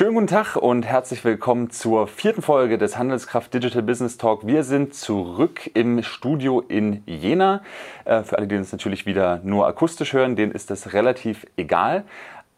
Schönen 0.00 0.14
guten 0.14 0.28
Tag 0.28 0.56
und 0.56 0.86
herzlich 0.86 1.22
willkommen 1.26 1.68
zur 1.68 2.08
vierten 2.08 2.40
Folge 2.40 2.78
des 2.78 2.96
Handelskraft 2.96 3.52
Digital 3.52 3.82
Business 3.82 4.16
Talk. 4.16 4.46
Wir 4.46 4.64
sind 4.64 4.94
zurück 4.94 5.70
im 5.74 6.02
Studio 6.02 6.60
in 6.60 7.02
Jena. 7.04 7.62
Äh, 8.06 8.22
für 8.22 8.38
alle, 8.38 8.46
die 8.46 8.56
uns 8.56 8.72
natürlich 8.72 9.04
wieder 9.04 9.42
nur 9.44 9.66
akustisch 9.66 10.14
hören, 10.14 10.36
denen 10.36 10.52
ist 10.52 10.70
das 10.70 10.94
relativ 10.94 11.46
egal. 11.58 12.04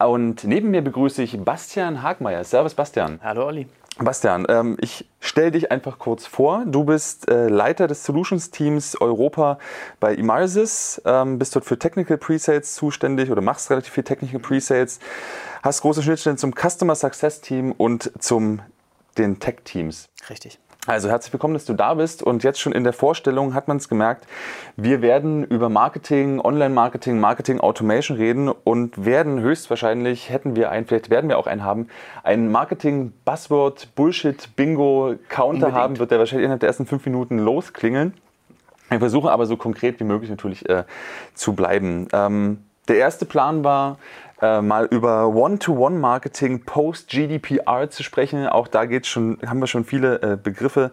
Und 0.05 0.43
neben 0.43 0.71
mir 0.71 0.81
begrüße 0.81 1.23
ich 1.23 1.39
Bastian 1.39 2.01
Hagmeier. 2.01 2.43
Servus, 2.43 2.73
Bastian. 2.73 3.19
Hallo, 3.23 3.45
Olli. 3.45 3.67
Bastian, 3.99 4.47
ähm, 4.49 4.75
ich 4.81 5.07
stelle 5.19 5.51
dich 5.51 5.71
einfach 5.71 5.99
kurz 5.99 6.25
vor. 6.25 6.63
Du 6.65 6.83
bist 6.83 7.29
äh, 7.29 7.47
Leiter 7.47 7.87
des 7.87 8.03
Solutions 8.03 8.49
Teams 8.49 8.99
Europa 8.99 9.59
bei 9.99 10.15
Emarsys, 10.15 10.99
ähm, 11.05 11.37
bist 11.37 11.55
dort 11.55 11.65
für 11.65 11.77
Technical 11.77 12.17
Presales 12.17 12.73
zuständig 12.73 13.29
oder 13.29 13.41
machst 13.41 13.69
relativ 13.69 13.93
viel 13.93 14.03
Technical 14.03 14.39
Presales, 14.39 14.99
hast 15.61 15.81
große 15.81 16.01
Schnittstellen 16.01 16.39
zum 16.39 16.53
Customer 16.55 16.95
Success 16.95 17.41
Team 17.41 17.71
und 17.71 18.11
zum 18.17 18.61
den 19.19 19.39
Tech 19.39 19.57
Teams. 19.63 20.09
Richtig. 20.27 20.59
Also 20.85 21.07
herzlich 21.07 21.31
willkommen, 21.31 21.53
dass 21.53 21.63
du 21.63 21.73
da 21.73 21.93
bist. 21.93 22.21
Und 22.23 22.43
jetzt 22.43 22.59
schon 22.59 22.73
in 22.73 22.83
der 22.83 22.91
Vorstellung 22.91 23.53
hat 23.53 23.69
man 23.69 23.77
es 23.77 23.87
gemerkt, 23.87 24.27
wir 24.75 25.01
werden 25.01 25.45
über 25.45 25.69
Marketing, 25.69 26.41
Online-Marketing, 26.41 27.21
Marketing-Automation 27.21 28.17
reden 28.17 28.49
und 28.49 29.05
werden 29.05 29.39
höchstwahrscheinlich, 29.39 30.29
hätten 30.29 30.57
wir 30.57 30.71
einen, 30.71 30.85
vielleicht 30.85 31.09
werden 31.09 31.29
wir 31.29 31.37
auch 31.37 31.47
einen 31.47 31.63
haben, 31.63 31.87
einen 32.23 32.51
Marketing-Buzzword, 32.51 33.95
Bullshit, 33.95 34.53
Bingo, 34.57 35.15
Counter 35.29 35.67
Unbedingt. 35.67 35.73
haben, 35.73 35.99
wird 35.99 36.11
der 36.11 36.19
wahrscheinlich 36.19 36.43
innerhalb 36.43 36.59
der 36.59 36.67
ersten 36.67 36.85
fünf 36.85 37.05
Minuten 37.05 37.39
losklingeln. 37.39 38.13
Wir 38.89 38.99
versuchen 38.99 39.29
aber 39.29 39.45
so 39.45 39.55
konkret 39.55 40.01
wie 40.01 40.03
möglich 40.03 40.29
natürlich 40.29 40.67
äh, 40.67 40.83
zu 41.33 41.53
bleiben. 41.53 42.09
Ähm, 42.11 42.57
der 42.89 42.97
erste 42.97 43.25
Plan 43.25 43.63
war, 43.63 43.97
äh, 44.43 44.61
mal 44.61 44.85
über 44.85 45.29
One-to-One-Marketing 45.29 46.65
post-GDPR 46.65 47.89
zu 47.89 48.03
sprechen. 48.03 48.45
Auch 48.45 48.67
da 48.67 48.83
geht's 48.85 49.07
schon, 49.07 49.37
haben 49.45 49.61
wir 49.61 49.67
schon 49.67 49.85
viele 49.85 50.21
äh, 50.21 50.37
Begriffe. 50.41 50.91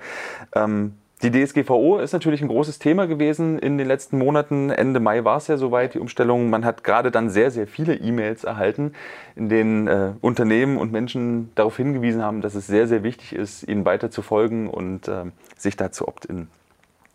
Ähm, 0.54 0.94
die 1.22 1.32
DSGVO 1.32 1.98
ist 1.98 2.12
natürlich 2.12 2.42
ein 2.42 2.48
großes 2.48 2.78
Thema 2.78 3.06
gewesen 3.06 3.58
in 3.58 3.76
den 3.76 3.88
letzten 3.88 4.18
Monaten. 4.18 4.70
Ende 4.70 5.00
Mai 5.00 5.24
war 5.24 5.36
es 5.36 5.48
ja 5.48 5.56
soweit, 5.56 5.94
die 5.94 5.98
Umstellung. 5.98 6.48
Man 6.48 6.64
hat 6.64 6.84
gerade 6.84 7.10
dann 7.10 7.28
sehr, 7.28 7.50
sehr 7.50 7.66
viele 7.66 7.96
E-Mails 7.96 8.44
erhalten, 8.44 8.92
in 9.34 9.48
denen 9.48 9.88
äh, 9.88 10.12
Unternehmen 10.20 10.78
und 10.78 10.92
Menschen 10.92 11.50
darauf 11.56 11.76
hingewiesen 11.76 12.22
haben, 12.22 12.42
dass 12.42 12.54
es 12.54 12.68
sehr, 12.68 12.86
sehr 12.86 13.02
wichtig 13.02 13.34
ist, 13.34 13.68
ihnen 13.68 13.84
weiter 13.84 14.12
zu 14.12 14.22
folgen 14.22 14.70
und 14.70 15.08
äh, 15.08 15.24
sich 15.58 15.76
da 15.76 15.90
zu 15.90 16.06
opt-in. 16.06 16.46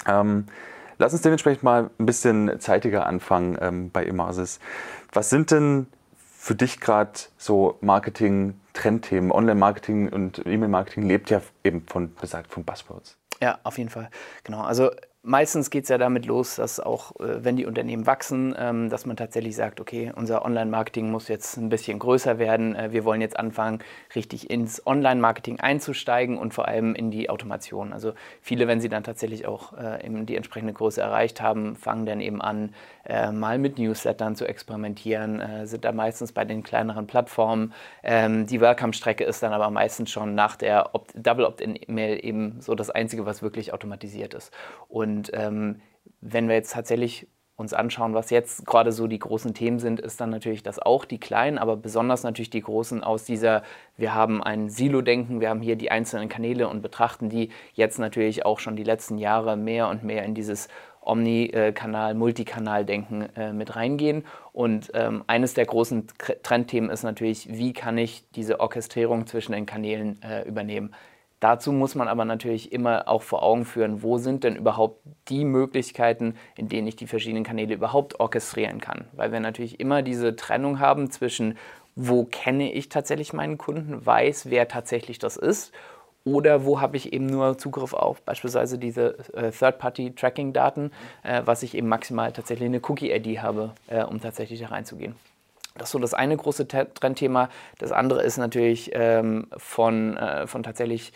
Ähm, 0.06 0.48
lass 0.98 1.14
uns 1.14 1.22
dementsprechend 1.22 1.64
mal 1.64 1.90
ein 1.98 2.06
bisschen 2.06 2.60
zeitiger 2.60 3.08
anfangen 3.08 3.58
ähm, 3.62 3.90
bei 3.92 4.06
Emasis. 4.06 4.60
Was 5.14 5.30
sind 5.30 5.50
denn 5.50 5.88
für 6.46 6.54
dich 6.54 6.80
gerade 6.80 7.14
so 7.40 7.80
Marketing-Trendthemen? 7.82 9.32
Online-Marketing 9.32 10.10
und 10.10 10.46
E-Mail-Marketing 10.46 11.02
lebt 11.02 11.32
ja 11.32 11.42
eben 11.64 11.88
von, 11.88 12.14
besagt 12.14 12.52
von 12.54 12.64
Buzzwords. 12.64 13.18
Ja, 13.42 13.58
auf 13.64 13.80
jeden 13.80 13.90
Fall. 13.90 14.12
Genau. 14.44 14.62
Also 14.62 14.92
meistens 15.26 15.70
geht 15.70 15.84
es 15.84 15.90
ja 15.90 15.98
damit 15.98 16.26
los, 16.26 16.56
dass 16.56 16.80
auch, 16.80 17.12
äh, 17.20 17.44
wenn 17.44 17.58
die 17.58 17.66
Unternehmen 17.66 18.06
wachsen, 18.06 18.56
ähm, 18.58 18.90
dass 18.90 19.06
man 19.06 19.18
tatsächlich 19.18 19.56
sagt, 19.56 19.82
okay, 19.82 20.14
unser 20.16 20.46
Online-Marketing 20.46 21.10
muss 21.12 21.28
jetzt 21.28 21.58
ein 21.58 21.70
bisschen 21.70 22.00
größer 22.00 22.40
werden. 22.40 22.76
Äh, 22.76 22.92
wir 22.92 23.04
wollen 23.04 23.22
jetzt 23.22 23.38
anfangen, 23.38 23.80
richtig 24.16 24.50
ins 24.50 24.86
Online-Marketing 24.86 25.60
einzusteigen 25.60 26.38
und 26.38 26.54
vor 26.54 26.68
allem 26.68 26.96
in 26.96 27.12
die 27.12 27.30
Automation. 27.30 27.92
Also 27.92 28.14
viele, 28.42 28.68
wenn 28.68 28.80
sie 28.80 28.90
dann 28.90 29.04
tatsächlich 29.04 29.46
auch 29.48 29.74
äh, 29.74 30.00
die 30.06 30.36
entsprechende 30.36 30.74
Größe 30.74 31.02
erreicht 31.02 31.42
haben, 31.42 31.76
fangen 31.76 32.06
dann 32.06 32.22
eben 32.22 32.42
an, 32.42 32.74
mal 33.34 33.60
mit 33.60 33.78
Newslettern 33.78 34.36
zu 34.36 34.48
experimentieren, 34.48 35.68
sind 35.68 35.86
da 35.86 35.92
meistens 35.92 36.32
bei 36.32 36.44
den 36.44 36.64
kleineren 36.64 37.06
Plattformen. 37.06 37.72
Ähm, 38.02 38.48
die 38.48 38.60
Welcome-Strecke 38.60 39.24
ist 39.24 39.44
dann 39.44 39.54
aber 39.54 39.70
meistens 39.70 40.10
schon 40.10 40.34
nach 40.34 40.56
der 40.56 40.90
Double 41.14 41.46
Opt-in-Mail 41.46 42.26
eben 42.26 42.58
so 42.62 42.74
das 42.74 42.90
Einzige, 42.90 43.28
was 43.28 43.44
wirklich 43.44 43.74
automatisiert 43.74 44.34
ist. 44.34 44.52
Und 44.88 45.15
und 45.16 45.32
ähm, 45.34 45.82
wenn 46.20 46.48
wir 46.48 46.56
jetzt 46.56 46.74
tatsächlich 46.74 47.28
uns 47.56 47.74
anschauen, 47.74 48.14
was 48.14 48.32
jetzt 48.32 48.66
gerade 48.66 48.92
so 48.92 49.08
die 49.08 49.20
großen 49.20 49.54
Themen 49.54 49.80
sind, 49.80 50.02
ist 50.02 50.20
dann 50.20 50.30
natürlich 50.30 50.62
das 50.62 50.78
auch 50.78 51.06
die 51.06 51.20
kleinen, 51.20 51.58
aber 51.58 51.78
besonders 51.78 52.24
natürlich 52.24 52.50
die 52.50 52.62
großen 52.62 53.02
aus 53.02 53.24
dieser, 53.24 53.64
wir 53.96 54.14
haben 54.14 54.44
ein 54.44 54.70
Silo-Denken, 54.70 55.40
wir 55.40 55.50
haben 55.50 55.62
hier 55.62 55.78
die 55.78 55.90
einzelnen 55.90 56.28
Kanäle 56.28 56.68
und 56.68 56.82
betrachten 56.82 57.30
die 57.30 57.50
jetzt 57.74 57.98
natürlich 57.98 58.46
auch 58.46 58.60
schon 58.60 58.76
die 58.76 58.84
letzten 58.84 59.18
Jahre 59.18 59.56
mehr 59.56 59.88
und 59.88 60.04
mehr 60.04 60.26
in 60.26 60.36
dieses 60.36 60.68
Omni-Kanal, 61.00 62.14
Multikanal-Denken 62.16 63.30
äh, 63.38 63.54
mit 63.54 63.78
reingehen. 63.78 64.26
Und 64.52 64.92
ähm, 64.94 65.24
eines 65.28 65.54
der 65.54 65.66
großen 65.66 66.08
Trendthemen 66.44 66.90
ist 66.90 67.04
natürlich, 67.04 67.48
wie 67.50 67.72
kann 67.72 67.98
ich 67.98 68.30
diese 68.32 68.60
Orchestrierung 68.60 69.28
zwischen 69.28 69.54
den 69.54 69.66
Kanälen 69.66 70.22
äh, 70.24 70.46
übernehmen. 70.46 70.94
Dazu 71.40 71.72
muss 71.72 71.96
man 71.96 72.08
aber 72.08 72.26
natürlich 72.26 72.72
immer 72.72 73.08
auch 73.08 73.22
vor 73.22 73.44
Augen 73.44 73.66
führen, 73.66 74.02
wo 74.02 74.18
sind 74.18 74.44
denn 74.44 74.56
überhaupt 74.56 75.02
die 75.28 75.44
Möglichkeiten, 75.44 76.36
in 76.56 76.70
denen 76.70 76.88
ich 76.88 76.96
die 76.96 77.08
verschiedenen 77.08 77.44
Kanäle 77.44 77.74
überhaupt 77.74 78.20
orchestrieren 78.20 78.80
kann. 78.80 79.06
Weil 79.12 79.32
wir 79.32 79.40
natürlich 79.40 79.80
immer 79.80 80.02
diese 80.02 80.36
Trennung 80.36 80.80
haben 80.80 81.12
zwischen, 81.12 81.58
wo 81.96 82.24
kenne 82.24 82.72
ich 82.72 82.90
tatsächlich 82.90 83.34
meinen 83.34 83.58
Kunden, 83.58 84.06
weiß, 84.06 84.50
wer 84.50 84.68
tatsächlich 84.68 85.20
das 85.20 85.36
ist, 85.36 85.74
oder 86.24 86.66
wo 86.66 86.82
habe 86.82 86.98
ich 86.98 87.14
eben 87.14 87.28
nur 87.28 87.58
Zugriff 87.58 87.94
auf 87.94 88.22
beispielsweise 88.24 88.80
diese 88.80 89.16
äh, 89.36 89.52
Third-Party-Tracking-Daten, 89.52 90.92
äh, 91.24 91.44
was 91.46 91.62
ich 91.62 91.76
eben 91.76 91.88
maximal 91.88 92.32
tatsächlich 92.34 92.66
eine 92.66 92.82
Cookie-ID 92.82 93.42
habe, 93.44 93.72
äh, 93.88 94.04
um 94.04 94.20
tatsächlich 94.20 94.60
da 94.60 94.68
reinzugehen. 94.68 95.16
Das 95.78 95.90
ist 95.90 95.92
so 95.92 96.00
das 96.00 96.14
eine 96.14 96.38
große 96.38 96.68
Trendthema. 96.68 97.50
Das 97.80 97.92
andere 97.92 98.24
ist 98.24 98.38
natürlich 98.38 98.92
ähm, 98.94 99.48
von, 99.58 100.16
äh, 100.16 100.48
von 100.48 100.64
tatsächlich, 100.64 101.12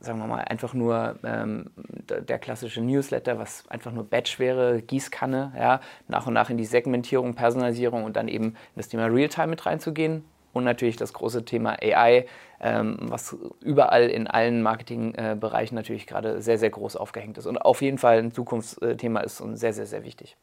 sagen 0.00 0.20
wir 0.20 0.28
mal, 0.28 0.42
einfach 0.42 0.72
nur 0.72 1.18
ähm, 1.24 1.70
der 2.08 2.38
klassische 2.38 2.80
Newsletter, 2.80 3.38
was 3.38 3.64
einfach 3.68 3.90
nur 3.90 4.04
Batch 4.04 4.38
wäre, 4.38 4.82
Gießkanne, 4.82 5.52
ja, 5.58 5.80
nach 6.06 6.28
und 6.28 6.34
nach 6.34 6.48
in 6.48 6.58
die 6.58 6.64
Segmentierung, 6.64 7.34
Personalisierung 7.34 8.04
und 8.04 8.14
dann 8.14 8.28
eben 8.28 8.46
in 8.46 8.76
das 8.76 8.88
Thema 8.88 9.06
Realtime 9.06 9.48
mit 9.48 9.66
reinzugehen. 9.66 10.24
Und 10.52 10.64
natürlich 10.64 10.96
das 10.96 11.12
große 11.12 11.44
Thema 11.44 11.76
AI, 11.82 12.26
ähm, 12.60 12.96
was 13.00 13.36
überall 13.60 14.08
in 14.08 14.26
allen 14.26 14.62
Marketingbereichen 14.62 15.76
äh, 15.76 15.80
natürlich 15.80 16.06
gerade 16.06 16.40
sehr, 16.40 16.58
sehr 16.58 16.70
groß 16.70 16.96
aufgehängt 16.96 17.36
ist. 17.36 17.46
Und 17.46 17.58
auf 17.58 17.82
jeden 17.82 17.98
Fall 17.98 18.18
ein 18.18 18.32
Zukunftsthema 18.32 19.20
ist 19.20 19.40
und 19.40 19.56
sehr, 19.56 19.72
sehr, 19.72 19.86
sehr 19.86 20.04
wichtig. 20.04 20.36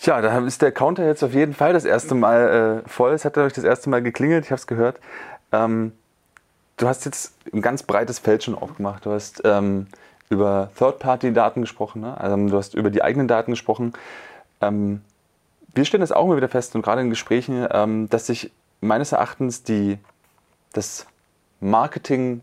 Tja, 0.00 0.20
da 0.20 0.38
ist 0.38 0.62
der 0.62 0.70
Counter 0.70 1.04
jetzt 1.04 1.24
auf 1.24 1.34
jeden 1.34 1.54
Fall 1.54 1.72
das 1.72 1.84
erste 1.84 2.14
Mal 2.14 2.82
äh, 2.84 2.88
voll. 2.88 3.12
Es 3.12 3.24
hat 3.24 3.36
dadurch 3.36 3.52
das 3.52 3.64
erste 3.64 3.90
Mal 3.90 4.00
geklingelt, 4.00 4.44
ich 4.44 4.50
habe 4.52 4.60
es 4.60 4.68
gehört. 4.68 5.00
Ähm, 5.50 5.92
du 6.76 6.86
hast 6.86 7.04
jetzt 7.04 7.34
ein 7.52 7.62
ganz 7.62 7.82
breites 7.82 8.20
Feld 8.20 8.44
schon 8.44 8.54
aufgemacht. 8.54 9.06
Du 9.06 9.10
hast 9.10 9.42
ähm, 9.44 9.88
über 10.30 10.70
Third-Party-Daten 10.78 11.62
gesprochen, 11.62 12.02
ne? 12.02 12.18
also, 12.20 12.36
du 12.36 12.56
hast 12.56 12.74
über 12.74 12.90
die 12.90 13.02
eigenen 13.02 13.26
Daten 13.26 13.50
gesprochen. 13.50 13.92
Ähm, 14.60 15.02
wir 15.74 15.84
stellen 15.84 16.00
das 16.00 16.12
auch 16.12 16.26
immer 16.26 16.36
wieder 16.36 16.48
fest 16.48 16.76
und 16.76 16.82
gerade 16.82 17.00
in 17.00 17.10
Gesprächen, 17.10 17.66
ähm, 17.72 18.08
dass 18.08 18.26
sich 18.26 18.52
meines 18.80 19.10
Erachtens 19.10 19.64
die, 19.64 19.98
das 20.72 21.06
Marketing, 21.60 22.40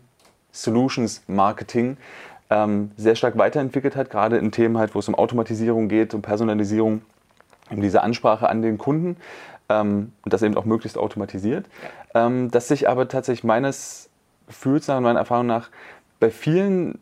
Solutions 0.52 1.22
Marketing 1.26 1.96
ähm, 2.50 2.90
sehr 2.98 3.14
stark 3.14 3.38
weiterentwickelt 3.38 3.96
hat, 3.96 4.10
gerade 4.10 4.36
in 4.36 4.52
Themen 4.52 4.76
halt, 4.76 4.94
wo 4.94 4.98
es 4.98 5.08
um 5.08 5.14
Automatisierung 5.14 5.88
geht, 5.88 6.12
um 6.12 6.20
Personalisierung 6.20 7.00
eben 7.70 7.82
diese 7.82 8.02
Ansprache 8.02 8.48
an 8.48 8.62
den 8.62 8.78
Kunden 8.78 9.16
ähm, 9.68 10.12
und 10.24 10.32
das 10.32 10.42
eben 10.42 10.56
auch 10.56 10.64
möglichst 10.64 10.98
automatisiert. 10.98 11.66
Ähm, 12.14 12.50
dass 12.50 12.68
sich 12.68 12.88
aber 12.88 13.08
tatsächlich 13.08 13.44
meines 13.44 14.08
Gefühls 14.46 14.88
nach 14.88 14.98
und 14.98 15.02
meiner 15.02 15.18
Erfahrung 15.18 15.46
nach 15.46 15.70
bei 16.20 16.30
vielen 16.30 16.98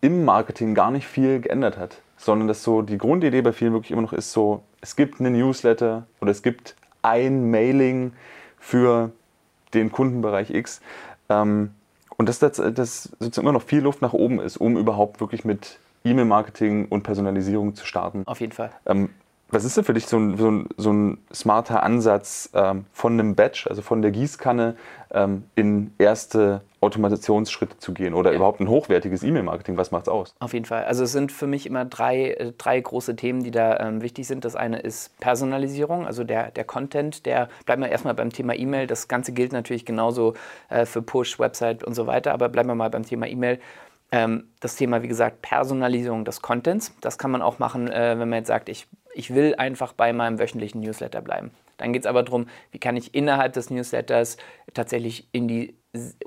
im 0.00 0.24
Marketing 0.24 0.74
gar 0.74 0.90
nicht 0.90 1.06
viel 1.06 1.40
geändert 1.40 1.78
hat, 1.78 2.02
sondern 2.16 2.46
dass 2.46 2.62
so 2.62 2.82
die 2.82 2.98
Grundidee 2.98 3.40
bei 3.40 3.52
vielen 3.52 3.72
wirklich 3.72 3.90
immer 3.90 4.02
noch 4.02 4.12
ist 4.12 4.32
so, 4.32 4.62
es 4.80 4.96
gibt 4.96 5.18
eine 5.18 5.30
Newsletter 5.30 6.06
oder 6.20 6.30
es 6.30 6.42
gibt 6.42 6.76
ein 7.00 7.50
Mailing 7.50 8.12
für 8.58 9.12
den 9.72 9.90
Kundenbereich 9.90 10.50
X. 10.50 10.80
Ähm, 11.28 11.70
und 12.16 12.28
dass 12.28 12.38
das, 12.38 12.56
das 12.56 13.04
sozusagen 13.18 13.46
immer 13.46 13.52
noch 13.52 13.62
viel 13.62 13.80
Luft 13.80 14.02
nach 14.02 14.12
oben 14.12 14.40
ist, 14.40 14.56
um 14.58 14.76
überhaupt 14.76 15.20
wirklich 15.20 15.44
mit 15.44 15.78
E-Mail-Marketing 16.04 16.86
und 16.86 17.02
Personalisierung 17.02 17.74
zu 17.74 17.86
starten. 17.86 18.22
Auf 18.26 18.40
jeden 18.40 18.52
Fall. 18.52 18.70
Ähm, 18.86 19.10
was 19.50 19.64
ist 19.64 19.76
denn 19.76 19.84
für 19.84 19.94
dich 19.94 20.06
so 20.06 20.18
ein, 20.18 20.36
so 20.36 20.50
ein, 20.50 20.68
so 20.76 20.92
ein 20.92 21.18
smarter 21.32 21.82
Ansatz 21.82 22.50
ähm, 22.54 22.86
von 22.92 23.12
einem 23.12 23.34
Batch, 23.34 23.66
also 23.66 23.82
von 23.82 24.02
der 24.02 24.10
Gießkanne, 24.10 24.74
ähm, 25.12 25.44
in 25.54 25.92
erste 25.98 26.62
Automatisationsschritte 26.80 27.78
zu 27.78 27.94
gehen 27.94 28.14
oder 28.14 28.30
ja. 28.30 28.36
überhaupt 28.36 28.60
ein 28.60 28.68
hochwertiges 28.68 29.22
E-Mail-Marketing? 29.22 29.76
Was 29.76 29.90
macht 29.90 30.02
es 30.02 30.08
aus? 30.08 30.34
Auf 30.40 30.52
jeden 30.52 30.66
Fall. 30.66 30.84
Also 30.84 31.04
es 31.04 31.12
sind 31.12 31.32
für 31.32 31.46
mich 31.46 31.66
immer 31.66 31.84
drei, 31.84 32.32
äh, 32.32 32.52
drei 32.56 32.80
große 32.80 33.16
Themen, 33.16 33.42
die 33.42 33.50
da 33.50 33.78
ähm, 33.78 34.02
wichtig 34.02 34.26
sind. 34.26 34.44
Das 34.44 34.56
eine 34.56 34.80
ist 34.80 35.18
Personalisierung, 35.20 36.06
also 36.06 36.24
der, 36.24 36.50
der 36.50 36.64
Content, 36.64 37.26
der, 37.26 37.48
bleiben 37.64 37.82
wir 37.82 37.90
erstmal 37.90 38.14
beim 38.14 38.30
Thema 38.30 38.54
E-Mail. 38.54 38.86
Das 38.86 39.08
Ganze 39.08 39.32
gilt 39.32 39.52
natürlich 39.52 39.84
genauso 39.84 40.34
äh, 40.68 40.84
für 40.84 41.02
Push, 41.02 41.38
Website 41.38 41.84
und 41.84 41.94
so 41.94 42.06
weiter, 42.06 42.32
aber 42.32 42.48
bleiben 42.48 42.68
wir 42.68 42.74
mal 42.74 42.90
beim 42.90 43.04
Thema 43.04 43.26
E-Mail. 43.26 43.60
Ähm, 44.12 44.48
das 44.60 44.76
Thema, 44.76 45.02
wie 45.02 45.08
gesagt, 45.08 45.42
Personalisierung 45.42 46.24
des 46.24 46.42
Contents. 46.42 46.94
Das 47.00 47.18
kann 47.18 47.30
man 47.30 47.42
auch 47.42 47.58
machen, 47.58 47.90
äh, 47.90 48.18
wenn 48.18 48.28
man 48.28 48.40
jetzt 48.40 48.48
sagt, 48.48 48.68
ich 48.68 48.86
ich 49.14 49.34
will 49.34 49.54
einfach 49.56 49.92
bei 49.92 50.12
meinem 50.12 50.38
wöchentlichen 50.38 50.80
Newsletter 50.80 51.22
bleiben. 51.22 51.52
Dann 51.76 51.92
geht 51.92 52.02
es 52.02 52.06
aber 52.06 52.22
darum, 52.22 52.46
wie 52.70 52.78
kann 52.78 52.96
ich 52.96 53.14
innerhalb 53.14 53.52
des 53.52 53.70
Newsletters 53.70 54.36
tatsächlich 54.74 55.28
in 55.32 55.48
die 55.48 55.76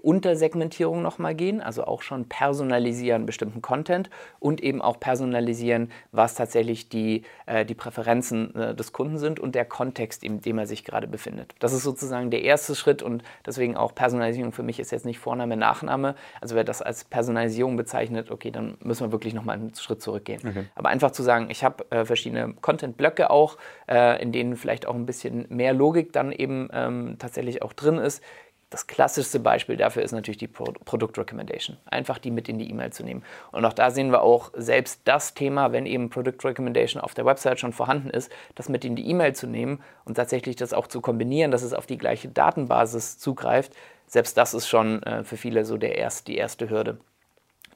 Untersegmentierung 0.02 1.02
nochmal 1.02 1.36
gehen, 1.36 1.62
also 1.62 1.84
auch 1.84 2.02
schon 2.02 2.30
personalisieren 2.30 3.26
bestimmten 3.26 3.62
Content 3.62 4.10
und 4.40 4.62
eben 4.62 4.82
auch 4.82 5.00
personalisieren, 5.00 5.92
was 6.12 6.36
tatsächlich 6.36 6.88
die, 6.88 7.24
äh, 7.46 7.66
die 7.66 7.76
Präferenzen 7.76 8.56
äh, 8.56 8.76
des 8.76 8.94
Kunden 8.94 9.18
sind 9.18 9.40
und 9.40 9.56
der 9.56 9.66
Kontext, 9.66 10.24
in 10.24 10.40
dem 10.40 10.58
er 10.58 10.68
sich 10.68 10.86
gerade 10.86 11.08
befindet. 11.08 11.54
Das 11.60 11.74
ist 11.74 11.84
sozusagen 11.84 12.32
der 12.32 12.44
erste 12.44 12.76
Schritt 12.76 13.04
und 13.04 13.24
deswegen 13.46 13.76
auch 13.76 13.94
Personalisierung 13.94 14.54
für 14.54 14.64
mich 14.64 14.80
ist 14.80 14.92
jetzt 14.92 15.06
nicht 15.06 15.20
Vorname, 15.20 15.58
Nachname. 15.58 16.16
Also 16.40 16.56
wer 16.56 16.64
das 16.64 16.82
als 16.82 17.04
Personalisierung 17.04 17.76
bezeichnet, 17.76 18.32
okay, 18.32 18.52
dann 18.52 18.78
müssen 18.82 19.08
wir 19.08 19.12
wirklich 19.12 19.34
nochmal 19.34 19.58
einen 19.58 19.76
Schritt 19.76 20.02
zurückgehen. 20.02 20.42
Okay. 20.48 20.66
Aber 20.76 20.90
einfach 20.90 21.12
zu 21.12 21.24
sagen, 21.24 21.50
ich 21.50 21.66
habe 21.66 21.86
äh, 21.90 22.06
verschiedene 22.06 22.54
Content-Blöcke 22.62 23.30
auch, 23.30 23.58
äh, 23.90 24.22
in 24.22 24.32
denen 24.32 24.56
vielleicht 24.56 24.88
auch 24.88 24.96
ein 24.96 25.06
bisschen 25.06 25.46
mehr 25.50 25.74
Logik 25.74 26.14
dann 26.14 26.32
eben 26.32 26.70
ähm, 26.72 27.18
tatsächlich 27.20 27.62
auch 27.62 27.74
drin 27.74 27.98
ist 27.98 28.24
das 28.70 28.86
klassischste 28.86 29.40
Beispiel 29.40 29.78
dafür 29.78 30.04
ist 30.04 30.12
natürlich 30.12 30.38
die 30.38 30.48
Pro 30.48 30.66
Product 30.84 31.14
Recommendation. 31.18 31.78
Einfach 31.86 32.18
die 32.18 32.32
mit 32.32 32.50
in 32.50 32.60
die 32.60 32.70
E-Mail 32.70 32.92
zu 32.92 33.04
nehmen. 33.04 33.24
Und 33.52 33.64
auch 33.64 33.72
da 33.72 33.92
sehen 33.92 34.12
wir 34.12 34.22
auch 34.22 34.52
selbst 34.56 35.02
das 35.06 35.34
Thema, 35.34 35.72
wenn 35.72 35.86
eben 35.86 36.10
Product 36.10 36.44
Recommendation 36.44 37.02
auf 37.02 37.14
der 37.14 37.26
Website 37.26 37.62
schon 37.62 37.72
vorhanden 37.72 38.10
ist, 38.10 38.30
das 38.56 38.68
mit 38.68 38.84
in 38.84 38.98
die 38.98 39.10
E-Mail 39.10 39.34
zu 39.34 39.48
nehmen 39.48 39.82
und 40.04 40.16
tatsächlich 40.16 40.58
das 40.58 40.74
auch 40.74 40.88
zu 40.88 41.00
kombinieren, 41.00 41.52
dass 41.52 41.64
es 41.64 41.74
auf 41.74 41.86
die 41.86 41.98
gleiche 41.98 42.28
Datenbasis 42.28 43.18
zugreift. 43.18 43.74
Selbst 44.06 44.38
das 44.38 44.54
ist 44.54 44.68
schon 44.68 45.02
äh, 45.04 45.24
für 45.24 45.38
viele 45.38 45.64
so 45.64 45.78
der 45.78 45.98
erst, 45.98 46.28
die 46.28 46.36
erste 46.36 46.70
Hürde. 46.70 47.00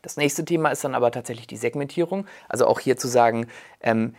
Das 0.02 0.18
nächste 0.18 0.44
Thema 0.44 0.70
ist 0.70 0.84
dann 0.84 0.96
aber 0.96 1.12
tatsächlich 1.12 1.48
die 1.48 1.58
Segmentierung. 1.58 2.26
Also 2.50 2.66
auch 2.68 2.80
hier 2.80 2.98
zu 2.98 3.08
sagen, 3.08 3.48
ähm, 3.82 4.16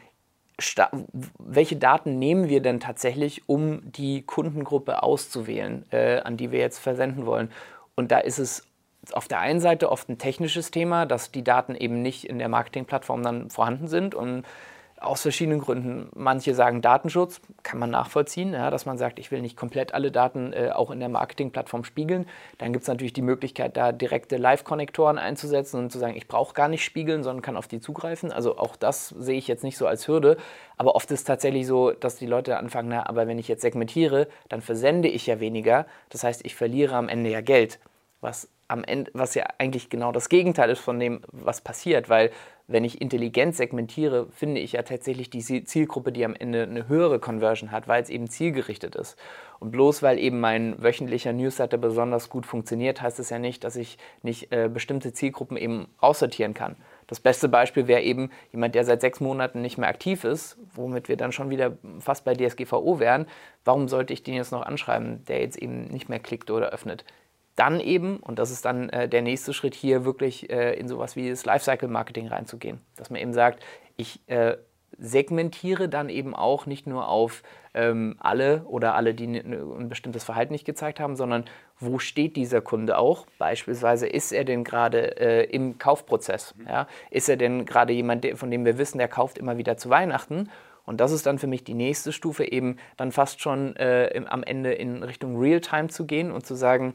welche 1.38 1.76
Daten 1.76 2.18
nehmen 2.18 2.48
wir 2.48 2.60
denn 2.60 2.80
tatsächlich, 2.80 3.48
um 3.48 3.80
die 3.92 4.22
Kundengruppe 4.22 5.02
auszuwählen, 5.02 5.84
äh, 5.90 6.20
an 6.20 6.36
die 6.36 6.50
wir 6.50 6.60
jetzt 6.60 6.78
versenden 6.78 7.26
wollen. 7.26 7.50
Und 7.94 8.10
da 8.10 8.18
ist 8.18 8.38
es 8.38 8.66
auf 9.12 9.28
der 9.28 9.40
einen 9.40 9.60
Seite 9.60 9.90
oft 9.90 10.08
ein 10.08 10.18
technisches 10.18 10.70
Thema, 10.70 11.06
dass 11.06 11.32
die 11.32 11.42
Daten 11.42 11.74
eben 11.74 12.02
nicht 12.02 12.24
in 12.24 12.38
der 12.38 12.48
Marketingplattform 12.48 13.22
dann 13.22 13.50
vorhanden 13.50 13.88
sind 13.88 14.14
und 14.14 14.44
aus 15.02 15.22
verschiedenen 15.22 15.60
Gründen. 15.60 16.08
Manche 16.14 16.54
sagen 16.54 16.80
Datenschutz, 16.80 17.40
kann 17.62 17.78
man 17.78 17.90
nachvollziehen, 17.90 18.52
ja, 18.52 18.70
dass 18.70 18.86
man 18.86 18.98
sagt, 18.98 19.18
ich 19.18 19.30
will 19.30 19.40
nicht 19.40 19.56
komplett 19.56 19.94
alle 19.94 20.10
Daten 20.10 20.52
äh, 20.52 20.70
auch 20.70 20.90
in 20.90 21.00
der 21.00 21.08
Marketingplattform 21.08 21.84
spiegeln. 21.84 22.26
Dann 22.58 22.72
gibt 22.72 22.82
es 22.82 22.88
natürlich 22.88 23.12
die 23.12 23.22
Möglichkeit, 23.22 23.76
da 23.76 23.92
direkte 23.92 24.36
Live-Konnektoren 24.36 25.18
einzusetzen 25.18 25.78
und 25.78 25.90
zu 25.90 25.98
sagen, 25.98 26.16
ich 26.16 26.28
brauche 26.28 26.54
gar 26.54 26.68
nicht 26.68 26.84
spiegeln, 26.84 27.22
sondern 27.22 27.42
kann 27.42 27.56
auf 27.56 27.68
die 27.68 27.80
zugreifen. 27.80 28.32
Also 28.32 28.58
auch 28.58 28.76
das 28.76 29.08
sehe 29.08 29.38
ich 29.38 29.48
jetzt 29.48 29.64
nicht 29.64 29.76
so 29.76 29.86
als 29.86 30.08
Hürde. 30.08 30.36
Aber 30.76 30.94
oft 30.94 31.10
ist 31.10 31.20
es 31.20 31.24
tatsächlich 31.24 31.66
so, 31.66 31.92
dass 31.92 32.16
die 32.16 32.26
Leute 32.26 32.56
anfangen, 32.56 32.88
na, 32.88 33.06
aber 33.08 33.26
wenn 33.26 33.38
ich 33.38 33.48
jetzt 33.48 33.62
segmentiere, 33.62 34.28
dann 34.48 34.62
versende 34.62 35.08
ich 35.08 35.26
ja 35.26 35.40
weniger. 35.40 35.86
Das 36.08 36.24
heißt, 36.24 36.44
ich 36.44 36.54
verliere 36.54 36.96
am 36.96 37.08
Ende 37.08 37.30
ja 37.30 37.40
Geld. 37.40 37.78
Was 38.20 38.48
am 38.72 38.84
Ende, 38.84 39.10
was 39.14 39.34
ja 39.34 39.44
eigentlich 39.58 39.90
genau 39.90 40.12
das 40.12 40.28
Gegenteil 40.28 40.70
ist 40.70 40.80
von 40.80 40.98
dem, 40.98 41.20
was 41.30 41.60
passiert, 41.60 42.08
weil 42.08 42.30
wenn 42.68 42.84
ich 42.84 43.02
intelligent 43.02 43.54
segmentiere, 43.54 44.28
finde 44.30 44.60
ich 44.60 44.72
ja 44.72 44.82
tatsächlich 44.82 45.28
die 45.28 45.64
Zielgruppe, 45.64 46.10
die 46.10 46.24
am 46.24 46.34
Ende 46.34 46.62
eine 46.62 46.88
höhere 46.88 47.18
Conversion 47.18 47.70
hat, 47.70 47.86
weil 47.86 48.02
es 48.02 48.08
eben 48.08 48.28
zielgerichtet 48.28 48.96
ist. 48.96 49.18
Und 49.58 49.72
bloß 49.72 50.02
weil 50.02 50.18
eben 50.18 50.40
mein 50.40 50.82
wöchentlicher 50.82 51.32
Newsletter 51.32 51.76
besonders 51.76 52.30
gut 52.30 52.46
funktioniert, 52.46 53.02
heißt 53.02 53.18
es 53.18 53.30
ja 53.30 53.38
nicht, 53.38 53.62
dass 53.64 53.76
ich 53.76 53.98
nicht 54.22 54.52
äh, 54.52 54.70
bestimmte 54.72 55.12
Zielgruppen 55.12 55.56
eben 55.56 55.86
aussortieren 55.98 56.54
kann. 56.54 56.76
Das 57.08 57.20
beste 57.20 57.48
Beispiel 57.48 57.88
wäre 57.88 58.00
eben 58.00 58.30
jemand, 58.52 58.74
der 58.74 58.84
seit 58.84 59.02
sechs 59.02 59.20
Monaten 59.20 59.60
nicht 59.60 59.76
mehr 59.76 59.88
aktiv 59.88 60.24
ist, 60.24 60.56
womit 60.74 61.08
wir 61.08 61.16
dann 61.16 61.32
schon 61.32 61.50
wieder 61.50 61.76
fast 61.98 62.24
bei 62.24 62.34
DSGVO 62.34 63.00
wären. 63.00 63.26
Warum 63.64 63.88
sollte 63.88 64.14
ich 64.14 64.22
den 64.22 64.34
jetzt 64.34 64.52
noch 64.52 64.62
anschreiben, 64.62 65.24
der 65.26 65.40
jetzt 65.40 65.58
eben 65.58 65.88
nicht 65.88 66.08
mehr 66.08 66.20
klickt 66.20 66.50
oder 66.50 66.70
öffnet? 66.70 67.04
Dann 67.56 67.80
eben, 67.80 68.16
und 68.18 68.38
das 68.38 68.50
ist 68.50 68.64
dann 68.64 68.88
äh, 68.88 69.08
der 69.08 69.22
nächste 69.22 69.52
Schritt 69.52 69.74
hier, 69.74 70.04
wirklich 70.04 70.50
äh, 70.50 70.74
in 70.74 70.88
sowas 70.88 71.16
wie 71.16 71.28
das 71.28 71.44
Lifecycle-Marketing 71.44 72.28
reinzugehen. 72.28 72.80
Dass 72.96 73.10
man 73.10 73.20
eben 73.20 73.32
sagt, 73.32 73.62
ich 73.96 74.20
äh, 74.28 74.56
segmentiere 74.98 75.88
dann 75.88 76.08
eben 76.08 76.34
auch 76.34 76.66
nicht 76.66 76.86
nur 76.86 77.08
auf 77.08 77.42
ähm, 77.74 78.16
alle 78.18 78.64
oder 78.64 78.94
alle, 78.94 79.14
die 79.14 79.26
ein 79.26 79.88
bestimmtes 79.88 80.24
Verhalten 80.24 80.52
nicht 80.52 80.64
gezeigt 80.64 81.00
haben, 81.00 81.16
sondern 81.16 81.44
wo 81.78 81.98
steht 81.98 82.36
dieser 82.36 82.60
Kunde 82.60 82.98
auch? 82.98 83.26
Beispielsweise, 83.38 84.06
ist 84.06 84.32
er 84.32 84.44
denn 84.44 84.64
gerade 84.64 85.20
äh, 85.20 85.44
im 85.44 85.78
Kaufprozess? 85.78 86.54
Ja? 86.66 86.86
Ist 87.10 87.28
er 87.28 87.36
denn 87.36 87.64
gerade 87.64 87.92
jemand, 87.92 88.26
von 88.34 88.50
dem 88.50 88.64
wir 88.64 88.78
wissen, 88.78 88.98
der 88.98 89.08
kauft 89.08 89.38
immer 89.38 89.58
wieder 89.58 89.76
zu 89.76 89.90
Weihnachten? 89.90 90.50
Und 90.84 91.00
das 91.00 91.12
ist 91.12 91.26
dann 91.26 91.38
für 91.38 91.46
mich 91.46 91.64
die 91.64 91.74
nächste 91.74 92.12
Stufe, 92.12 92.44
eben 92.44 92.76
dann 92.96 93.12
fast 93.12 93.40
schon 93.40 93.76
äh, 93.76 94.08
im, 94.08 94.26
am 94.26 94.42
Ende 94.42 94.72
in 94.72 95.02
Richtung 95.02 95.38
Realtime 95.38 95.88
zu 95.88 96.06
gehen 96.06 96.32
und 96.32 96.44
zu 96.44 96.54
sagen, 96.54 96.94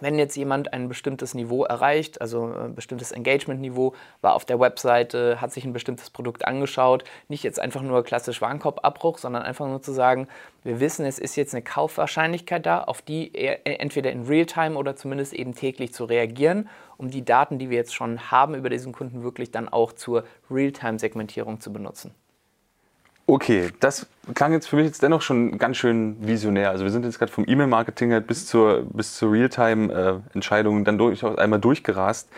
wenn 0.00 0.18
jetzt 0.18 0.36
jemand 0.36 0.72
ein 0.72 0.88
bestimmtes 0.88 1.34
Niveau 1.34 1.64
erreicht, 1.64 2.20
also 2.20 2.44
ein 2.44 2.74
bestimmtes 2.74 3.12
Engagement-Niveau, 3.12 3.94
war 4.20 4.34
auf 4.34 4.44
der 4.44 4.60
Webseite, 4.60 5.40
hat 5.40 5.52
sich 5.52 5.64
ein 5.64 5.72
bestimmtes 5.72 6.10
Produkt 6.10 6.46
angeschaut, 6.46 7.04
nicht 7.28 7.42
jetzt 7.42 7.60
einfach 7.60 7.82
nur 7.82 8.02
klassisch 8.04 8.40
Warenkorbabbruch, 8.40 9.18
sondern 9.18 9.42
einfach 9.42 9.66
nur 9.66 9.82
zu 9.82 9.92
sagen, 9.92 10.28
wir 10.64 10.80
wissen, 10.80 11.04
es 11.04 11.18
ist 11.18 11.36
jetzt 11.36 11.54
eine 11.54 11.62
Kaufwahrscheinlichkeit 11.62 12.66
da, 12.66 12.82
auf 12.82 13.02
die 13.02 13.34
entweder 13.34 14.10
in 14.10 14.26
Realtime 14.26 14.76
oder 14.76 14.96
zumindest 14.96 15.32
eben 15.32 15.54
täglich 15.54 15.92
zu 15.92 16.04
reagieren, 16.04 16.68
um 16.96 17.10
die 17.10 17.24
Daten, 17.24 17.58
die 17.58 17.70
wir 17.70 17.76
jetzt 17.76 17.94
schon 17.94 18.30
haben 18.30 18.54
über 18.54 18.70
diesen 18.70 18.92
Kunden, 18.92 19.22
wirklich 19.22 19.50
dann 19.50 19.68
auch 19.68 19.92
zur 19.92 20.24
Realtime-Segmentierung 20.50 21.60
zu 21.60 21.72
benutzen. 21.72 22.14
Okay, 23.30 23.68
das 23.80 24.06
klang 24.34 24.54
jetzt 24.54 24.70
für 24.70 24.76
mich 24.76 24.86
jetzt 24.86 25.02
dennoch 25.02 25.20
schon 25.20 25.58
ganz 25.58 25.76
schön 25.76 26.16
visionär. 26.26 26.70
Also 26.70 26.84
wir 26.84 26.90
sind 26.90 27.04
jetzt 27.04 27.18
gerade 27.18 27.30
vom 27.30 27.44
E-Mail-Marketing 27.46 28.10
halt 28.10 28.26
bis 28.26 28.46
zur, 28.46 28.86
bis 28.90 29.16
zur 29.16 29.30
Realtime-Entscheidung 29.30 30.82
dann 30.86 30.96
durchaus 30.96 31.36
einmal 31.36 31.60
durchgerast. 31.60 32.30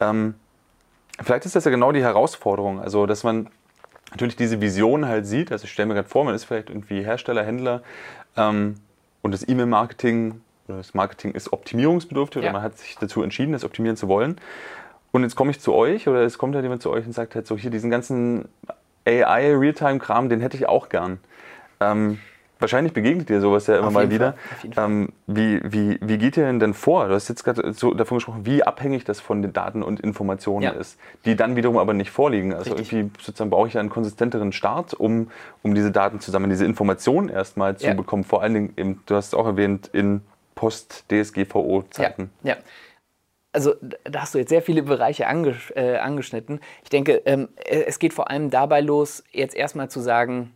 Ähm, 0.00 0.34
vielleicht 1.22 1.46
ist 1.46 1.54
das 1.54 1.64
ja 1.64 1.70
genau 1.70 1.92
die 1.92 2.02
Herausforderung, 2.02 2.80
also 2.80 3.06
dass 3.06 3.22
man 3.22 3.50
natürlich 4.10 4.34
diese 4.34 4.60
Vision 4.60 5.06
halt 5.06 5.26
sieht. 5.26 5.52
Also 5.52 5.66
ich 5.66 5.70
stelle 5.70 5.86
mir 5.86 5.94
gerade 5.94 6.08
vor, 6.08 6.24
man 6.24 6.34
ist 6.34 6.42
vielleicht 6.42 6.70
irgendwie 6.70 7.04
Hersteller, 7.04 7.44
Händler 7.44 7.84
ähm, 8.36 8.74
und 9.22 9.32
das 9.32 9.46
E-Mail-Marketing 9.48 10.40
oder 10.66 10.78
das 10.78 10.92
Marketing 10.92 11.34
ist 11.34 11.52
optimierungsbedürftig 11.52 12.42
ja. 12.42 12.48
oder 12.48 12.52
man 12.54 12.62
hat 12.62 12.78
sich 12.78 12.96
dazu 12.98 13.22
entschieden, 13.22 13.52
das 13.52 13.62
optimieren 13.62 13.96
zu 13.96 14.08
wollen. 14.08 14.40
Und 15.12 15.22
jetzt 15.22 15.36
komme 15.36 15.52
ich 15.52 15.60
zu 15.60 15.72
euch 15.72 16.08
oder 16.08 16.22
es 16.22 16.36
kommt 16.36 16.56
halt 16.56 16.64
jemand 16.64 16.82
zu 16.82 16.90
euch 16.90 17.06
und 17.06 17.12
sagt 17.12 17.36
halt 17.36 17.46
so, 17.46 17.56
hier 17.56 17.70
diesen 17.70 17.90
ganzen 17.90 18.48
AI, 19.06 19.54
Realtime-Kram, 19.54 20.28
den 20.28 20.40
hätte 20.40 20.56
ich 20.56 20.68
auch 20.68 20.88
gern. 20.88 21.18
Ähm, 21.80 22.18
wahrscheinlich 22.62 22.94
begegnet 22.94 23.28
dir 23.28 23.40
sowas 23.40 23.66
ja 23.66 23.76
immer 23.78 23.90
mal 23.90 24.10
wieder. 24.10 24.34
Ähm, 24.76 25.10
wie, 25.26 25.60
wie, 25.64 25.98
wie 26.00 26.18
geht 26.18 26.36
ihr 26.36 26.46
denn 26.46 26.60
denn 26.60 26.74
vor? 26.74 27.08
Du 27.08 27.14
hast 27.14 27.28
jetzt 27.28 27.44
gerade 27.44 27.72
so 27.72 27.92
davon 27.92 28.18
gesprochen, 28.18 28.46
wie 28.46 28.62
abhängig 28.62 29.04
das 29.04 29.20
von 29.20 29.42
den 29.42 29.52
Daten 29.52 29.82
und 29.82 30.00
Informationen 30.00 30.62
ja. 30.62 30.70
ist, 30.70 30.98
die 31.24 31.36
dann 31.36 31.56
wiederum 31.56 31.76
aber 31.76 31.92
nicht 31.92 32.10
vorliegen. 32.10 32.54
Also 32.54 32.72
Richtig. 32.72 32.92
irgendwie 32.92 33.20
sozusagen 33.20 33.50
brauche 33.50 33.68
ich 33.68 33.76
einen 33.76 33.90
konsistenteren 33.90 34.52
Start, 34.52 34.94
um, 34.94 35.30
um 35.62 35.74
diese 35.74 35.90
Daten 35.90 36.20
zu 36.20 36.30
sammeln, 36.30 36.50
diese 36.50 36.64
Informationen 36.64 37.28
erstmal 37.28 37.76
zu 37.76 37.88
ja. 37.88 37.94
bekommen. 37.94 38.24
Vor 38.24 38.42
allen 38.42 38.54
Dingen, 38.54 38.72
eben, 38.76 39.00
du 39.06 39.16
hast 39.16 39.28
es 39.28 39.34
auch 39.34 39.46
erwähnt, 39.46 39.90
in 39.92 40.22
Post-DSGVO-Zeiten. 40.54 42.30
Ja. 42.42 42.54
ja 42.54 42.60
also 43.52 43.74
da 44.04 44.22
hast 44.22 44.34
du 44.34 44.38
jetzt 44.38 44.48
sehr 44.48 44.62
viele 44.62 44.82
Bereiche 44.82 45.26
anges 45.26 45.70
äh, 45.76 45.98
angeschnitten. 45.98 46.60
Ich 46.82 46.90
denke, 46.90 47.22
ähm, 47.26 47.48
äh, 47.56 47.84
es 47.86 47.98
geht 47.98 48.14
vor 48.14 48.30
allem 48.30 48.50
dabei 48.50 48.80
los, 48.80 49.22
jetzt 49.30 49.54
erstmal 49.54 49.90
zu 49.90 50.00
sagen, 50.00 50.54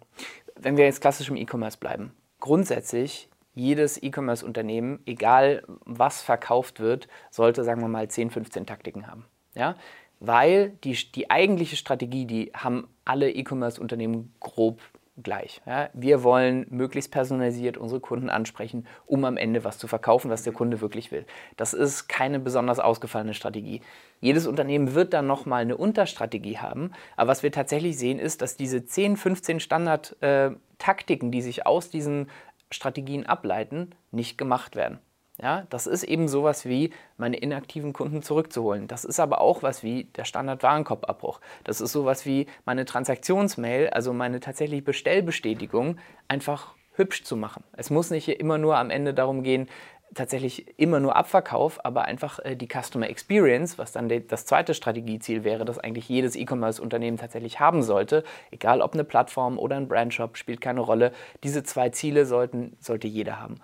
wenn 0.58 0.76
wir 0.76 0.86
jetzt 0.86 1.00
klassisch 1.00 1.28
im 1.28 1.36
E-Commerce 1.36 1.78
bleiben, 1.78 2.12
grundsätzlich 2.40 3.28
jedes 3.54 4.02
E-Commerce-Unternehmen, 4.02 5.00
egal 5.06 5.62
was 5.84 6.22
verkauft 6.22 6.78
wird, 6.80 7.08
sollte, 7.30 7.64
sagen 7.64 7.80
wir 7.80 7.88
mal, 7.88 8.08
10, 8.08 8.30
15 8.30 8.66
Taktiken 8.66 9.06
haben. 9.06 9.24
Ja? 9.54 9.76
Weil 10.20 10.70
die, 10.84 10.94
die 11.12 11.30
eigentliche 11.30 11.76
Strategie, 11.76 12.26
die 12.26 12.52
haben 12.54 12.88
alle 13.04 13.30
E-Commerce-Unternehmen 13.30 14.34
grob 14.40 14.80
gleich. 15.22 15.60
Ja, 15.66 15.88
wir 15.94 16.22
wollen 16.22 16.66
möglichst 16.70 17.10
personalisiert 17.10 17.78
unsere 17.78 18.00
Kunden 18.00 18.28
ansprechen, 18.30 18.86
um 19.06 19.24
am 19.24 19.36
Ende 19.36 19.64
was 19.64 19.78
zu 19.78 19.88
verkaufen, 19.88 20.30
was 20.30 20.42
der 20.42 20.52
Kunde 20.52 20.80
wirklich 20.80 21.10
will. 21.10 21.24
Das 21.56 21.72
ist 21.72 22.08
keine 22.08 22.38
besonders 22.38 22.78
ausgefallene 22.78 23.34
Strategie. 23.34 23.80
Jedes 24.20 24.46
Unternehmen 24.46 24.94
wird 24.94 25.12
dann 25.12 25.26
nochmal 25.26 25.62
eine 25.62 25.76
Unterstrategie 25.76 26.58
haben, 26.58 26.92
aber 27.16 27.28
was 27.28 27.42
wir 27.42 27.52
tatsächlich 27.52 27.98
sehen 27.98 28.18
ist, 28.18 28.42
dass 28.42 28.56
diese 28.56 28.84
10, 28.84 29.16
15 29.16 29.60
Standard-Taktiken, 29.60 31.30
die 31.30 31.42
sich 31.42 31.66
aus 31.66 31.90
diesen 31.90 32.28
Strategien 32.70 33.26
ableiten, 33.26 33.94
nicht 34.10 34.36
gemacht 34.36 34.76
werden. 34.76 34.98
Ja, 35.42 35.66
das 35.68 35.86
ist 35.86 36.02
eben 36.02 36.28
sowas 36.28 36.64
wie 36.64 36.92
meine 37.18 37.36
inaktiven 37.36 37.92
Kunden 37.92 38.22
zurückzuholen. 38.22 38.88
Das 38.88 39.04
ist 39.04 39.20
aber 39.20 39.40
auch 39.40 39.62
was 39.62 39.82
wie 39.82 40.04
der 40.04 40.24
Standard-Warenkorbabbruch. 40.24 41.40
Das 41.64 41.82
ist 41.82 41.92
sowas 41.92 42.24
wie 42.24 42.46
meine 42.64 42.86
Transaktionsmail, 42.86 43.90
also 43.90 44.14
meine 44.14 44.40
tatsächlich 44.40 44.82
Bestellbestätigung, 44.82 45.98
einfach 46.26 46.74
hübsch 46.94 47.24
zu 47.24 47.36
machen. 47.36 47.64
Es 47.76 47.90
muss 47.90 48.10
nicht 48.10 48.28
immer 48.28 48.56
nur 48.56 48.78
am 48.78 48.88
Ende 48.88 49.12
darum 49.12 49.42
gehen, 49.42 49.68
tatsächlich 50.14 50.78
immer 50.78 51.00
nur 51.00 51.16
Abverkauf, 51.16 51.84
aber 51.84 52.06
einfach 52.06 52.38
äh, 52.38 52.56
die 52.56 52.68
Customer 52.68 53.08
Experience, 53.08 53.76
was 53.76 53.92
dann 53.92 54.08
das 54.28 54.46
zweite 54.46 54.72
Strategieziel 54.72 55.44
wäre, 55.44 55.64
das 55.64 55.78
eigentlich 55.78 56.08
jedes 56.08 56.36
E-Commerce-Unternehmen 56.36 57.18
tatsächlich 57.18 57.60
haben 57.60 57.82
sollte, 57.82 58.24
egal 58.50 58.80
ob 58.80 58.94
eine 58.94 59.04
Plattform 59.04 59.58
oder 59.58 59.76
ein 59.76 59.88
Brandshop, 59.88 60.36
spielt 60.36 60.60
keine 60.60 60.80
Rolle. 60.80 61.12
Diese 61.44 61.62
zwei 61.62 61.90
Ziele 61.90 62.24
sollten, 62.24 62.76
sollte 62.80 63.08
jeder 63.08 63.38
haben. 63.40 63.56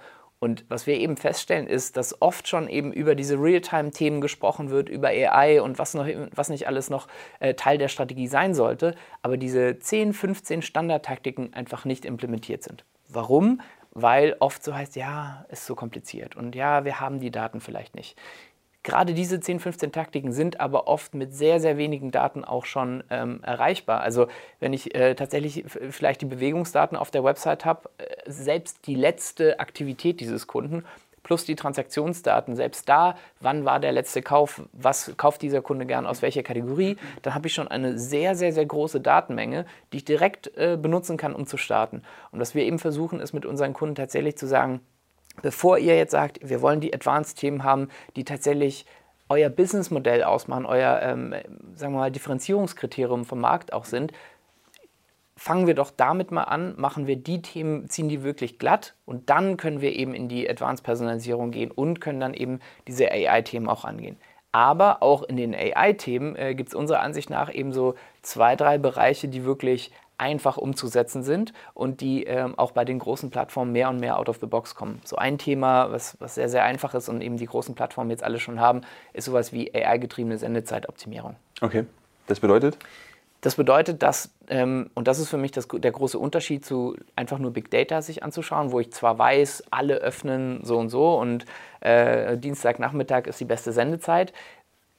Und 0.43 0.65
was 0.69 0.89
wir 0.89 0.99
eben 0.99 1.17
feststellen, 1.17 1.69
ist, 1.69 1.97
dass 1.97 2.21
oft 2.21 2.49
schon 2.49 2.69
eben 2.69 2.93
über 2.93 3.15
diese 3.15 3.37
Realtime-Themen 3.37 4.21
gesprochen 4.21 4.71
wird, 4.71 4.89
über 4.89 5.07
AI 5.07 5.63
und 5.63 5.79
was, 5.79 5.95
noch, 5.95 6.09
was 6.35 6.49
nicht 6.49 6.67
alles 6.67 6.91
noch 6.91 7.07
äh, 7.39 7.55
Teil 7.55 7.79
der 7.79 7.87
Strategie 7.87 8.27
sein 8.27 8.53
sollte, 8.53 8.97
aber 9.23 9.37
diese 9.37 9.79
10, 9.79 10.13
15 10.13 10.63
Standardtaktiken 10.63 11.55
einfach 11.55 11.85
nicht 11.85 12.05
implementiert 12.05 12.65
sind. 12.65 12.85
Warum? 13.09 13.61
Weil 13.93 14.35
oft 14.41 14.65
so 14.65 14.75
heißt, 14.75 14.97
ja, 14.97 15.47
ist 15.49 15.65
so 15.65 15.77
kompliziert 15.77 16.35
und 16.35 16.57
ja, 16.57 16.85
wir 16.85 16.99
haben 16.99 17.21
die 17.21 17.31
Daten 17.31 17.61
vielleicht 17.61 17.95
nicht. 17.95 18.19
Gerade 18.83 19.15
diese 19.15 19.39
10, 19.39 19.61
15 19.61 19.93
Taktiken 19.93 20.33
sind 20.33 20.59
aber 20.59 20.89
oft 20.89 21.15
mit 21.15 21.33
sehr, 21.35 21.61
sehr 21.61 21.77
wenigen 21.77 22.11
Daten 22.11 22.45
auch 22.45 22.65
schon 22.65 23.05
ähm, 23.11 23.41
erreichbar. 23.43 24.01
Also 24.01 24.27
wenn 24.59 24.73
ich 24.73 24.95
äh, 24.95 25.15
tatsächlich 25.15 25.65
vielleicht 25.67 26.21
die 26.21 26.27
Bewegungsdaten 26.27 26.97
auf 26.97 27.13
der 27.13 27.23
Website 27.23 27.65
habe, 27.65 27.91
äh, 27.99 28.05
selbst 28.27 28.87
die 28.89 28.97
letzte 28.97 29.61
Aktivität 29.61 30.19
dieses 30.19 30.49
Kunden 30.49 30.85
plus 31.23 31.45
die 31.45 31.55
Transaktionsdaten, 31.55 32.57
selbst 32.57 32.89
da, 32.89 33.17
wann 33.41 33.65
war 33.65 33.81
der 33.81 33.93
letzte 33.93 34.23
Kauf, 34.23 34.63
was 34.73 35.13
kauft 35.17 35.43
dieser 35.43 35.63
Kunde 35.63 35.87
gern, 35.87 36.07
aus 36.07 36.23
welcher 36.23 36.43
Kategorie, 36.43 36.97
dann 37.23 37.35
habe 37.35 37.47
ich 37.47 37.55
schon 37.55 37.69
eine 37.69 37.99
sehr, 37.99 38.35
sehr, 38.35 38.53
sehr 38.53 38.67
große 38.67 39.01
Datenmenge, 39.01 39.65
die 39.93 39.99
ich 39.99 40.05
direkt 40.05 40.57
äh, 40.57 40.77
benutzen 40.77 41.17
kann, 41.17 41.35
um 41.35 41.47
zu 41.47 41.57
starten. 41.57 42.03
Und 42.33 42.41
was 42.41 42.55
wir 42.55 42.65
eben 42.65 42.79
versuchen, 42.79 43.21
ist 43.21 43.33
mit 43.33 43.47
unseren 43.47 43.73
Kunden 43.73 43.95
tatsächlich 43.95 44.37
zu 44.37 44.47
sagen, 44.47 44.81
bevor 45.41 45.79
ihr 45.79 45.97
jetzt 45.97 46.13
sagt, 46.13 46.39
wir 46.43 46.61
wollen 46.61 46.81
die 46.81 46.93
Advanced-Themen 46.93 47.65
haben, 47.65 47.89
die 48.17 48.25
tatsächlich 48.25 48.85
euer 49.29 49.49
Businessmodell 49.49 50.23
ausmachen, 50.25 50.67
euer, 50.67 51.01
ähm, 51.03 51.35
sagen 51.75 51.95
wir 51.95 52.01
mal, 52.01 52.11
Differenzierungskriterium 52.11 53.25
vom 53.25 53.41
Markt 53.41 53.73
auch 53.73 53.87
sind, 53.87 54.13
fangen 55.37 55.67
wir 55.67 55.75
doch 55.75 55.91
damit 55.91 56.31
mal 56.31 56.45
an, 56.45 56.75
machen 56.77 57.07
wir 57.07 57.17
die 57.17 57.43
Themen, 57.43 57.89
ziehen 57.89 58.09
die 58.09 58.23
wirklich 58.23 58.59
glatt 58.59 58.95
und 59.07 59.31
dann 59.31 59.57
können 59.57 59.81
wir 59.81 59.93
eben 59.97 60.15
in 60.15 60.29
die 60.29 60.49
Advanced-Personalisierung 60.49 61.51
gehen 61.51 61.71
und 61.71 62.01
können 62.01 62.21
dann 62.21 62.35
eben 62.35 62.61
diese 62.87 63.11
AI-Themen 63.11 63.69
auch 63.69 63.85
angehen. 63.85 64.17
Aber 64.53 65.03
auch 65.03 65.23
in 65.23 65.37
den 65.37 65.55
AI-Themen 65.55 66.37
äh, 66.37 66.55
gibt 66.55 66.69
es 66.69 66.75
unserer 66.75 67.01
Ansicht 67.01 67.31
nach 67.31 67.53
eben 67.53 67.73
so 67.73 67.95
zwei, 68.21 68.55
drei 68.55 68.77
Bereiche, 68.79 69.29
die 69.29 69.45
wirklich 69.45 69.91
einfach 70.23 70.57
umzusetzen 70.57 71.25
sind 71.25 71.53
und 71.75 72.01
die 72.01 72.23
ähm, 72.25 72.57
auch 72.57 72.71
bei 72.71 72.85
den 72.85 73.01
großen 73.01 73.31
Plattformen 73.31 73.73
mehr 73.73 73.89
und 73.89 73.99
mehr 73.99 74.19
out 74.19 74.29
of 74.29 74.39
the 74.41 74.47
box 74.47 74.77
kommen. 74.77 75.03
So 75.05 75.17
ein 75.17 75.37
Thema, 75.37 75.91
was, 75.91 76.17
was 76.21 76.37
sehr, 76.37 76.49
sehr 76.49 76.63
einfach 76.63 76.95
ist 76.95 77.09
und 77.09 77.21
eben 77.23 77.37
die 77.39 77.47
großen 77.47 77.75
Plattformen 77.75 78.11
jetzt 78.11 78.23
alle 78.23 78.39
schon 78.39 78.61
haben, 78.61 78.83
ist 79.13 79.25
sowas 79.25 79.53
wie 79.53 79.75
AI-getriebene 79.75 80.39
Sendezeitoptimierung. 80.39 81.35
Okay, 81.61 81.87
das 82.29 82.39
bedeutet? 82.39 82.79
Das 83.41 83.57
bedeutet, 83.57 84.05
dass, 84.05 84.31
ähm, 84.47 84.91
und 84.95 85.09
das 85.09 85.19
ist 85.19 85.29
für 85.29 85.39
mich 85.39 85.51
das, 85.51 85.67
der 85.67 85.91
große 85.91 86.17
Unterschied 86.17 86.65
zu 86.65 86.97
einfach 87.17 87.41
nur 87.41 87.53
Big 87.53 87.73
Data 87.73 88.01
sich 88.01 88.23
anzuschauen, 88.23 88.71
wo 88.71 88.79
ich 88.79 88.93
zwar 88.93 89.19
weiß, 89.19 89.65
alle 89.73 89.97
öffnen 89.97 90.61
so 90.63 90.79
und 90.79 90.91
so 90.91 91.19
und 91.19 91.45
äh, 91.81 92.39
Dienstagnachmittag 92.39 93.27
ist 93.27 93.41
die 93.41 93.45
beste 93.45 93.73
Sendezeit, 93.73 94.33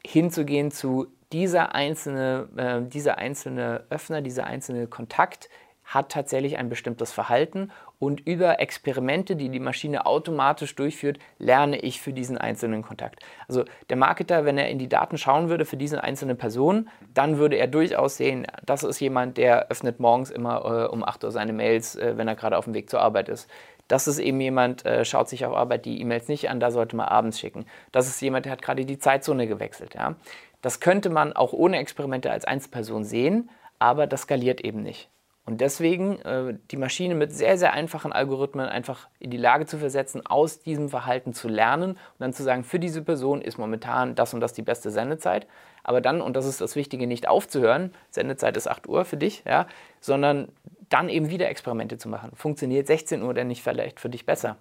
hinzugehen 0.05 0.71
zu 0.71 1.07
dieser 1.33 1.75
einzelne, 1.75 2.47
äh, 2.55 2.87
dieser 2.87 3.17
einzelne 3.17 3.83
Öffner, 3.89 4.21
dieser 4.21 4.45
einzelne 4.45 4.87
Kontakt 4.87 5.49
hat 5.83 6.11
tatsächlich 6.11 6.57
ein 6.57 6.69
bestimmtes 6.69 7.11
Verhalten 7.11 7.71
und 7.99 8.21
über 8.21 8.59
Experimente, 8.59 9.35
die 9.35 9.49
die 9.49 9.59
Maschine 9.59 10.05
automatisch 10.05 10.75
durchführt, 10.75 11.19
lerne 11.39 11.77
ich 11.77 12.01
für 12.01 12.13
diesen 12.13 12.37
einzelnen 12.37 12.83
Kontakt. 12.83 13.19
Also 13.47 13.65
der 13.89 13.97
Marketer, 13.97 14.45
wenn 14.45 14.57
er 14.57 14.69
in 14.69 14.79
die 14.79 14.87
Daten 14.87 15.17
schauen 15.17 15.49
würde 15.49 15.65
für 15.65 15.77
diese 15.77 16.03
einzelne 16.03 16.35
Person, 16.35 16.89
dann 17.13 17.37
würde 17.37 17.57
er 17.57 17.67
durchaus 17.67 18.17
sehen, 18.17 18.47
das 18.65 18.83
ist 18.83 18.99
jemand, 18.99 19.37
der 19.37 19.69
öffnet 19.69 19.99
morgens 19.99 20.31
immer 20.31 20.85
äh, 20.85 20.87
um 20.87 21.03
8 21.03 21.23
Uhr 21.25 21.31
seine 21.31 21.53
Mails, 21.53 21.95
äh, 21.95 22.17
wenn 22.17 22.27
er 22.27 22.35
gerade 22.35 22.57
auf 22.57 22.65
dem 22.65 22.73
Weg 22.73 22.89
zur 22.89 23.01
Arbeit 23.01 23.29
ist. 23.29 23.49
Das 23.87 24.07
ist 24.07 24.19
eben 24.19 24.39
jemand, 24.39 24.85
äh, 24.85 25.03
schaut 25.03 25.27
sich 25.27 25.45
auf 25.45 25.53
Arbeit 25.53 25.85
die 25.85 25.99
E-Mails 25.99 26.29
nicht 26.29 26.49
an, 26.49 26.59
da 26.59 26.71
sollte 26.71 26.95
man 26.95 27.07
abends 27.07 27.39
schicken. 27.39 27.65
Das 27.91 28.07
ist 28.07 28.21
jemand, 28.21 28.45
der 28.45 28.53
hat 28.53 28.61
gerade 28.61 28.85
die 28.85 28.97
Zeitzone 28.97 29.47
gewechselt. 29.47 29.95
Ja? 29.95 30.15
Das 30.63 30.79
könnte 30.79 31.09
man 31.09 31.33
auch 31.33 31.51
ohne 31.51 31.77
Experimente 31.77 32.31
als 32.31 32.45
Einzelperson 32.45 33.03
sehen, 33.03 33.49
aber 33.79 34.07
das 34.07 34.21
skaliert 34.21 34.61
eben 34.61 34.81
nicht. 34.81 35.09
Und 35.45 35.59
deswegen 35.59 36.19
äh, 36.21 36.55
die 36.71 36.77
Maschine 36.77 37.15
mit 37.15 37.33
sehr, 37.33 37.57
sehr 37.57 37.73
einfachen 37.73 38.13
Algorithmen 38.13 38.67
einfach 38.67 39.09
in 39.19 39.29
die 39.29 39.37
Lage 39.37 39.65
zu 39.65 39.77
versetzen, 39.77 40.25
aus 40.25 40.61
diesem 40.61 40.87
Verhalten 40.87 41.33
zu 41.33 41.49
lernen 41.49 41.91
und 41.91 42.19
dann 42.19 42.31
zu 42.31 42.43
sagen, 42.43 42.63
für 42.63 42.79
diese 42.79 43.01
Person 43.01 43.41
ist 43.41 43.57
momentan 43.57 44.15
das 44.15 44.33
und 44.33 44.39
das 44.39 44.53
die 44.53 44.61
beste 44.61 44.89
Sendezeit. 44.89 45.47
Aber 45.83 45.99
dann, 45.99 46.21
und 46.21 46.37
das 46.37 46.45
ist 46.45 46.61
das 46.61 46.77
Wichtige, 46.77 47.07
nicht 47.07 47.27
aufzuhören, 47.27 47.93
Sendezeit 48.09 48.55
ist 48.55 48.69
8 48.69 48.87
Uhr 48.87 49.03
für 49.03 49.17
dich, 49.17 49.43
ja, 49.45 49.67
sondern 49.99 50.47
dann 50.87 51.09
eben 51.09 51.29
wieder 51.29 51.49
Experimente 51.49 51.97
zu 51.97 52.07
machen. 52.07 52.31
Funktioniert 52.35 52.87
16 52.87 53.21
Uhr 53.21 53.33
denn 53.33 53.49
nicht 53.49 53.63
vielleicht 53.63 53.99
für 53.99 54.09
dich 54.09 54.25
besser? 54.25 54.55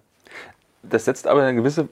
Das 0.81 1.05
setzt 1.05 1.27
aber 1.27 1.43
eine 1.43 1.55
gewisse 1.55 1.87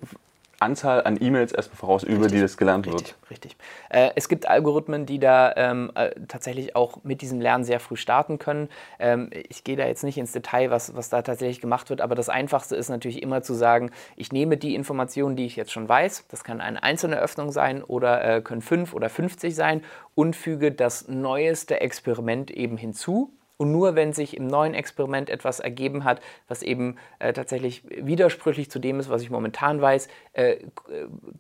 Anzahl 0.62 1.04
an 1.04 1.18
E-Mails 1.20 1.52
erstmal 1.52 1.78
voraus, 1.78 2.04
über 2.04 2.28
die 2.28 2.40
das 2.40 2.58
gelernt 2.58 2.86
richtig, 2.86 3.16
wird. 3.20 3.30
Richtig. 3.30 3.58
Äh, 3.90 4.12
es 4.16 4.30
gibt 4.30 4.48
Algorithmen, 4.48 5.06
die 5.06 5.20
da 5.20 5.54
ähm, 5.56 5.92
äh, 5.96 6.12
tatsächlich 6.28 6.76
auch 6.76 7.04
mit 7.04 7.22
diesem 7.22 7.42
Lernen 7.42 7.64
sehr 7.64 7.80
früh 7.80 7.96
starten 7.96 8.40
können. 8.40 8.70
Ähm, 9.00 9.30
ich 9.50 9.64
gehe 9.64 9.76
da 9.76 9.86
jetzt 9.86 10.04
nicht 10.04 10.18
ins 10.18 10.32
Detail, 10.32 10.70
was, 10.70 10.96
was 10.96 11.10
da 11.10 11.22
tatsächlich 11.22 11.62
gemacht 11.62 11.90
wird, 11.90 12.02
aber 12.02 12.16
das 12.16 12.30
Einfachste 12.30 12.76
ist 12.76 12.90
natürlich 12.90 13.22
immer 13.22 13.42
zu 13.42 13.54
sagen, 13.54 13.92
ich 14.16 14.32
nehme 14.32 14.58
die 14.58 14.76
Informationen, 14.76 15.36
die 15.36 15.46
ich 15.46 15.56
jetzt 15.56 15.72
schon 15.72 15.90
weiß, 15.90 16.26
das 16.30 16.44
kann 16.44 16.62
eine 16.62 16.84
einzelne 16.84 17.20
Öffnung 17.20 17.52
sein 17.52 17.84
oder 17.84 18.24
äh, 18.24 18.42
können 18.42 18.62
fünf 18.62 18.94
oder 18.94 19.10
50 19.10 19.56
sein 19.56 19.82
und 20.16 20.36
füge 20.36 20.72
das 20.72 21.08
neueste 21.08 21.82
Experiment 21.82 22.52
eben 22.52 22.78
hinzu 22.78 23.34
und 23.62 23.72
nur 23.72 23.94
wenn 23.94 24.12
sich 24.12 24.36
im 24.36 24.48
neuen 24.48 24.74
Experiment 24.74 25.30
etwas 25.30 25.60
ergeben 25.60 26.04
hat, 26.04 26.20
was 26.48 26.64
eben 26.64 26.96
äh, 27.20 27.32
tatsächlich 27.32 27.84
widersprüchlich 27.86 28.72
zu 28.72 28.80
dem 28.80 29.00
ist, 29.00 29.12
was 29.12 29.22
ich 29.22 29.30
momentan 29.30 29.80
weiß, 29.80 30.08
äh, 30.34 30.54
äh, 30.54 30.68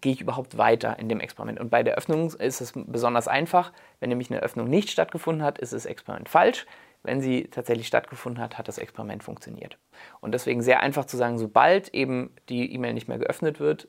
gehe 0.01 0.13
ich 0.13 0.21
überhaupt 0.21 0.55
weiter 0.55 0.99
in 0.99 1.09
dem 1.09 1.19
Experiment. 1.19 1.59
Und 1.59 1.71
bei 1.71 1.81
der 1.81 1.95
Öffnung 1.95 2.31
ist 2.31 2.61
es 2.61 2.73
besonders 2.75 3.27
einfach. 3.27 3.73
Wenn 3.99 4.09
nämlich 4.09 4.29
eine 4.29 4.43
Öffnung 4.43 4.69
nicht 4.69 4.91
stattgefunden 4.91 5.43
hat, 5.43 5.57
ist 5.57 5.73
das 5.73 5.87
Experiment 5.87 6.29
falsch. 6.29 6.67
Wenn 7.01 7.21
sie 7.21 7.45
tatsächlich 7.45 7.87
stattgefunden 7.87 8.39
hat, 8.39 8.59
hat 8.59 8.67
das 8.67 8.77
Experiment 8.77 9.23
funktioniert. 9.23 9.79
Und 10.19 10.35
deswegen 10.35 10.61
sehr 10.61 10.81
einfach 10.81 11.05
zu 11.05 11.17
sagen, 11.17 11.39
sobald 11.39 11.91
eben 11.91 12.29
die 12.49 12.71
E-Mail 12.71 12.93
nicht 12.93 13.07
mehr 13.07 13.17
geöffnet 13.17 13.59
wird, 13.59 13.87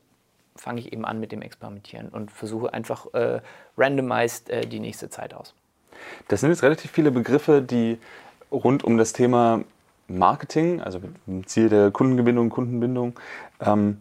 fange 0.56 0.80
ich 0.80 0.90
eben 0.90 1.04
an 1.04 1.20
mit 1.20 1.32
dem 1.32 1.42
Experimentieren 1.42 2.08
und 2.08 2.32
versuche 2.32 2.72
einfach 2.72 3.12
äh, 3.12 3.42
randomized 3.76 4.48
äh, 4.48 4.66
die 4.66 4.80
nächste 4.80 5.10
Zeit 5.10 5.34
aus. 5.34 5.54
Das 6.28 6.40
sind 6.40 6.50
jetzt 6.50 6.62
relativ 6.62 6.90
viele 6.90 7.10
Begriffe, 7.10 7.62
die 7.62 7.98
rund 8.50 8.84
um 8.84 8.98
das 8.98 9.12
Thema 9.12 9.62
Marketing, 10.08 10.80
also 10.80 10.98
mit 11.00 11.10
dem 11.26 11.46
Ziel 11.46 11.68
der 11.68 11.90
Kundengewinnung, 11.90 12.50
Kundenbindung, 12.50 13.18
ähm, 13.60 13.98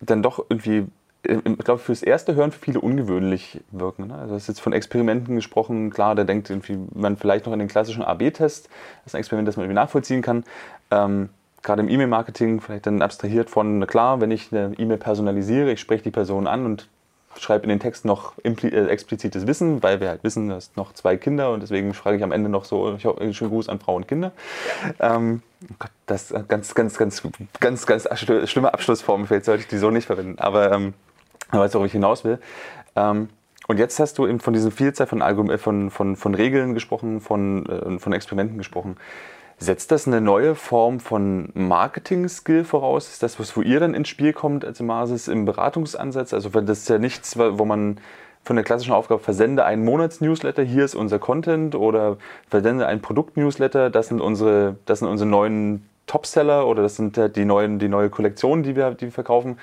dann 0.00 0.22
doch 0.22 0.44
irgendwie, 0.48 0.86
äh, 1.24 1.38
ich 1.44 1.58
glaube, 1.58 1.80
fürs 1.80 2.02
erste 2.02 2.34
Hören 2.34 2.52
für 2.52 2.58
viele 2.58 2.80
ungewöhnlich 2.80 3.60
wirken. 3.70 4.08
Ne? 4.08 4.14
Also 4.14 4.34
es 4.34 4.42
ist 4.42 4.48
jetzt 4.48 4.60
von 4.60 4.72
Experimenten 4.72 5.36
gesprochen, 5.36 5.90
klar, 5.90 6.14
da 6.14 6.24
denkt 6.24 6.50
irgendwie 6.50 6.78
man 6.94 7.16
vielleicht 7.16 7.46
noch 7.46 7.52
an 7.52 7.58
den 7.58 7.68
klassischen 7.68 8.02
AB-Test, 8.02 8.66
das 8.66 9.06
ist 9.06 9.14
ein 9.14 9.18
Experiment, 9.18 9.48
das 9.48 9.56
man 9.56 9.64
irgendwie 9.64 9.80
nachvollziehen 9.80 10.22
kann. 10.22 10.44
Ähm, 10.90 11.28
gerade 11.62 11.82
im 11.82 11.88
E-Mail-Marketing 11.88 12.60
vielleicht 12.60 12.86
dann 12.86 13.00
abstrahiert 13.02 13.48
von, 13.48 13.86
klar, 13.86 14.20
wenn 14.20 14.30
ich 14.30 14.52
eine 14.52 14.74
E-Mail 14.76 14.98
personalisiere, 14.98 15.72
ich 15.72 15.80
spreche 15.80 16.04
die 16.04 16.10
Person 16.10 16.46
an 16.46 16.66
und 16.66 16.88
schreibe 17.38 17.64
in 17.64 17.68
den 17.68 17.80
Text 17.80 18.04
noch 18.04 18.32
äh, 18.42 18.86
explizites 18.86 19.46
Wissen, 19.46 19.82
weil 19.82 20.00
wir 20.00 20.08
halt 20.08 20.24
wissen, 20.24 20.48
dass 20.48 20.70
noch 20.76 20.92
zwei 20.92 21.16
Kinder 21.16 21.52
und 21.52 21.62
deswegen 21.62 21.94
frage 21.94 22.16
ich 22.16 22.22
am 22.22 22.32
Ende 22.32 22.48
noch 22.48 22.64
so, 22.64 22.94
ich 22.94 23.06
einen 23.06 23.34
schönen 23.34 23.50
Gruß 23.50 23.68
an 23.68 23.78
Frau 23.80 23.96
und 23.96 24.08
Kinder. 24.08 24.32
Ähm, 25.00 25.42
oh 25.70 25.74
Gott, 25.78 25.90
das 26.06 26.30
ist 26.30 26.48
ganz, 26.48 26.74
ganz, 26.74 26.98
ganz, 26.98 27.22
ganz, 27.60 27.86
ganz 27.86 28.08
schlimme 28.18 28.72
Abschlussform, 28.72 29.26
vielleicht 29.26 29.46
sollte 29.46 29.62
ich 29.62 29.68
die 29.68 29.78
so 29.78 29.90
nicht 29.90 30.06
verwenden, 30.06 30.38
aber 30.38 30.72
ähm, 30.72 30.94
du 31.52 31.58
weißt, 31.58 31.74
worauf 31.74 31.86
ich 31.86 31.92
hinaus 31.92 32.24
will. 32.24 32.38
Ähm, 32.96 33.28
und 33.66 33.78
jetzt 33.78 33.98
hast 33.98 34.18
du 34.18 34.26
eben 34.26 34.40
von 34.40 34.52
diesen 34.52 34.70
Vielzahl 34.70 35.06
von, 35.06 35.22
Algom 35.22 35.56
von, 35.58 35.90
von, 35.90 36.16
von 36.16 36.34
Regeln 36.34 36.74
gesprochen, 36.74 37.20
von, 37.20 37.66
äh, 37.66 37.98
von 37.98 38.12
Experimenten 38.12 38.58
gesprochen. 38.58 38.96
Setzt 39.58 39.90
das 39.92 40.06
eine 40.06 40.20
neue 40.20 40.54
Form 40.54 41.00
von 41.00 41.50
Marketing-Skill 41.54 42.64
voraus? 42.64 43.08
Ist 43.08 43.22
das, 43.22 43.38
was 43.38 43.56
wo 43.56 43.62
ihr 43.62 43.80
dann 43.80 43.94
ins 43.94 44.08
Spiel 44.08 44.32
kommt 44.32 44.64
als 44.64 44.80
Masis 44.80 45.28
im 45.28 45.44
Beratungsansatz? 45.44 46.34
Also 46.34 46.48
das 46.48 46.80
ist 46.80 46.88
ja 46.88 46.98
nichts, 46.98 47.38
wo 47.38 47.64
man 47.64 47.98
von 48.42 48.56
der 48.56 48.64
klassischen 48.64 48.92
Aufgabe 48.92 49.22
versende 49.22 49.64
einen 49.64 49.84
Monats-Newsletter, 49.84 50.62
hier 50.62 50.84
ist 50.84 50.94
unser 50.94 51.18
Content 51.18 51.74
oder 51.74 52.18
versende 52.48 52.86
einen 52.86 53.00
Produkt-Newsletter, 53.00 53.88
das 53.88 54.08
sind 54.08 54.20
unsere, 54.20 54.76
das 54.84 54.98
sind 54.98 55.08
unsere 55.08 55.28
neuen 55.30 55.88
Topseller 56.06 56.66
oder 56.66 56.82
das 56.82 56.96
sind 56.96 57.18
die, 57.36 57.44
neuen, 57.46 57.78
die 57.78 57.88
neue 57.88 58.10
Kollektion, 58.10 58.62
die 58.62 58.76
wir, 58.76 58.90
die 58.90 59.06
wir 59.06 59.12
verkaufen 59.12 59.56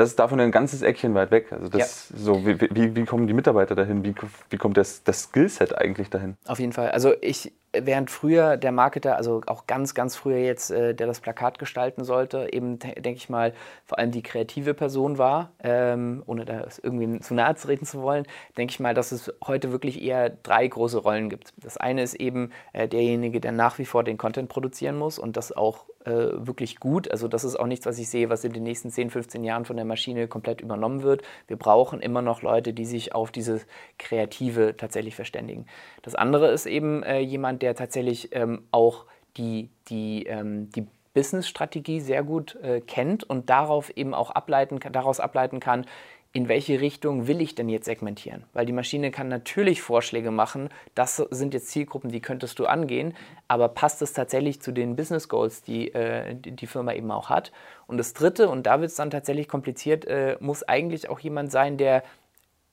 das 0.00 0.10
ist 0.10 0.18
davon 0.18 0.40
ein 0.40 0.50
ganzes 0.50 0.82
Eckchen 0.82 1.14
weit 1.14 1.30
weg. 1.30 1.52
Also 1.52 1.68
das, 1.68 2.10
ja. 2.10 2.16
so, 2.16 2.46
wie, 2.46 2.60
wie, 2.60 2.96
wie, 2.96 3.04
kommen 3.04 3.26
die 3.26 3.34
Mitarbeiter 3.34 3.74
dahin? 3.74 4.04
Wie, 4.04 4.14
wie 4.48 4.56
kommt 4.56 4.76
das, 4.76 5.04
das 5.04 5.24
Skillset 5.24 5.76
eigentlich 5.76 6.10
dahin? 6.10 6.36
Auf 6.46 6.58
jeden 6.58 6.72
Fall. 6.72 6.90
Also 6.90 7.12
ich 7.20 7.52
während 7.72 8.10
früher 8.10 8.56
der 8.56 8.72
Marketer, 8.72 9.16
also 9.16 9.42
auch 9.46 9.66
ganz, 9.66 9.94
ganz 9.94 10.16
früher 10.16 10.38
jetzt, 10.38 10.70
äh, 10.70 10.94
der 10.94 11.06
das 11.06 11.20
Plakat 11.20 11.58
gestalten 11.58 12.04
sollte, 12.04 12.48
eben, 12.52 12.78
denke 12.78 13.12
ich 13.12 13.28
mal, 13.28 13.52
vor 13.86 13.98
allem 13.98 14.10
die 14.10 14.22
kreative 14.22 14.74
Person 14.74 15.18
war, 15.18 15.52
ähm, 15.62 16.22
ohne 16.26 16.44
da 16.44 16.66
irgendwie 16.82 17.20
zu 17.20 17.34
nahe 17.34 17.54
treten 17.54 17.86
zu 17.86 18.02
wollen, 18.02 18.26
denke 18.56 18.72
ich 18.72 18.80
mal, 18.80 18.94
dass 18.94 19.12
es 19.12 19.32
heute 19.46 19.72
wirklich 19.72 20.02
eher 20.02 20.30
drei 20.30 20.66
große 20.66 20.98
Rollen 20.98 21.30
gibt. 21.30 21.52
Das 21.58 21.76
eine 21.76 22.02
ist 22.02 22.14
eben 22.14 22.50
äh, 22.72 22.88
derjenige, 22.88 23.40
der 23.40 23.52
nach 23.52 23.78
wie 23.78 23.86
vor 23.86 24.04
den 24.04 24.18
Content 24.18 24.48
produzieren 24.48 24.96
muss 24.96 25.18
und 25.18 25.36
das 25.36 25.52
auch 25.52 25.86
äh, 26.04 26.46
wirklich 26.46 26.80
gut. 26.80 27.10
Also 27.10 27.28
das 27.28 27.44
ist 27.44 27.56
auch 27.56 27.66
nichts, 27.66 27.84
was 27.84 27.98
ich 27.98 28.08
sehe, 28.08 28.30
was 28.30 28.44
in 28.44 28.52
den 28.52 28.62
nächsten 28.62 28.90
10, 28.90 29.10
15 29.10 29.44
Jahren 29.44 29.66
von 29.66 29.76
der 29.76 29.84
Maschine 29.84 30.28
komplett 30.28 30.62
übernommen 30.62 31.02
wird. 31.02 31.22
Wir 31.46 31.56
brauchen 31.56 32.00
immer 32.00 32.22
noch 32.22 32.40
Leute, 32.40 32.72
die 32.72 32.86
sich 32.86 33.14
auf 33.14 33.30
dieses 33.30 33.66
Kreative 33.98 34.76
tatsächlich 34.78 35.14
verständigen. 35.14 35.66
Das 36.00 36.14
andere 36.14 36.50
ist 36.52 36.64
eben 36.64 37.02
äh, 37.02 37.20
der 37.62 37.74
tatsächlich 37.74 38.34
ähm, 38.34 38.64
auch 38.70 39.06
die, 39.36 39.70
die, 39.88 40.24
ähm, 40.24 40.70
die 40.70 40.86
Business-Strategie 41.14 42.00
sehr 42.00 42.22
gut 42.22 42.56
äh, 42.56 42.80
kennt 42.80 43.24
und 43.24 43.50
darauf 43.50 43.90
eben 43.96 44.14
auch 44.14 44.30
ableiten, 44.30 44.78
daraus 44.92 45.20
ableiten 45.20 45.60
kann, 45.60 45.86
in 46.32 46.48
welche 46.48 46.80
Richtung 46.80 47.26
will 47.26 47.40
ich 47.40 47.56
denn 47.56 47.68
jetzt 47.68 47.86
segmentieren? 47.86 48.44
Weil 48.52 48.64
die 48.64 48.72
Maschine 48.72 49.10
kann 49.10 49.26
natürlich 49.26 49.82
Vorschläge 49.82 50.30
machen, 50.30 50.68
das 50.94 51.16
sind 51.16 51.54
jetzt 51.54 51.68
Zielgruppen, 51.68 52.10
die 52.10 52.20
könntest 52.20 52.60
du 52.60 52.66
angehen, 52.66 53.14
aber 53.48 53.68
passt 53.68 54.00
es 54.00 54.12
tatsächlich 54.12 54.62
zu 54.62 54.70
den 54.70 54.94
Business 54.94 55.28
Goals, 55.28 55.62
die 55.62 55.92
äh, 55.92 56.36
die 56.36 56.66
Firma 56.68 56.92
eben 56.92 57.10
auch 57.10 57.30
hat? 57.30 57.50
Und 57.88 57.98
das 57.98 58.12
Dritte, 58.12 58.48
und 58.48 58.66
da 58.66 58.80
wird 58.80 58.90
es 58.90 58.96
dann 58.96 59.10
tatsächlich 59.10 59.48
kompliziert, 59.48 60.04
äh, 60.04 60.36
muss 60.38 60.62
eigentlich 60.62 61.10
auch 61.10 61.18
jemand 61.18 61.50
sein, 61.50 61.76
der, 61.76 62.04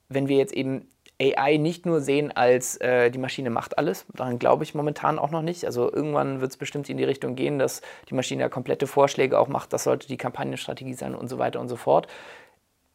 wenn 0.08 0.28
wir 0.28 0.36
jetzt 0.36 0.52
eben 0.52 0.86
AI 1.20 1.56
nicht 1.56 1.84
nur 1.84 2.00
sehen 2.00 2.30
als 2.30 2.76
äh, 2.80 3.10
die 3.10 3.18
Maschine 3.18 3.50
macht 3.50 3.76
alles, 3.76 4.06
daran 4.14 4.38
glaube 4.38 4.64
ich 4.64 4.74
momentan 4.74 5.18
auch 5.18 5.30
noch 5.30 5.42
nicht. 5.42 5.64
Also 5.64 5.92
irgendwann 5.92 6.40
wird 6.40 6.52
es 6.52 6.56
bestimmt 6.56 6.88
in 6.88 6.96
die 6.96 7.04
Richtung 7.04 7.34
gehen, 7.34 7.58
dass 7.58 7.82
die 8.08 8.14
Maschine 8.14 8.42
ja 8.42 8.48
komplette 8.48 8.86
Vorschläge 8.86 9.38
auch 9.38 9.48
macht, 9.48 9.72
das 9.72 9.84
sollte 9.84 10.06
die 10.06 10.16
Kampagnenstrategie 10.16 10.94
sein 10.94 11.14
und 11.14 11.28
so 11.28 11.38
weiter 11.38 11.60
und 11.60 11.68
so 11.68 11.76
fort 11.76 12.08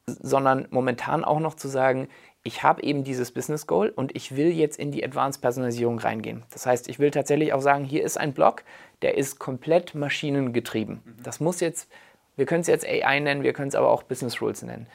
sondern 0.06 0.68
momentan 0.70 1.24
auch 1.24 1.40
noch 1.40 1.56
zu 1.56 1.68
sagen, 1.68 2.10
ich 2.44 2.62
habe 2.62 2.84
eben 2.84 3.04
dieses 3.04 3.32
Business 3.32 3.68
Goal 3.68 3.90
und 3.90 4.16
ich 4.16 4.36
will 4.36 4.50
jetzt 4.50 4.78
in 4.78 4.92
die 4.92 5.04
Advanced 5.04 5.42
Personalisierung 5.42 5.98
reingehen. 5.98 6.44
Das 6.52 6.66
heißt, 6.66 6.90
ich 6.90 7.00
will 7.00 7.12
tatsächlich 7.12 7.54
auch 7.54 7.62
sagen, 7.62 7.86
hier 7.86 8.04
ist 8.04 8.20
ein 8.20 8.34
Blog, 8.34 8.64
der 9.02 9.18
ist 9.18 9.40
komplett 9.40 9.96
maschinengetrieben. 9.96 11.02
Mhm. 11.04 11.24
Das 11.24 11.40
muss 11.40 11.62
jetzt, 11.62 11.90
wir 12.36 12.46
können 12.46 12.62
es 12.62 12.68
jetzt 12.68 12.86
AI 12.86 13.20
nennen, 13.20 13.44
wir 13.44 13.54
können 13.54 13.70
es 13.70 13.76
aber 13.76 13.90
auch 13.90 14.04
Business 14.04 14.42
Rules 14.42 14.62
nennen. 14.62 14.88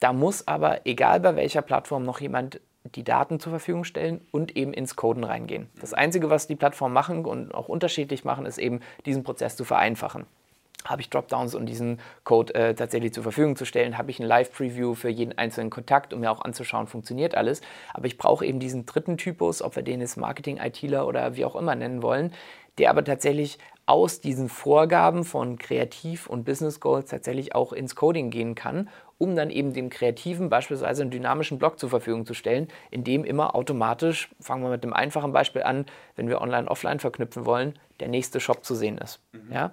Da 0.00 0.12
muss 0.12 0.46
aber, 0.46 0.86
egal 0.86 1.20
bei 1.20 1.36
welcher 1.36 1.62
Plattform, 1.62 2.04
noch 2.04 2.20
jemand 2.20 2.60
die 2.94 3.04
Daten 3.04 3.40
zur 3.40 3.50
Verfügung 3.50 3.84
stellen 3.84 4.20
und 4.30 4.56
eben 4.56 4.72
ins 4.72 4.96
Coden 4.96 5.24
reingehen. 5.24 5.68
Das 5.80 5.94
Einzige, 5.94 6.30
was 6.30 6.46
die 6.46 6.56
Plattformen 6.56 6.94
machen 6.94 7.24
und 7.24 7.54
auch 7.54 7.68
unterschiedlich 7.68 8.24
machen, 8.24 8.46
ist 8.46 8.58
eben 8.58 8.80
diesen 9.04 9.24
Prozess 9.24 9.56
zu 9.56 9.64
vereinfachen 9.64 10.26
habe 10.84 11.02
ich 11.02 11.10
Dropdowns, 11.10 11.54
um 11.54 11.66
diesen 11.66 12.00
Code 12.24 12.54
äh, 12.54 12.74
tatsächlich 12.74 13.12
zur 13.12 13.22
Verfügung 13.22 13.56
zu 13.56 13.64
stellen? 13.64 13.98
Habe 13.98 14.10
ich 14.10 14.20
ein 14.20 14.26
Live-Preview 14.26 14.94
für 14.94 15.08
jeden 15.08 15.36
einzelnen 15.36 15.70
Kontakt, 15.70 16.12
um 16.12 16.20
mir 16.20 16.30
auch 16.30 16.42
anzuschauen, 16.42 16.86
funktioniert 16.86 17.34
alles? 17.34 17.60
Aber 17.92 18.06
ich 18.06 18.16
brauche 18.16 18.46
eben 18.46 18.58
diesen 18.58 18.86
dritten 18.86 19.18
Typus, 19.18 19.60
ob 19.60 19.76
wir 19.76 19.82
den 19.82 20.00
jetzt 20.00 20.16
Marketing-ITler 20.16 21.06
oder 21.06 21.36
wie 21.36 21.44
auch 21.44 21.56
immer 21.56 21.74
nennen 21.74 22.02
wollen, 22.02 22.32
der 22.78 22.90
aber 22.90 23.04
tatsächlich 23.04 23.58
aus 23.86 24.20
diesen 24.20 24.48
Vorgaben 24.48 25.24
von 25.24 25.58
Kreativ- 25.58 26.26
und 26.26 26.44
Business 26.44 26.78
Goals 26.78 27.10
tatsächlich 27.10 27.54
auch 27.54 27.72
ins 27.72 27.96
Coding 27.96 28.30
gehen 28.30 28.54
kann, 28.54 28.88
um 29.18 29.34
dann 29.36 29.50
eben 29.50 29.72
dem 29.72 29.90
Kreativen 29.90 30.48
beispielsweise 30.48 31.02
einen 31.02 31.10
dynamischen 31.10 31.58
Blog 31.58 31.78
zur 31.78 31.90
Verfügung 31.90 32.24
zu 32.24 32.34
stellen, 32.34 32.68
in 32.90 33.04
dem 33.04 33.24
immer 33.24 33.54
automatisch, 33.54 34.30
fangen 34.40 34.62
wir 34.62 34.70
mit 34.70 34.84
dem 34.84 34.92
einfachen 34.92 35.32
Beispiel 35.32 35.62
an, 35.62 35.86
wenn 36.16 36.28
wir 36.28 36.40
Online-Offline 36.40 37.00
verknüpfen 37.00 37.44
wollen, 37.44 37.74
der 38.00 38.08
nächste 38.08 38.40
Shop 38.40 38.64
zu 38.64 38.74
sehen 38.74 38.98
ist. 38.98 39.20
Mhm. 39.32 39.52
Ja? 39.52 39.72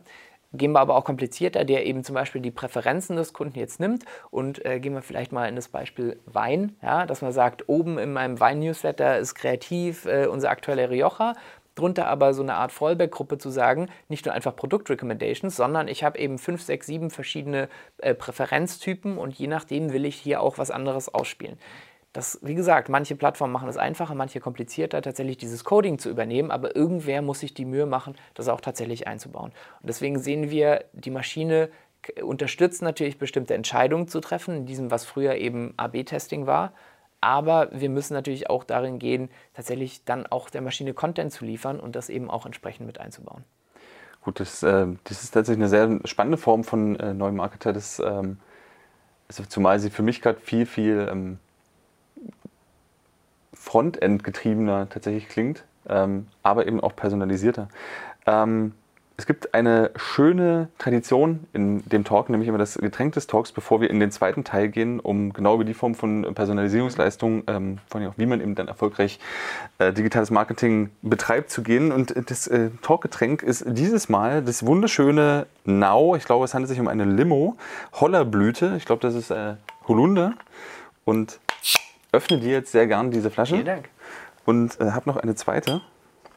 Gehen 0.54 0.72
wir 0.72 0.80
aber 0.80 0.96
auch 0.96 1.04
komplizierter, 1.04 1.66
der 1.66 1.86
eben 1.86 2.04
zum 2.04 2.16
Beispiel 2.16 2.42
die 2.42 2.52
Präferenzen 2.52 3.18
des 3.18 3.34
Kunden 3.34 3.60
jetzt 3.60 3.80
nimmt 3.80 4.06
und 4.32 4.64
äh, 4.66 4.80
gehen 4.80 4.94
wir 4.94 5.02
vielleicht 5.02 5.32
mal 5.32 5.48
in 5.48 5.56
das 5.56 5.68
Beispiel 5.68 6.20
Wein, 6.26 6.76
ja, 6.82 7.06
dass 7.06 7.22
man 7.22 7.34
sagt, 7.34 7.68
oben 7.68 7.98
in 7.98 8.14
meinem 8.14 8.40
Wein-Newsletter 8.40 9.18
ist 9.18 9.36
kreativ 9.36 10.06
äh, 10.06 10.28
unser 10.28 10.50
aktueller 10.50 10.90
Rioja, 10.90 11.34
drunter 11.76 12.08
aber 12.08 12.34
so 12.34 12.42
eine 12.42 12.56
Art 12.56 12.72
Fallback-Gruppe 12.72 13.38
zu 13.38 13.50
sagen, 13.50 13.90
nicht 14.08 14.26
nur 14.26 14.34
einfach 14.34 14.56
Produkt-Recommendations, 14.56 15.56
sondern 15.56 15.88
ich 15.88 16.04
habe 16.04 16.18
eben 16.18 16.38
fünf, 16.38 16.62
sechs, 16.62 16.88
sieben 16.88 17.10
verschiedene 17.12 17.70
äh, 17.98 18.14
Präferenztypen 18.14 19.18
und 19.18 19.36
je 19.36 19.48
nachdem 19.48 19.94
will 19.94 20.06
ich 20.06 20.16
hier 20.16 20.42
auch 20.42 20.58
was 20.58 20.72
anderes 20.72 21.14
ausspielen. 21.14 21.58
Das, 22.16 22.40
wie 22.42 22.56
gesagt, 22.56 22.88
manche 22.88 23.18
Plattformen 23.18 23.52
machen 23.52 23.68
es 23.68 23.76
einfacher, 23.76 24.16
manche 24.16 24.40
komplizierter, 24.40 25.02
tatsächlich 25.02 25.36
dieses 25.36 25.66
Coding 25.66 26.00
zu 26.00 26.10
übernehmen, 26.10 26.50
aber 26.50 26.74
irgendwer 26.74 27.22
muss 27.22 27.42
sich 27.42 27.54
die 27.54 27.66
Mühe 27.66 27.86
machen, 27.86 28.16
das 28.36 28.48
auch 28.48 28.62
tatsächlich 28.62 29.06
einzubauen. 29.06 29.52
Und 29.82 29.90
deswegen 29.90 30.18
sehen 30.20 30.50
wir, 30.50 30.86
die 30.94 31.12
Maschine 31.12 31.70
unterstützt 32.24 32.82
natürlich 32.82 33.18
bestimmte 33.18 33.54
Entscheidungen 33.54 34.08
zu 34.08 34.22
treffen, 34.22 34.56
in 34.56 34.66
diesem, 34.66 34.92
was 34.92 35.04
früher 35.04 35.36
eben 35.36 35.74
AB-Testing 35.76 36.48
war. 36.48 36.72
Aber 37.26 37.70
wir 37.72 37.90
müssen 37.90 38.14
natürlich 38.14 38.52
auch 38.52 38.64
darin 38.64 39.00
gehen, 39.00 39.30
tatsächlich 39.56 40.04
dann 40.06 40.28
auch 40.28 40.52
der 40.52 40.62
Maschine 40.62 40.94
Content 40.94 41.32
zu 41.32 41.44
liefern 41.44 41.80
und 41.80 41.96
das 41.96 42.10
eben 42.10 42.30
auch 42.30 42.46
entsprechend 42.46 42.86
mit 42.86 43.00
einzubauen. 43.00 43.44
Gut, 44.22 44.40
das, 44.40 44.62
äh, 44.62 44.86
das 45.06 45.24
ist 45.24 45.32
tatsächlich 45.32 45.64
eine 45.64 45.70
sehr 45.70 46.00
spannende 46.06 46.38
Form 46.38 46.64
von 46.64 47.00
äh, 47.00 47.16
Neumarketer, 47.16 47.74
das, 47.74 47.98
ähm, 47.98 48.38
also 49.28 49.44
zumal 49.44 49.80
sie 49.80 49.90
für 49.90 50.04
mich 50.04 50.22
gerade 50.22 50.40
viel, 50.40 50.68
viel 50.68 51.08
ähm, 51.12 51.40
Frontend 53.54 54.24
getriebener 54.24 54.88
tatsächlich 54.88 55.28
klingt, 55.28 55.64
ähm, 55.90 56.28
aber 56.44 56.68
eben 56.68 56.80
auch 56.80 56.96
personalisierter. 56.96 57.70
Ähm, 58.28 58.74
es 59.18 59.26
gibt 59.26 59.54
eine 59.54 59.92
schöne 59.96 60.68
Tradition 60.78 61.48
in 61.54 61.88
dem 61.88 62.04
Talk, 62.04 62.30
nämlich 62.30 62.50
immer 62.50 62.58
das 62.58 62.76
Getränk 62.76 63.14
des 63.14 63.28
Talks, 63.28 63.54
bevor 63.54 63.80
wir 63.80 63.90
in 63.90 64.00
den 64.00 64.12
zweiten 64.12 64.44
Teil 64.44 64.68
gehen, 64.68 65.00
um 65.00 65.32
genau 65.32 65.56
über 65.56 65.64
die 65.64 65.74
Form 65.74 65.96
von 65.96 66.34
Personalisierungsleistung, 66.36 67.44
ähm, 67.48 67.78
vor 67.88 68.02
allem 68.02 68.10
auch 68.10 68.18
wie 68.18 68.26
man 68.26 68.42
eben 68.42 68.56
dann 68.56 68.68
erfolgreich 68.68 69.20
äh, 69.80 69.94
digitales 69.94 70.32
Marketing 70.32 70.90
betreibt, 71.02 71.50
zu 71.50 71.64
gehen. 71.64 71.94
Und 71.94 72.14
das 72.30 72.48
äh, 72.48 72.72
Talkgetränk 72.82 73.42
ist 73.42 73.64
dieses 73.66 74.10
Mal 74.10 74.42
das 74.42 74.66
wunderschöne 74.66 75.46
Nau. 75.64 76.16
Ich 76.16 76.26
glaube, 76.26 76.44
es 76.44 76.54
handelt 76.54 76.70
sich 76.70 76.80
um 76.82 76.90
eine 76.90 77.06
Limo, 77.06 77.56
Hollerblüte. 77.94 78.76
Ich 78.78 78.86
glaube, 78.86 79.02
das 79.02 79.16
ist 79.16 79.32
äh, 79.32 79.56
Holunder. 79.88 80.34
Und 81.06 81.40
öffne 82.12 82.40
dir 82.40 82.52
jetzt 82.52 82.72
sehr 82.72 82.88
gern 82.88 83.12
diese 83.12 83.30
Flasche. 83.30 83.54
Vielen 83.54 83.66
Dank. 83.66 83.90
Und 84.44 84.80
äh, 84.82 84.92
habe 84.92 85.10
noch 85.10 85.18
eine 85.18 85.36
zweite 85.36 85.82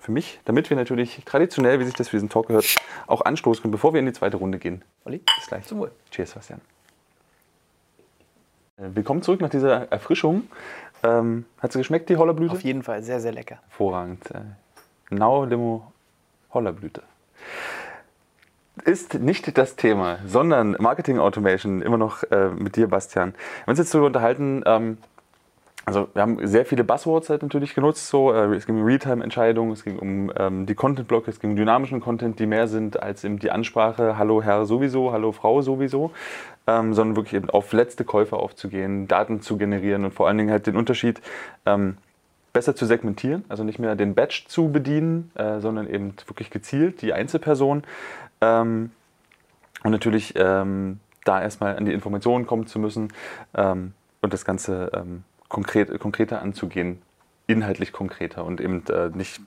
für 0.08 0.12
mich, 0.12 0.40
damit 0.46 0.70
wir 0.70 0.76
natürlich 0.78 1.22
traditionell, 1.26 1.80
wie 1.80 1.84
sich 1.84 1.92
das 1.92 2.08
für 2.08 2.16
diesen 2.16 2.30
Talk 2.30 2.46
gehört, 2.46 2.76
auch 3.06 3.20
anstoßen 3.20 3.60
können, 3.60 3.72
bevor 3.72 3.92
wir 3.92 4.00
in 4.00 4.06
die 4.06 4.14
zweite 4.14 4.38
Runde 4.38 4.58
gehen. 4.58 4.82
Olli, 5.04 5.18
bis 5.18 5.46
gleich. 5.48 5.66
Zum 5.66 5.80
Wohl. 5.80 5.90
Cheers, 6.10 6.32
Bastian. 6.32 6.62
Äh, 8.78 8.84
willkommen 8.94 9.20
zurück 9.20 9.42
nach 9.42 9.50
dieser 9.50 9.92
Erfrischung. 9.92 10.44
Ähm, 11.02 11.44
hat 11.58 11.72
sie 11.72 11.78
geschmeckt, 11.78 12.08
die 12.08 12.16
Hollerblüte? 12.16 12.54
Auf 12.54 12.62
jeden 12.62 12.82
Fall, 12.82 13.02
sehr, 13.02 13.20
sehr 13.20 13.32
lecker. 13.32 13.58
Hervorragend. 13.68 14.30
Äh, 14.30 14.40
Nau 15.10 15.44
Limo 15.44 15.92
Hollerblüte 16.54 17.02
ist 18.84 19.14
nicht 19.14 19.58
das 19.58 19.76
Thema, 19.76 20.20
sondern 20.24 20.76
Marketing 20.78 21.18
Automation, 21.18 21.82
immer 21.82 21.98
noch 21.98 22.22
äh, 22.30 22.48
mit 22.48 22.76
dir, 22.76 22.88
Bastian. 22.88 23.34
Wir 23.34 23.62
haben 23.62 23.70
uns 23.72 23.78
jetzt 23.78 23.92
darüber 23.92 24.06
unterhalten, 24.06 24.62
ähm, 24.64 24.98
also 25.88 26.06
wir 26.12 26.20
haben 26.20 26.46
sehr 26.46 26.66
viele 26.66 26.84
Buzzwords 26.84 27.30
halt 27.30 27.42
natürlich 27.42 27.74
genutzt. 27.74 28.08
So. 28.08 28.32
Äh, 28.32 28.54
es 28.54 28.66
ging 28.66 28.76
um 28.76 28.84
Realtime-Entscheidungen, 28.84 29.72
es 29.72 29.84
ging 29.84 29.98
um 29.98 30.30
ähm, 30.36 30.66
die 30.66 30.74
Content-Blocke, 30.74 31.30
es 31.30 31.40
ging 31.40 31.50
um 31.50 31.56
dynamischen 31.56 32.00
Content, 32.00 32.38
die 32.38 32.46
mehr 32.46 32.68
sind 32.68 33.02
als 33.02 33.24
eben 33.24 33.38
die 33.38 33.50
Ansprache 33.50 34.18
Hallo 34.18 34.42
Herr 34.42 34.66
sowieso, 34.66 35.12
Hallo 35.12 35.32
Frau 35.32 35.62
sowieso, 35.62 36.10
ähm, 36.66 36.92
sondern 36.92 37.16
wirklich 37.16 37.34
eben 37.34 37.48
auf 37.48 37.72
letzte 37.72 38.04
Käufe 38.04 38.36
aufzugehen, 38.36 39.08
Daten 39.08 39.40
zu 39.40 39.56
generieren 39.56 40.04
und 40.04 40.12
vor 40.12 40.28
allen 40.28 40.36
Dingen 40.36 40.50
halt 40.50 40.66
den 40.66 40.76
Unterschied 40.76 41.22
ähm, 41.64 41.96
besser 42.52 42.76
zu 42.76 42.84
segmentieren, 42.84 43.44
also 43.48 43.64
nicht 43.64 43.78
mehr 43.78 43.96
den 43.96 44.14
Batch 44.14 44.46
zu 44.46 44.70
bedienen, 44.70 45.30
äh, 45.36 45.60
sondern 45.60 45.88
eben 45.88 46.12
wirklich 46.26 46.50
gezielt 46.50 47.00
die 47.00 47.14
Einzelperson 47.14 47.82
ähm, 48.42 48.90
und 49.84 49.90
natürlich 49.90 50.34
ähm, 50.36 51.00
da 51.24 51.40
erstmal 51.40 51.78
an 51.78 51.86
die 51.86 51.94
Informationen 51.94 52.46
kommen 52.46 52.66
zu 52.66 52.78
müssen 52.78 53.08
ähm, 53.54 53.94
und 54.20 54.34
das 54.34 54.44
Ganze 54.44 54.90
konkret, 55.48 55.98
konkreter 55.98 56.42
anzugehen, 56.42 57.02
inhaltlich 57.46 57.92
konkreter 57.92 58.44
und 58.44 58.60
eben 58.60 58.84
äh, 58.86 59.08
nicht, 59.14 59.40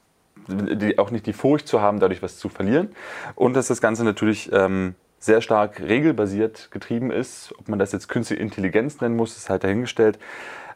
die, 0.48 0.98
auch 0.98 1.12
nicht 1.12 1.26
die 1.26 1.34
Furcht 1.34 1.68
zu 1.68 1.82
haben, 1.82 2.00
dadurch 2.00 2.22
was 2.22 2.38
zu 2.38 2.50
verlieren. 2.50 2.90
Und 3.36 3.54
dass 3.54 3.68
das 3.68 3.82
Ganze 3.82 4.04
natürlich 4.04 4.52
ähm, 4.52 4.96
sehr 5.20 5.42
stark 5.42 5.80
regelbasiert 5.80 6.72
getrieben 6.72 7.12
ist. 7.12 7.54
Ob 7.60 7.70
man 7.70 7.78
das 7.78 7.92
jetzt 7.92 8.10
künstliche 8.10 8.42
Intelligenz 8.42 9.00
nennen 9.02 9.16
muss, 9.16 9.38
ist 9.38 9.50
halt 9.50 9.64
dahingestellt. 9.64 10.18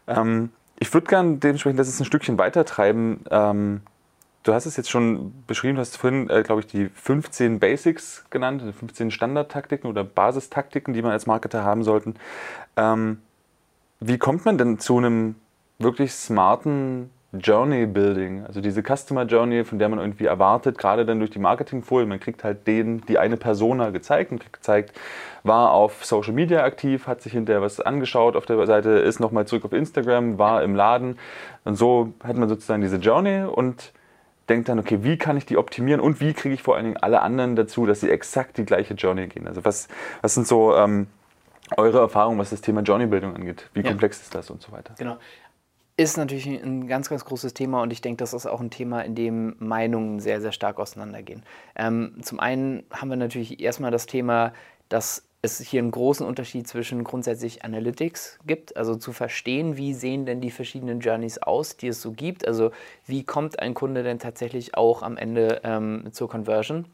Ähm, 0.08 0.52
ich 0.78 0.94
würde 0.94 1.08
gerne 1.08 1.38
dementsprechend 1.38 1.80
das 1.80 1.88
ist 1.88 2.00
ein 2.00 2.06
Stückchen 2.06 2.38
weiter 2.38 2.64
treiben. 2.64 3.24
Ähm, 3.32 3.82
du 4.44 4.54
hast 4.54 4.68
es 4.68 4.78
jetzt 4.78 4.92
schon 4.92 5.34
beschrieben, 5.48 5.76
du 5.76 5.82
hast 5.82 5.98
vorhin, 5.98 6.30
äh, 6.30 6.44
glaube 6.44 6.62
ich, 6.62 6.68
die 6.68 6.90
15 6.90 7.60
Basics 7.60 8.26
genannt, 8.30 8.62
15 8.78 9.10
Standardtaktiken 9.10 9.90
oder 9.90 10.04
Basistaktiken, 10.04 10.94
die 10.94 11.02
man 11.02 11.12
als 11.12 11.26
Marketer 11.26 11.64
haben 11.64 11.84
sollten. 11.84 12.16
Ähm, 12.78 13.22
wie 14.00 14.18
kommt 14.18 14.46
man 14.46 14.58
denn 14.58 14.80
zu 14.80 14.98
einem 14.98 15.36
wirklich 15.80 16.14
smarten 16.14 17.10
Journey 17.40 17.86
Building, 17.86 18.46
also 18.46 18.62
diese 18.62 18.82
Customer 18.82 19.24
Journey, 19.24 19.64
von 19.64 19.80
der 19.80 19.90
man 19.90 20.00
irgendwie 20.00 20.26
erwartet, 20.26 20.78
gerade 20.78 21.06
dann 21.06 21.20
durch 21.20 21.32
die 21.32 21.40
Marketingfolie, 21.40 22.06
man 22.06 22.20
kriegt 22.20 22.44
halt 22.44 22.68
den, 22.68 23.02
die 23.02 23.18
eine 23.18 23.38
Persona 23.38 23.90
gezeigt 23.90 24.32
und 24.32 24.40
kriegt 24.40 24.54
gezeigt, 24.54 24.98
war 25.44 25.72
auf 25.72 26.06
Social 26.06 26.34
Media 26.34 26.64
aktiv, 26.64 27.08
hat 27.08 27.22
sich 27.22 27.34
hinterher 27.34 27.62
was 27.62 27.80
angeschaut 27.80 28.36
auf 28.36 28.46
der 28.46 28.66
Seite, 28.66 28.92
ist 28.92 29.20
nochmal 29.20 29.46
zurück 29.48 29.66
auf 29.66 29.74
Instagram, 29.74 30.38
war 30.38 30.64
im 30.64 30.76
Laden 30.76 31.18
und 31.64 31.76
so 31.76 32.14
hat 32.24 32.38
man 32.38 32.50
sozusagen 32.50 32.82
diese 32.82 32.98
Journey 32.98 33.44
und 33.44 33.92
denkt 34.50 34.70
dann, 34.70 34.80
okay, 34.80 35.00
wie 35.02 35.18
kann 35.18 35.38
ich 35.38 35.46
die 35.46 35.58
optimieren 35.58 36.00
und 36.00 36.22
wie 36.22 36.34
kriege 36.34 36.54
ich 36.54 36.62
vor 36.62 36.76
allen 36.76 36.86
Dingen 36.86 36.98
alle 36.98 37.22
anderen 37.22 37.56
dazu, 37.56 37.86
dass 37.86 38.02
sie 38.02 38.12
exakt 38.12 38.58
die 38.58 38.66
gleiche 38.66 38.94
Journey 38.94 39.28
gehen. 39.28 39.48
Also 39.48 39.66
was, 39.66 39.88
was 40.22 40.36
sind 40.36 40.48
so 40.48 40.76
ähm, 40.76 41.08
eure 41.78 42.00
Erfahrungen, 42.00 42.40
was 42.40 42.52
das 42.52 42.62
Thema 42.62 42.82
Journey-Bildung 42.82 43.36
angeht? 43.36 43.70
Wie 43.74 43.82
ja. 43.82 43.90
komplex 43.90 44.22
ist 44.22 44.36
das 44.36 44.50
und 44.50 44.62
so 44.62 44.72
weiter? 44.72 44.94
Genau. 44.98 45.18
Ist 45.98 46.18
natürlich 46.18 46.46
ein 46.46 46.88
ganz, 46.88 47.10
ganz 47.10 47.24
großes 47.24 47.54
Thema 47.54 47.82
und 47.82 47.92
ich 47.92 48.02
denke, 48.02 48.18
das 48.18 48.34
ist 48.34 48.46
auch 48.46 48.60
ein 48.60 48.70
Thema, 48.70 49.02
in 49.02 49.16
dem 49.16 49.56
Meinungen 49.60 50.20
sehr, 50.20 50.42
sehr 50.42 50.52
stark 50.52 50.78
auseinandergehen. 50.78 51.44
Ähm, 51.76 52.18
zum 52.22 52.40
einen 52.42 52.84
haben 52.92 53.10
wir 53.10 53.16
natürlich 53.16 53.62
erstmal 53.62 53.92
das 53.92 54.06
Thema, 54.06 54.52
dass 54.90 55.24
es 55.42 55.62
hier 55.62 55.80
einen 55.80 55.92
großen 55.92 56.26
Unterschied 56.26 56.68
zwischen 56.68 57.04
grundsätzlich 57.06 57.64
Analytics 57.64 58.40
gibt, 58.46 58.76
also 58.76 58.96
zu 58.96 59.14
verstehen, 59.14 59.78
wie 59.78 59.94
sehen 59.94 60.26
denn 60.26 60.42
die 60.42 60.52
verschiedenen 60.52 61.00
Journeys 61.00 61.38
aus, 61.38 61.78
die 61.78 61.88
es 61.88 62.02
so 62.02 62.12
gibt, 62.12 62.46
also 62.46 62.72
wie 63.06 63.24
kommt 63.24 63.60
ein 63.60 63.74
Kunde 63.74 64.04
denn 64.04 64.20
tatsächlich 64.20 64.76
auch 64.76 65.02
am 65.02 65.16
Ende 65.16 65.62
ähm, 65.64 66.10
zur 66.12 66.28
Conversion 66.28 66.86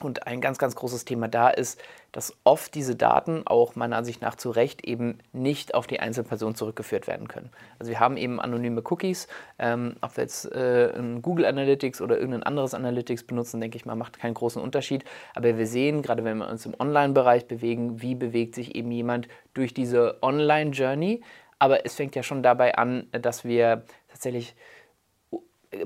und 0.00 0.26
ein 0.26 0.40
ganz, 0.40 0.58
ganz 0.58 0.74
großes 0.74 1.04
Thema 1.04 1.28
da 1.28 1.48
ist, 1.48 1.80
dass 2.12 2.34
oft 2.44 2.74
diese 2.74 2.96
Daten 2.96 3.42
auch 3.46 3.76
meiner 3.76 3.96
Ansicht 3.96 4.22
nach 4.22 4.36
zu 4.36 4.50
Recht 4.50 4.84
eben 4.84 5.18
nicht 5.32 5.74
auf 5.74 5.86
die 5.86 6.00
Einzelperson 6.00 6.54
zurückgeführt 6.54 7.06
werden 7.06 7.28
können. 7.28 7.50
Also 7.78 7.90
wir 7.90 8.00
haben 8.00 8.16
eben 8.16 8.40
anonyme 8.40 8.82
Cookies. 8.88 9.28
Ähm, 9.58 9.96
ob 10.00 10.16
wir 10.16 10.24
jetzt 10.24 10.50
äh, 10.52 10.92
Google 11.20 11.44
Analytics 11.44 12.00
oder 12.00 12.16
irgendein 12.16 12.44
anderes 12.44 12.74
Analytics 12.74 13.24
benutzen, 13.24 13.60
denke 13.60 13.76
ich 13.76 13.84
mal, 13.84 13.94
macht 13.94 14.18
keinen 14.18 14.34
großen 14.34 14.62
Unterschied. 14.62 15.04
Aber 15.34 15.56
wir 15.56 15.66
sehen, 15.66 16.02
gerade 16.02 16.24
wenn 16.24 16.38
wir 16.38 16.48
uns 16.48 16.64
im 16.64 16.74
Online-Bereich 16.78 17.46
bewegen, 17.46 18.00
wie 18.00 18.14
bewegt 18.14 18.54
sich 18.54 18.74
eben 18.74 18.90
jemand 18.90 19.28
durch 19.54 19.74
diese 19.74 20.22
Online-Journey. 20.22 21.22
Aber 21.58 21.84
es 21.84 21.96
fängt 21.96 22.14
ja 22.14 22.22
schon 22.22 22.42
dabei 22.42 22.76
an, 22.76 23.08
dass 23.12 23.44
wir 23.44 23.84
tatsächlich 24.08 24.54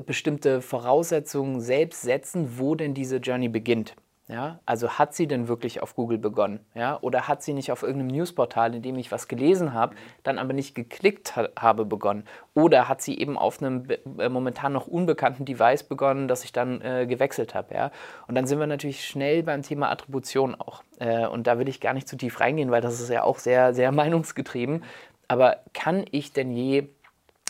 bestimmte 0.06 0.60
Voraussetzungen 0.60 1.60
selbst 1.60 2.02
setzen, 2.02 2.58
wo 2.58 2.74
denn 2.74 2.94
diese 2.94 3.16
Journey 3.16 3.48
beginnt. 3.48 3.94
Ja, 4.32 4.60
also 4.64 4.92
hat 4.92 5.14
sie 5.14 5.26
denn 5.26 5.46
wirklich 5.46 5.82
auf 5.82 5.94
Google 5.94 6.16
begonnen? 6.16 6.60
Ja, 6.74 6.98
oder 7.02 7.28
hat 7.28 7.42
sie 7.42 7.52
nicht 7.52 7.70
auf 7.70 7.82
irgendeinem 7.82 8.16
Newsportal, 8.16 8.74
in 8.74 8.80
dem 8.80 8.96
ich 8.96 9.12
was 9.12 9.28
gelesen 9.28 9.74
habe, 9.74 9.94
dann 10.22 10.38
aber 10.38 10.54
nicht 10.54 10.74
geklickt 10.74 11.36
ha 11.36 11.48
habe, 11.58 11.84
begonnen? 11.84 12.24
Oder 12.54 12.88
hat 12.88 13.02
sie 13.02 13.18
eben 13.18 13.36
auf 13.36 13.62
einem 13.62 13.86
äh, 14.18 14.30
momentan 14.30 14.72
noch 14.72 14.86
unbekannten 14.86 15.44
Device 15.44 15.82
begonnen, 15.82 16.28
das 16.28 16.44
ich 16.44 16.52
dann 16.52 16.80
äh, 16.80 17.06
gewechselt 17.06 17.54
habe? 17.54 17.74
Ja? 17.74 17.90
Und 18.26 18.34
dann 18.34 18.46
sind 18.46 18.58
wir 18.58 18.66
natürlich 18.66 19.04
schnell 19.04 19.42
beim 19.42 19.60
Thema 19.60 19.90
Attribution 19.90 20.54
auch. 20.54 20.82
Äh, 20.98 21.26
und 21.26 21.46
da 21.46 21.58
will 21.58 21.68
ich 21.68 21.80
gar 21.80 21.92
nicht 21.92 22.08
zu 22.08 22.16
tief 22.16 22.40
reingehen, 22.40 22.70
weil 22.70 22.80
das 22.80 23.00
ist 23.00 23.10
ja 23.10 23.24
auch 23.24 23.38
sehr, 23.38 23.74
sehr 23.74 23.92
meinungsgetrieben. 23.92 24.82
Aber 25.28 25.58
kann 25.74 26.06
ich 26.10 26.32
denn 26.32 26.50
je 26.50 26.88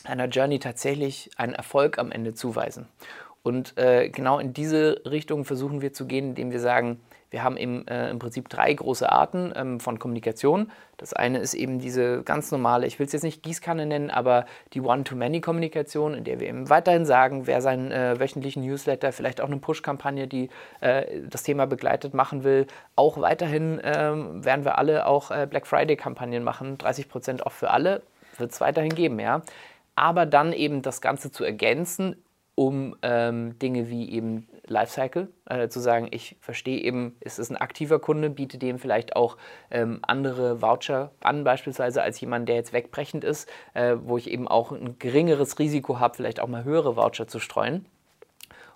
einer 0.05 0.27
Journey 0.27 0.59
tatsächlich 0.59 1.31
einen 1.37 1.55
Erfolg 1.55 1.99
am 1.99 2.11
Ende 2.11 2.35
zuweisen? 2.35 2.89
Und 3.43 3.77
äh, 3.77 4.09
genau 4.09 4.39
in 4.39 4.53
diese 4.53 5.03
Richtung 5.05 5.45
versuchen 5.45 5.83
wir 5.83 5.93
zu 5.93 6.07
gehen, 6.07 6.31
indem 6.31 6.53
wir 6.53 6.61
sagen, 6.61 7.01
wir 7.33 7.43
haben 7.43 7.57
eben 7.57 7.89
äh, 7.89 8.11
im 8.11 8.19
Prinzip 8.19 8.51
drei 8.51 8.73
große 8.73 9.11
Arten 9.11 9.53
ähm, 9.57 9.81
von 9.81 9.99
Kommunikation. 9.99 10.71
Das 10.99 11.15
eine 11.15 11.39
ist 11.39 11.55
eben 11.55 11.79
diese 11.79 12.23
ganz 12.23 12.53
normale, 12.53 12.87
ich 12.87 12.99
will 12.99 13.07
es 13.07 13.13
jetzt 13.13 13.23
nicht 13.23 13.43
Gießkanne 13.43 13.87
nennen, 13.87 14.11
aber 14.11 14.45
die 14.75 14.83
One-to-Many-Kommunikation, 14.83 16.15
in 16.15 16.25
der 16.25 16.41
wir 16.41 16.49
eben 16.49 16.69
weiterhin 16.69 17.07
sagen, 17.07 17.47
wer 17.47 17.63
seinen 17.63 17.91
äh, 17.91 18.21
wöchentlichen 18.21 18.63
Newsletter, 18.65 19.13
vielleicht 19.13 19.41
auch 19.41 19.47
eine 19.47 19.57
Push-Kampagne, 19.57 20.29
die 20.29 20.51
äh, 20.81 21.23
das 21.29 21.43
Thema 21.43 21.67
begleitet, 21.67 22.13
machen 22.13 22.45
will. 22.45 22.67
Auch 22.97 23.19
weiterhin 23.19 23.81
ähm, 23.83 24.45
werden 24.45 24.67
wir 24.67 24.77
alle 24.77 25.07
auch 25.07 25.31
äh, 25.31 25.47
Black 25.49 25.67
Friday-Kampagnen 25.67 26.45
machen, 26.45 26.77
30 26.77 27.09
Prozent 27.09 27.47
auch 27.47 27.53
für 27.53 27.71
alle, 27.71 28.03
wird 28.37 28.53
es 28.53 28.61
weiterhin 28.61 28.95
geben, 28.95 29.19
ja. 29.19 29.41
Aber 29.95 30.27
dann 30.27 30.53
eben 30.53 30.83
das 30.83 31.01
Ganze 31.01 31.33
zu 31.33 31.45
ergänzen 31.45 32.17
um 32.55 32.97
ähm, 33.03 33.59
Dinge 33.59 33.89
wie 33.89 34.11
eben 34.11 34.47
Lifecycle 34.67 35.29
äh, 35.47 35.69
zu 35.69 35.81
sagen, 35.81 36.09
ich 36.11 36.37
verstehe 36.41 36.81
eben, 36.81 37.17
ist 37.21 37.39
es 37.39 37.51
ein 37.51 37.57
aktiver 37.57 37.99
Kunde, 37.99 38.31
biete 38.31 38.59
dem 38.59 38.79
vielleicht 38.79 39.17
auch 39.17 39.37
ähm, 39.71 40.01
andere 40.03 40.61
Voucher 40.61 41.13
an, 41.21 41.45
beispielsweise 41.45 42.03
als 42.03 42.21
jemand, 42.21 42.49
der 42.49 42.57
jetzt 42.57 42.73
wegbrechend 42.73 43.25
ist, 43.25 43.49
äh, 43.75 43.97
wo 44.01 44.19
ich 44.19 44.31
eben 44.31 44.49
auch 44.49 44.71
ein 44.73 44.99
geringeres 44.99 45.59
Risiko 45.59 45.99
habe, 45.99 46.15
vielleicht 46.15 46.41
auch 46.41 46.49
mal 46.49 46.65
höhere 46.65 46.97
Voucher 46.97 47.27
zu 47.27 47.39
streuen. 47.41 47.87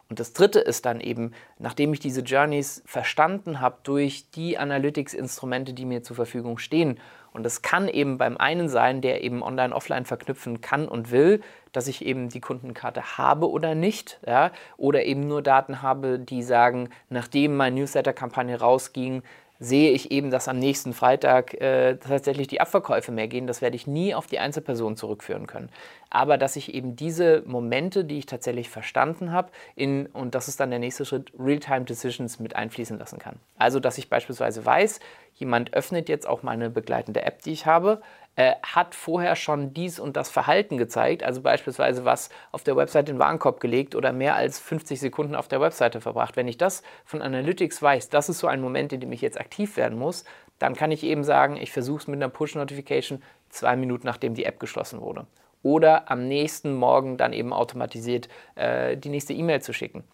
Und 0.09 0.21
das 0.21 0.33
dritte 0.33 0.61
ist 0.61 0.87
dann 0.87 1.01
eben, 1.01 1.33
nachdem 1.59 1.93
ich 1.93 2.01
diese 2.01 2.21
Journeys 2.21 2.83
verstanden 2.87 3.61
habe 3.61 3.79
durch 3.83 4.31
die 4.31 4.57
Analytics-Instrumente, 4.57 5.73
die 5.73 5.85
mir 5.85 6.03
zur 6.03 6.17
Verfügung 6.17 6.59
stehen 6.59 6.99
und 7.37 7.43
das 7.43 7.61
kann 7.61 7.87
eben 7.87 8.17
beim 8.17 8.39
einen 8.39 8.71
sein, 8.71 9.03
der 9.03 9.23
eben 9.23 9.43
online-offline 9.43 10.07
verknüpfen 10.07 10.63
kann 10.63 10.89
und 10.89 11.11
will, 11.11 11.43
dass 11.71 11.87
ich 11.87 12.03
eben 12.03 12.31
die 12.31 12.41
Kundenkarte 12.41 13.19
habe 13.19 13.51
oder 13.51 13.75
nicht. 13.75 14.19
Ja? 14.27 14.53
Oder 14.79 15.05
eben 15.05 15.29
nur 15.29 15.43
Daten 15.43 15.83
habe, 15.83 16.19
die 16.19 16.43
sagen, 16.43 16.89
nachdem 17.11 17.55
meine 17.55 17.77
Newsletter-Kampagne 17.77 18.59
rausging, 18.59 19.23
sehe 19.59 19.93
ich 19.93 20.11
eben, 20.11 20.31
dass 20.31 20.49
am 20.49 20.59
nächsten 20.59 20.93
Freitag 20.93 21.55
äh, 21.55 21.97
tatsächlich 21.97 22.49
die 22.49 22.61
Abverkäufe 22.61 23.13
mehr 23.13 23.29
gehen. 23.29 23.47
Das 23.47 23.63
werde 23.63 23.77
ich 23.77 23.87
nie 23.87 24.15
auf 24.15 24.27
die 24.27 24.39
Einzelperson 24.39 24.97
zurückführen 24.97 25.47
können. 25.47 25.71
Aber 26.11 26.39
dass 26.39 26.57
ich 26.57 26.75
eben 26.75 26.97
diese 26.97 27.43
Momente, 27.47 28.05
die 28.05 28.19
ich 28.19 28.27
tatsächlich 28.27 28.71
verstanden 28.71 29.33
habe, 29.33 29.51
in, 29.75 30.07
und 30.07 30.35
das 30.35 30.49
ist 30.49 30.61
dann 30.61 30.71
der 30.71 30.79
nächste 30.79 31.05
Schritt, 31.05 31.33
Real-Time 31.39 31.85
Decisions 31.85 32.39
mit 32.39 32.55
einfließen 32.55 32.99
lassen 32.99 33.19
kann. 33.19 33.37
Also, 33.59 33.81
dass 33.81 33.99
ich 33.99 34.09
beispielsweise 34.09 34.65
weiß, 34.65 35.01
jemand 35.35 35.75
öffnet 35.75 36.09
jetzt 36.09 36.27
auch 36.27 36.43
meine 36.43 36.71
begleitende 36.71 37.23
App, 37.23 37.43
die 37.43 37.53
ich 37.53 37.67
habe, 37.67 38.01
äh, 38.37 38.55
hat 38.63 38.95
vorher 38.95 39.35
schon 39.35 39.75
dies 39.75 39.99
und 39.99 40.17
das 40.17 40.31
Verhalten 40.31 40.77
gezeigt, 40.77 41.23
also 41.23 41.41
beispielsweise 41.41 42.05
was 42.05 42.31
auf 42.53 42.63
der 42.63 42.77
Website 42.77 43.09
in 43.09 43.17
den 43.17 43.19
Warenkorb 43.19 43.61
gelegt 43.61 43.95
oder 43.95 44.13
mehr 44.13 44.37
als 44.37 44.59
50 44.59 45.01
Sekunden 45.01 45.35
auf 45.35 45.49
der 45.49 45.61
Webseite 45.61 46.01
verbracht. 46.01 46.37
Wenn 46.37 46.47
ich 46.47 46.59
das 46.59 46.83
von 47.05 47.23
Analytics 47.23 47.81
weiß, 47.83 48.11
das 48.11 48.29
ist 48.29 48.39
so 48.39 48.47
ein 48.47 48.61
Moment, 48.61 48.93
in 48.93 49.01
dem 49.01 49.13
ich 49.13 49.23
jetzt 49.23 49.41
aktiv 49.41 49.77
werden 49.77 49.99
muss, 49.99 50.25
dann 50.59 50.75
kann 50.75 50.91
ich 50.91 51.03
eben 51.03 51.25
sagen, 51.25 51.57
ich 51.57 51.73
versuche 51.73 52.01
es 52.01 52.07
mit 52.07 52.19
einer 52.19 52.29
Push-Notification 52.29 53.23
zwei 53.49 53.77
Minuten 53.77 54.07
nachdem 54.07 54.35
die 54.35 54.45
App 54.45 54.61
geschlossen 54.61 55.01
wurde. 55.01 55.27
Oder 55.63 56.11
am 56.11 56.29
nächsten 56.29 56.75
Morgen 56.75 57.17
dann 57.17 57.33
eben 57.33 57.53
automatisiert 57.53 58.29
äh, 58.55 58.97
die 58.97 59.09
nächste 59.09 59.33
E-Mail 59.33 59.63
zu 59.63 59.73
schicken. 59.73 60.05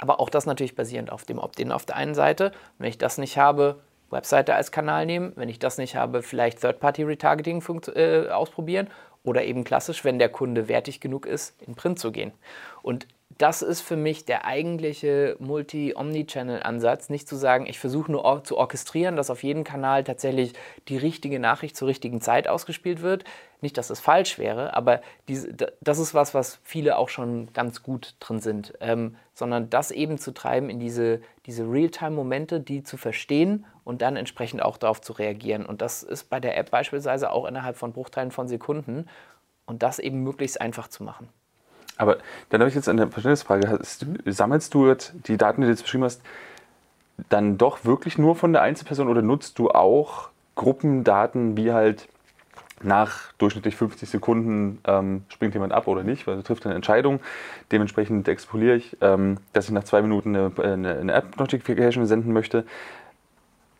Aber 0.00 0.20
auch 0.20 0.30
das 0.30 0.46
natürlich 0.46 0.74
basierend 0.74 1.10
auf 1.10 1.24
dem 1.24 1.38
Opt-in 1.38 1.72
auf 1.72 1.86
der 1.86 1.96
einen 1.96 2.14
Seite. 2.14 2.52
wenn 2.78 2.88
ich 2.88 2.98
das 2.98 3.18
nicht 3.18 3.38
habe, 3.38 3.80
Webseite 4.12 4.54
als 4.54 4.70
Kanal 4.70 5.06
nehmen. 5.06 5.32
Wenn 5.36 5.48
ich 5.48 5.58
das 5.58 5.78
nicht 5.78 5.96
habe, 5.96 6.22
vielleicht 6.22 6.60
Third-Party-Retargeting 6.60 7.62
äh, 7.94 8.28
ausprobieren 8.28 8.88
oder 9.24 9.44
eben 9.44 9.64
klassisch, 9.64 10.04
wenn 10.04 10.18
der 10.18 10.28
Kunde 10.28 10.68
wertig 10.68 11.00
genug 11.00 11.26
ist, 11.26 11.60
in 11.62 11.74
Print 11.74 11.98
zu 11.98 12.12
gehen. 12.12 12.32
Und 12.82 13.06
das 13.38 13.62
ist 13.62 13.80
für 13.80 13.96
mich 13.96 14.24
der 14.24 14.44
eigentliche 14.44 15.36
Multi-Omni-Channel-Ansatz. 15.38 17.08
Nicht 17.08 17.28
zu 17.28 17.36
sagen, 17.36 17.66
ich 17.66 17.78
versuche 17.78 18.10
nur 18.10 18.44
zu 18.44 18.56
orchestrieren, 18.56 19.16
dass 19.16 19.30
auf 19.30 19.42
jedem 19.42 19.64
Kanal 19.64 20.04
tatsächlich 20.04 20.52
die 20.88 20.96
richtige 20.96 21.38
Nachricht 21.38 21.76
zur 21.76 21.88
richtigen 21.88 22.20
Zeit 22.20 22.48
ausgespielt 22.48 23.02
wird. 23.02 23.24
Nicht, 23.60 23.78
dass 23.78 23.90
es 23.90 24.00
falsch 24.00 24.38
wäre, 24.38 24.74
aber 24.74 25.02
diese, 25.28 25.54
das 25.80 25.98
ist 25.98 26.14
was, 26.14 26.34
was 26.34 26.58
viele 26.64 26.98
auch 26.98 27.08
schon 27.08 27.52
ganz 27.52 27.82
gut 27.82 28.16
drin 28.18 28.40
sind. 28.40 28.74
Ähm, 28.80 29.16
sondern 29.34 29.70
das 29.70 29.90
eben 29.90 30.18
zu 30.18 30.32
treiben 30.32 30.68
in 30.68 30.78
diese, 30.78 31.20
diese 31.46 31.64
Realtime-Momente, 31.64 32.60
die 32.60 32.82
zu 32.82 32.96
verstehen 32.96 33.64
und 33.84 34.02
dann 34.02 34.16
entsprechend 34.16 34.62
auch 34.62 34.76
darauf 34.76 35.00
zu 35.00 35.12
reagieren. 35.12 35.64
Und 35.64 35.80
das 35.80 36.02
ist 36.02 36.28
bei 36.28 36.40
der 36.40 36.56
App 36.56 36.70
beispielsweise 36.70 37.30
auch 37.30 37.46
innerhalb 37.46 37.76
von 37.76 37.92
Bruchteilen 37.92 38.30
von 38.30 38.48
Sekunden 38.48 39.06
und 39.64 39.82
das 39.82 39.98
eben 39.98 40.22
möglichst 40.22 40.60
einfach 40.60 40.88
zu 40.88 41.02
machen. 41.02 41.28
Aber 42.02 42.18
dann 42.50 42.60
habe 42.60 42.68
ich 42.68 42.74
jetzt 42.74 42.88
eine 42.88 43.06
Verständnisfrage. 43.06 43.78
Sammelst 44.26 44.74
du 44.74 44.92
die 45.28 45.36
Daten, 45.36 45.60
die 45.60 45.66
du 45.66 45.70
jetzt 45.70 45.84
beschrieben 45.84 46.02
hast, 46.02 46.20
dann 47.28 47.58
doch 47.58 47.84
wirklich 47.84 48.18
nur 48.18 48.34
von 48.34 48.52
der 48.52 48.62
Einzelperson 48.62 49.06
oder 49.06 49.22
nutzt 49.22 49.60
du 49.60 49.70
auch 49.70 50.30
Gruppendaten 50.56 51.56
wie 51.56 51.72
halt 51.72 52.08
nach 52.82 53.32
durchschnittlich 53.34 53.76
50 53.76 54.10
Sekunden 54.10 54.80
ähm, 54.84 55.22
springt 55.28 55.54
jemand 55.54 55.72
ab 55.72 55.86
oder 55.86 56.02
nicht, 56.02 56.26
weil 56.26 56.38
er 56.38 56.42
trifft 56.42 56.66
eine 56.66 56.74
Entscheidung. 56.74 57.20
Dementsprechend 57.70 58.26
expoliere 58.26 58.74
ich, 58.74 58.96
ähm, 59.00 59.36
dass 59.52 59.66
ich 59.66 59.70
nach 59.70 59.84
zwei 59.84 60.02
Minuten 60.02 60.34
eine, 60.34 60.50
eine, 60.60 60.96
eine 60.96 61.12
App-Notification 61.12 62.04
senden 62.06 62.32
möchte. 62.32 62.64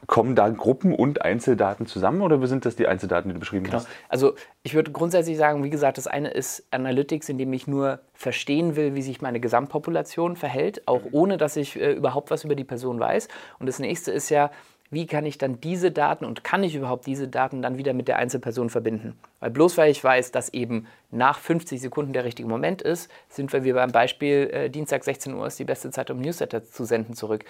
Kommen 0.07 0.35
da 0.35 0.49
Gruppen 0.49 0.95
und 0.95 1.23
Einzeldaten 1.23 1.87
zusammen 1.87 2.23
oder 2.23 2.45
sind 2.47 2.65
das 2.65 2.75
die 2.75 2.87
Einzeldaten, 2.87 3.29
die 3.29 3.35
du 3.35 3.41
beschrieben 3.41 3.65
genau. 3.65 3.79
hast? 3.79 3.89
Also 4.09 4.35
ich 4.63 4.75
würde 4.75 4.91
grundsätzlich 4.91 5.37
sagen, 5.37 5.63
wie 5.63 5.71
gesagt, 5.71 5.97
das 5.97 6.07
eine 6.07 6.31
ist 6.31 6.67
Analytics, 6.73 7.29
in 7.29 7.39
dem 7.39 7.53
ich 7.53 7.67
nur 7.67 8.01
verstehen 8.13 8.75
will, 8.77 8.95
wie 8.95 9.03
sich 9.03 9.23
meine 9.23 9.41
Gesamtpopulation 9.41 10.37
verhält, 10.37 10.87
auch 10.89 11.05
mhm. 11.05 11.09
ohne 11.13 11.37
dass 11.37 11.57
ich 11.57 11.81
äh, 11.81 11.93
überhaupt 11.93 12.31
was 12.31 12.45
über 12.45 12.55
die 12.55 12.65
Person 12.65 12.99
weiß. 12.99 13.29
Und 13.59 13.67
das 13.67 13.79
nächste 13.79 14.11
ist 14.11 14.29
ja, 14.29 14.51
wie 14.93 15.07
kann 15.07 15.25
ich 15.25 15.39
dann 15.39 15.59
diese 15.59 15.91
Daten 15.91 16.27
und 16.27 16.45
kann 16.45 16.63
ich 16.63 16.75
überhaupt 16.75 17.07
diese 17.07 17.27
Daten 17.27 17.63
dann 17.63 17.79
wieder 17.79 17.95
mit 17.95 18.09
der 18.09 18.19
Einzelperson 18.19 18.69
verbinden? 18.69 19.19
Weil 19.41 19.51
bloß 19.51 19.79
weil 19.79 19.91
ich 19.91 20.05
weiß, 20.05 20.33
dass 20.33 20.53
eben 20.53 20.87
nach 21.11 21.39
50 21.39 21.81
Sekunden 21.81 22.13
der 22.13 22.25
richtige 22.25 22.47
Moment 22.47 22.83
ist, 22.83 23.11
sind 23.31 23.55
wir 23.55 23.65
wie 23.65 23.73
beim 23.73 23.91
Beispiel 23.91 24.51
äh, 24.53 24.69
Dienstag 24.69 25.03
16 25.03 25.33
Uhr 25.33 25.47
ist 25.47 25.59
die 25.59 25.65
beste 25.65 25.91
Zeit, 25.91 26.11
um 26.11 26.21
Newsletter 26.21 26.63
zu 26.63 26.85
senden 26.85 27.15
zurück. 27.15 27.47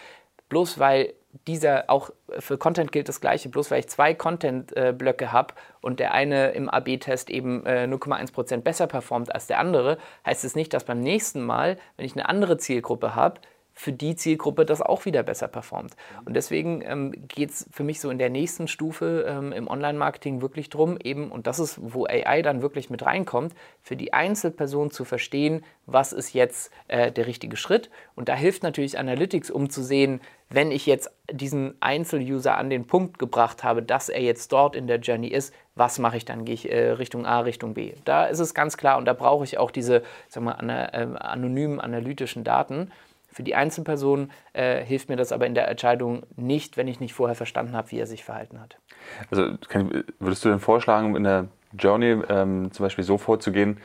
Bloß 0.50 0.78
weil 0.78 1.14
dieser, 1.46 1.84
auch 1.88 2.10
für 2.38 2.58
Content 2.58 2.92
gilt 2.92 3.08
das 3.08 3.20
Gleiche, 3.20 3.48
bloß 3.48 3.70
weil 3.70 3.80
ich 3.80 3.88
zwei 3.88 4.14
Content-Blöcke 4.14 5.32
habe 5.32 5.54
und 5.80 5.98
der 5.98 6.12
eine 6.12 6.50
im 6.50 6.68
AB-Test 6.68 7.30
eben 7.30 7.64
0,1% 7.66 8.54
äh, 8.54 8.56
besser 8.58 8.86
performt 8.86 9.34
als 9.34 9.46
der 9.46 9.58
andere, 9.58 9.98
heißt 10.26 10.44
es 10.44 10.54
nicht, 10.54 10.74
dass 10.74 10.84
beim 10.84 11.00
nächsten 11.00 11.42
Mal, 11.42 11.78
wenn 11.96 12.04
ich 12.04 12.14
eine 12.14 12.28
andere 12.28 12.58
Zielgruppe 12.58 13.14
habe, 13.14 13.40
für 13.74 13.92
die 13.92 14.16
Zielgruppe 14.16 14.64
das 14.64 14.82
auch 14.82 15.04
wieder 15.04 15.22
besser 15.22 15.48
performt. 15.48 15.96
Und 16.24 16.34
deswegen 16.34 16.82
ähm, 16.84 17.12
geht 17.28 17.50
es 17.50 17.66
für 17.70 17.84
mich 17.84 18.00
so 18.00 18.10
in 18.10 18.18
der 18.18 18.30
nächsten 18.30 18.68
Stufe 18.68 19.24
ähm, 19.28 19.52
im 19.52 19.68
Online-Marketing 19.68 20.42
wirklich 20.42 20.70
darum, 20.70 20.98
eben, 21.02 21.30
und 21.30 21.46
das 21.46 21.58
ist, 21.58 21.78
wo 21.80 22.06
AI 22.06 22.42
dann 22.42 22.62
wirklich 22.62 22.90
mit 22.90 23.04
reinkommt, 23.04 23.54
für 23.80 23.96
die 23.96 24.12
Einzelperson 24.12 24.90
zu 24.90 25.04
verstehen, 25.04 25.64
was 25.86 26.12
ist 26.12 26.32
jetzt 26.32 26.70
äh, 26.88 27.10
der 27.10 27.26
richtige 27.26 27.56
Schritt. 27.56 27.90
Und 28.14 28.28
da 28.28 28.34
hilft 28.34 28.62
natürlich 28.62 28.98
Analytics, 28.98 29.50
um 29.50 29.70
zu 29.70 29.82
sehen, 29.82 30.20
wenn 30.50 30.70
ich 30.70 30.86
jetzt 30.86 31.10
diesen 31.30 31.74
Einzel-User 31.80 32.58
an 32.58 32.68
den 32.68 32.86
Punkt 32.86 33.18
gebracht 33.18 33.64
habe, 33.64 33.82
dass 33.82 34.08
er 34.10 34.20
jetzt 34.20 34.52
dort 34.52 34.76
in 34.76 34.86
der 34.86 34.98
Journey 34.98 35.28
ist, 35.28 35.54
was 35.74 35.98
mache 35.98 36.18
ich 36.18 36.26
dann? 36.26 36.44
Gehe 36.44 36.54
ich 36.54 36.70
äh, 36.70 36.90
Richtung 36.90 37.24
A, 37.24 37.40
Richtung 37.40 37.72
B? 37.74 37.94
Da 38.04 38.26
ist 38.26 38.38
es 38.38 38.52
ganz 38.52 38.76
klar 38.76 38.98
und 38.98 39.06
da 39.06 39.14
brauche 39.14 39.44
ich 39.44 39.56
auch 39.56 39.70
diese 39.70 40.02
sagen 40.28 40.46
wir, 40.46 40.58
äh, 40.60 41.06
anonymen 41.18 41.80
analytischen 41.80 42.44
Daten. 42.44 42.90
Für 43.32 43.42
die 43.42 43.54
Einzelperson 43.54 44.30
äh, 44.52 44.84
hilft 44.84 45.08
mir 45.08 45.16
das 45.16 45.32
aber 45.32 45.46
in 45.46 45.54
der 45.54 45.68
Entscheidung 45.68 46.22
nicht, 46.36 46.76
wenn 46.76 46.86
ich 46.86 47.00
nicht 47.00 47.14
vorher 47.14 47.34
verstanden 47.34 47.74
habe, 47.74 47.90
wie 47.90 47.98
er 47.98 48.06
sich 48.06 48.24
verhalten 48.24 48.60
hat. 48.60 48.76
Also 49.30 49.54
würdest 50.18 50.44
du 50.44 50.50
denn 50.50 50.60
vorschlagen, 50.60 51.16
in 51.16 51.24
der 51.24 51.46
Journey 51.78 52.22
ähm, 52.28 52.70
zum 52.72 52.84
Beispiel 52.84 53.04
so 53.04 53.18
vorzugehen, 53.18 53.78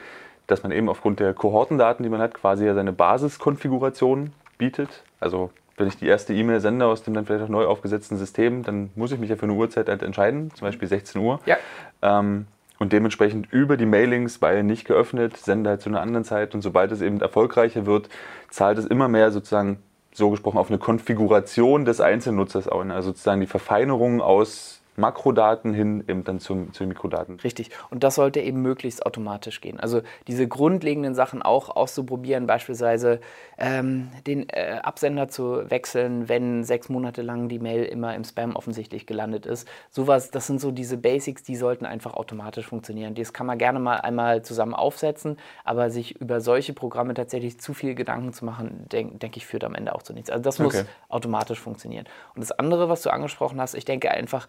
dass 0.47 0.63
man 0.63 0.71
eben 0.71 0.89
aufgrund 0.89 1.19
der 1.19 1.33
Kohortendaten, 1.33 2.03
die 2.03 2.10
man 2.10 2.21
hat, 2.21 2.33
quasi 2.33 2.65
ja 2.65 2.73
seine 2.73 2.91
Basiskonfiguration 2.91 4.31
bietet? 4.57 5.03
Also 5.19 5.51
wenn 5.77 5.88
ich 5.88 5.97
die 5.97 6.07
erste 6.07 6.33
E-Mail 6.33 6.60
sende 6.60 6.86
aus 6.86 7.03
dem 7.03 7.13
dann 7.13 7.25
vielleicht 7.25 7.45
auch 7.45 7.49
neu 7.49 7.65
aufgesetzten 7.65 8.17
System, 8.17 8.63
dann 8.63 8.89
muss 8.95 9.12
ich 9.12 9.19
mich 9.19 9.29
ja 9.29 9.36
für 9.36 9.43
eine 9.43 9.53
Uhrzeit 9.53 9.88
halt 9.88 10.01
entscheiden, 10.01 10.51
zum 10.55 10.67
Beispiel 10.67 10.88
16 10.88 11.21
Uhr. 11.21 11.39
Ja. 11.45 11.57
Ähm, 12.01 12.47
und 12.80 12.94
dementsprechend 12.94 13.52
über 13.52 13.78
die 13.78 13.86
Mailings, 13.86 14.42
weil 14.42 14.63
nicht 14.63 14.86
geöffnet, 14.86 15.38
sende 15.38 15.72
halt 15.72 15.82
zu 15.82 15.90
einer 15.90 16.02
anderen 16.02 16.24
Zeit. 16.24 16.54
Und 16.54 16.62
sobald 16.62 16.92
es 16.92 17.02
eben 17.02 17.20
erfolgreicher 17.22 17.86
wird, 17.86 18.10
zahlt 18.50 18.78
es 18.78 18.86
immer 18.86 19.08
mehr 19.08 19.32
sozusagen 19.32 19.80
so 20.13 20.30
gesprochen 20.32 20.58
auf 20.58 20.70
eine 20.70 20.80
Konfiguration 20.80 21.86
des 21.86 22.02
Einzelnutzers 22.02 22.68
auch, 22.68 22.84
also 22.86 23.10
sozusagen 23.10 23.42
die 23.42 23.48
Verfeinerung 23.48 24.22
aus 24.22 24.77
Makrodaten 24.97 25.73
hin 25.73 26.03
eben 26.07 26.23
dann 26.23 26.39
zu, 26.39 26.69
zu 26.71 26.83
Mikrodaten. 26.86 27.39
Richtig. 27.39 27.69
Und 27.91 28.03
das 28.03 28.15
sollte 28.15 28.41
eben 28.41 28.63
möglichst 28.63 29.05
automatisch 29.05 29.62
gehen. 29.62 29.79
Also 29.79 30.01
diese 30.27 30.47
grundlegenden 30.47 31.13
Sachen 31.13 31.43
auch 31.43 31.75
auszuprobieren, 31.75 32.47
beispielsweise 32.47 33.19
ähm, 33.60 34.10
den 34.25 34.49
äh, 34.49 34.79
Absender 34.81 35.27
zu 35.27 35.69
wechseln, 35.69 36.27
wenn 36.29 36.63
sechs 36.63 36.89
Monate 36.89 37.21
lang 37.21 37.47
die 37.47 37.60
Mail 37.60 37.83
immer 37.83 38.15
im 38.15 38.23
Spam 38.23 38.55
offensichtlich 38.55 39.05
gelandet 39.05 39.45
ist. 39.45 39.67
Sowas, 39.91 40.31
das 40.31 40.47
sind 40.47 40.60
so 40.60 40.71
diese 40.71 40.97
Basics, 40.97 41.43
die 41.43 41.55
sollten 41.55 41.86
einfach 41.86 42.15
automatisch 42.15 42.65
funktionieren. 42.65 43.13
Das 43.13 43.33
kann 43.33 43.45
man 43.45 43.60
gerne 43.60 43.79
mal 43.79 43.97
einmal 43.97 44.41
zusammen 44.41 44.73
aufsetzen, 44.73 45.38
aber 45.63 45.91
sich 45.91 46.19
über 46.19 46.41
solche 46.41 46.73
Programme 46.73 47.13
tatsächlich 47.13 47.60
zu 47.60 47.75
viel 47.75 47.93
Gedanken 47.93 48.33
zu 48.33 48.45
machen, 48.45 48.86
denke 48.91 49.19
denk 49.19 49.38
ich, 49.38 49.45
führt 49.45 49.63
am 49.63 49.75
Ende 49.75 49.93
auch 49.93 50.01
zu 50.01 50.13
nichts. 50.13 50.31
Also 50.31 50.41
das 50.41 50.57
muss 50.57 50.73
okay. 50.73 50.86
automatisch 51.07 51.60
funktionieren. 51.60 52.05
Und 52.33 52.41
das 52.41 52.51
andere, 52.51 52.89
was 52.89 53.03
du 53.03 53.12
angesprochen 53.12 53.62
hast, 53.62 53.75
ich 53.75 53.86
denke 53.86 54.10
einfach, 54.10 54.47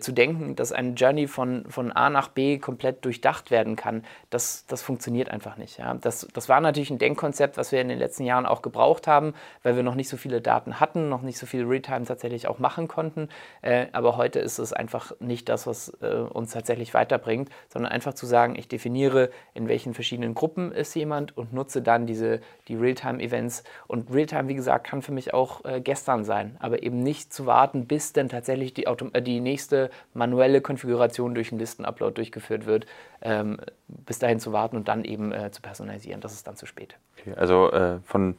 zu 0.00 0.12
denken, 0.12 0.56
dass 0.56 0.72
eine 0.72 0.90
Journey 0.90 1.26
von, 1.26 1.64
von 1.68 1.92
A 1.92 2.10
nach 2.10 2.28
B 2.28 2.58
komplett 2.58 3.04
durchdacht 3.04 3.50
werden 3.50 3.76
kann, 3.76 4.04
das, 4.30 4.64
das 4.66 4.82
funktioniert 4.82 5.30
einfach 5.30 5.56
nicht. 5.56 5.78
Ja. 5.78 5.94
Das, 5.94 6.26
das 6.32 6.48
war 6.48 6.60
natürlich 6.60 6.90
ein 6.90 6.98
Denkkonzept, 6.98 7.56
was 7.56 7.72
wir 7.72 7.80
in 7.80 7.88
den 7.88 7.98
letzten 7.98 8.24
Jahren 8.24 8.46
auch 8.46 8.62
gebraucht 8.62 9.06
haben, 9.06 9.34
weil 9.62 9.76
wir 9.76 9.82
noch 9.82 9.94
nicht 9.94 10.08
so 10.08 10.16
viele 10.16 10.40
Daten 10.40 10.80
hatten, 10.80 11.08
noch 11.08 11.22
nicht 11.22 11.38
so 11.38 11.46
viel 11.46 11.64
Realtime 11.64 12.04
tatsächlich 12.04 12.48
auch 12.48 12.58
machen 12.58 12.88
konnten. 12.88 13.28
Äh, 13.62 13.86
aber 13.92 14.16
heute 14.16 14.40
ist 14.40 14.58
es 14.58 14.72
einfach 14.72 15.12
nicht 15.20 15.48
das, 15.48 15.66
was 15.66 15.90
äh, 16.00 16.06
uns 16.06 16.52
tatsächlich 16.52 16.94
weiterbringt, 16.94 17.50
sondern 17.68 17.92
einfach 17.92 18.14
zu 18.14 18.26
sagen, 18.26 18.56
ich 18.56 18.68
definiere, 18.68 19.30
in 19.54 19.68
welchen 19.68 19.94
verschiedenen 19.94 20.34
Gruppen 20.34 20.72
ist 20.72 20.94
jemand 20.94 21.36
und 21.36 21.52
nutze 21.52 21.82
dann 21.82 22.06
diese, 22.06 22.40
die 22.68 22.76
Realtime-Events. 22.76 23.64
Und 23.86 24.12
Realtime, 24.12 24.48
wie 24.48 24.54
gesagt, 24.54 24.86
kann 24.86 25.02
für 25.02 25.12
mich 25.12 25.34
auch 25.34 25.64
äh, 25.64 25.80
gestern 25.80 26.24
sein, 26.24 26.56
aber 26.60 26.82
eben 26.82 27.02
nicht 27.02 27.32
zu 27.32 27.46
warten, 27.46 27.86
bis 27.86 28.12
dann 28.12 28.28
tatsächlich 28.28 28.74
die, 28.74 28.86
Auto 28.86 29.08
äh, 29.12 29.22
die 29.22 29.40
nächste 29.40 29.73
nächste 29.74 29.90
manuelle 30.12 30.60
Konfiguration 30.60 31.34
durch 31.34 31.50
einen 31.52 31.58
Listenupload 31.58 32.14
durchgeführt 32.14 32.66
wird, 32.66 32.86
ähm, 33.22 33.58
bis 33.88 34.18
dahin 34.18 34.40
zu 34.40 34.52
warten 34.52 34.76
und 34.76 34.88
dann 34.88 35.04
eben 35.04 35.32
äh, 35.32 35.50
zu 35.50 35.62
personalisieren. 35.62 36.20
Das 36.20 36.32
ist 36.32 36.46
dann 36.46 36.56
zu 36.56 36.66
spät. 36.66 36.96
Okay, 37.18 37.34
also 37.36 37.70
äh, 37.72 37.98
von 38.04 38.36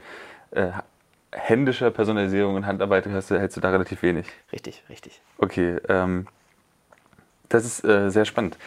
äh, 0.52 0.72
händischer 1.32 1.92
Personalisierung 1.92 2.56
und 2.56 2.66
Handarbeit 2.66 3.06
hältst 3.06 3.32
du, 3.32 3.40
hältst 3.40 3.58
du 3.58 3.62
da 3.62 3.70
relativ 3.70 4.02
wenig. 4.02 4.28
Richtig, 4.52 4.84
richtig. 4.90 5.22
Okay, 5.38 5.78
ähm, 5.90 6.28
das 7.50 7.66
ist 7.66 7.84
äh, 7.84 8.10
sehr 8.10 8.26
spannend. 8.26 8.58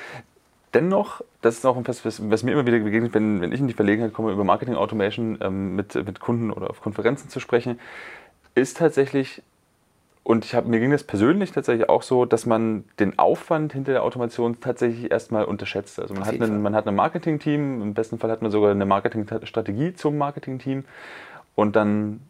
Dennoch, 0.75 1.23
das 1.41 1.57
ist 1.57 1.65
auch 1.65 1.79
etwas, 1.79 2.05
was, 2.05 2.31
was, 2.31 2.43
mir 2.43 2.53
immer 2.53 2.67
wieder 2.67 2.79
begegnet, 2.79 3.15
wenn, 3.15 3.41
wenn 3.41 3.53
ich 3.53 3.61
in 3.61 3.69
die 3.69 3.73
Verlegenheit 3.73 4.13
komme, 4.13 4.33
über 4.33 4.45
Marketing 4.45 4.75
Automation 4.75 5.39
ähm, 5.41 5.75
mit, 5.77 5.95
mit 5.95 6.21
Kunden 6.21 6.51
oder 6.51 6.69
auf 6.69 6.83
Konferenzen 6.83 7.31
zu 7.31 7.41
sprechen, 7.41 7.81
ist 8.55 8.77
tatsächlich 8.77 9.43
und 10.29 10.45
ich 10.45 10.55
hab, 10.55 10.67
mir 10.67 10.79
ging 10.79 10.91
das 10.91 11.05
persönlich 11.05 11.53
tatsächlich 11.53 11.89
auch 11.89 12.03
so, 12.03 12.27
dass 12.27 12.45
man 12.45 12.85
den 12.99 13.19
Aufwand 13.19 13.73
hinter 13.73 13.93
der 13.93 14.03
Automation 14.03 14.61
tatsächlich 14.61 15.11
erstmal 15.11 15.47
unterschätzt. 15.47 15.99
Also 15.99 16.13
man 16.13 16.27
hat, 16.27 16.39
einen, 16.39 16.61
man 16.61 16.75
hat 16.75 16.87
ein 16.87 16.95
Marketing-Team, 16.95 17.81
im 17.81 17.95
besten 17.95 18.19
Fall 18.19 18.31
hat 18.31 18.43
man 18.43 18.51
sogar 18.51 18.71
eine 18.71 18.85
Marketingstrategie 18.85 19.95
zum 19.95 20.19
Marketing-Team 20.19 20.85
und 21.55 21.77
dann 21.77 22.21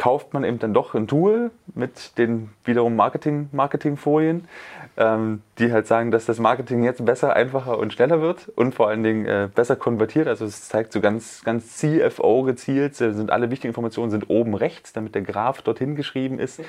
kauft 0.00 0.32
man 0.32 0.44
eben 0.44 0.58
dann 0.58 0.72
doch 0.72 0.94
ein 0.94 1.06
Tool 1.06 1.50
mit 1.74 2.16
den 2.16 2.48
wiederum 2.64 2.96
Marketing, 2.96 3.50
Marketingfolien, 3.52 4.48
ähm, 4.96 5.42
die 5.58 5.72
halt 5.72 5.86
sagen, 5.86 6.10
dass 6.10 6.24
das 6.24 6.38
Marketing 6.38 6.82
jetzt 6.84 7.04
besser, 7.04 7.36
einfacher 7.36 7.78
und 7.78 7.92
schneller 7.92 8.22
wird 8.22 8.48
und 8.56 8.74
vor 8.74 8.88
allen 8.88 9.02
Dingen 9.02 9.26
äh, 9.26 9.50
besser 9.54 9.76
konvertiert. 9.76 10.26
Also 10.26 10.46
es 10.46 10.70
zeigt 10.70 10.94
so 10.94 11.02
ganz, 11.02 11.44
ganz 11.44 11.76
CFO 11.76 12.44
gezielt, 12.44 12.96
sind 12.96 13.30
alle 13.30 13.50
wichtigen 13.50 13.68
Informationen 13.68 14.10
sind 14.10 14.30
oben 14.30 14.54
rechts, 14.54 14.94
damit 14.94 15.14
der 15.14 15.20
Graph 15.20 15.60
dorthin 15.60 15.96
geschrieben 15.96 16.38
ist 16.38 16.62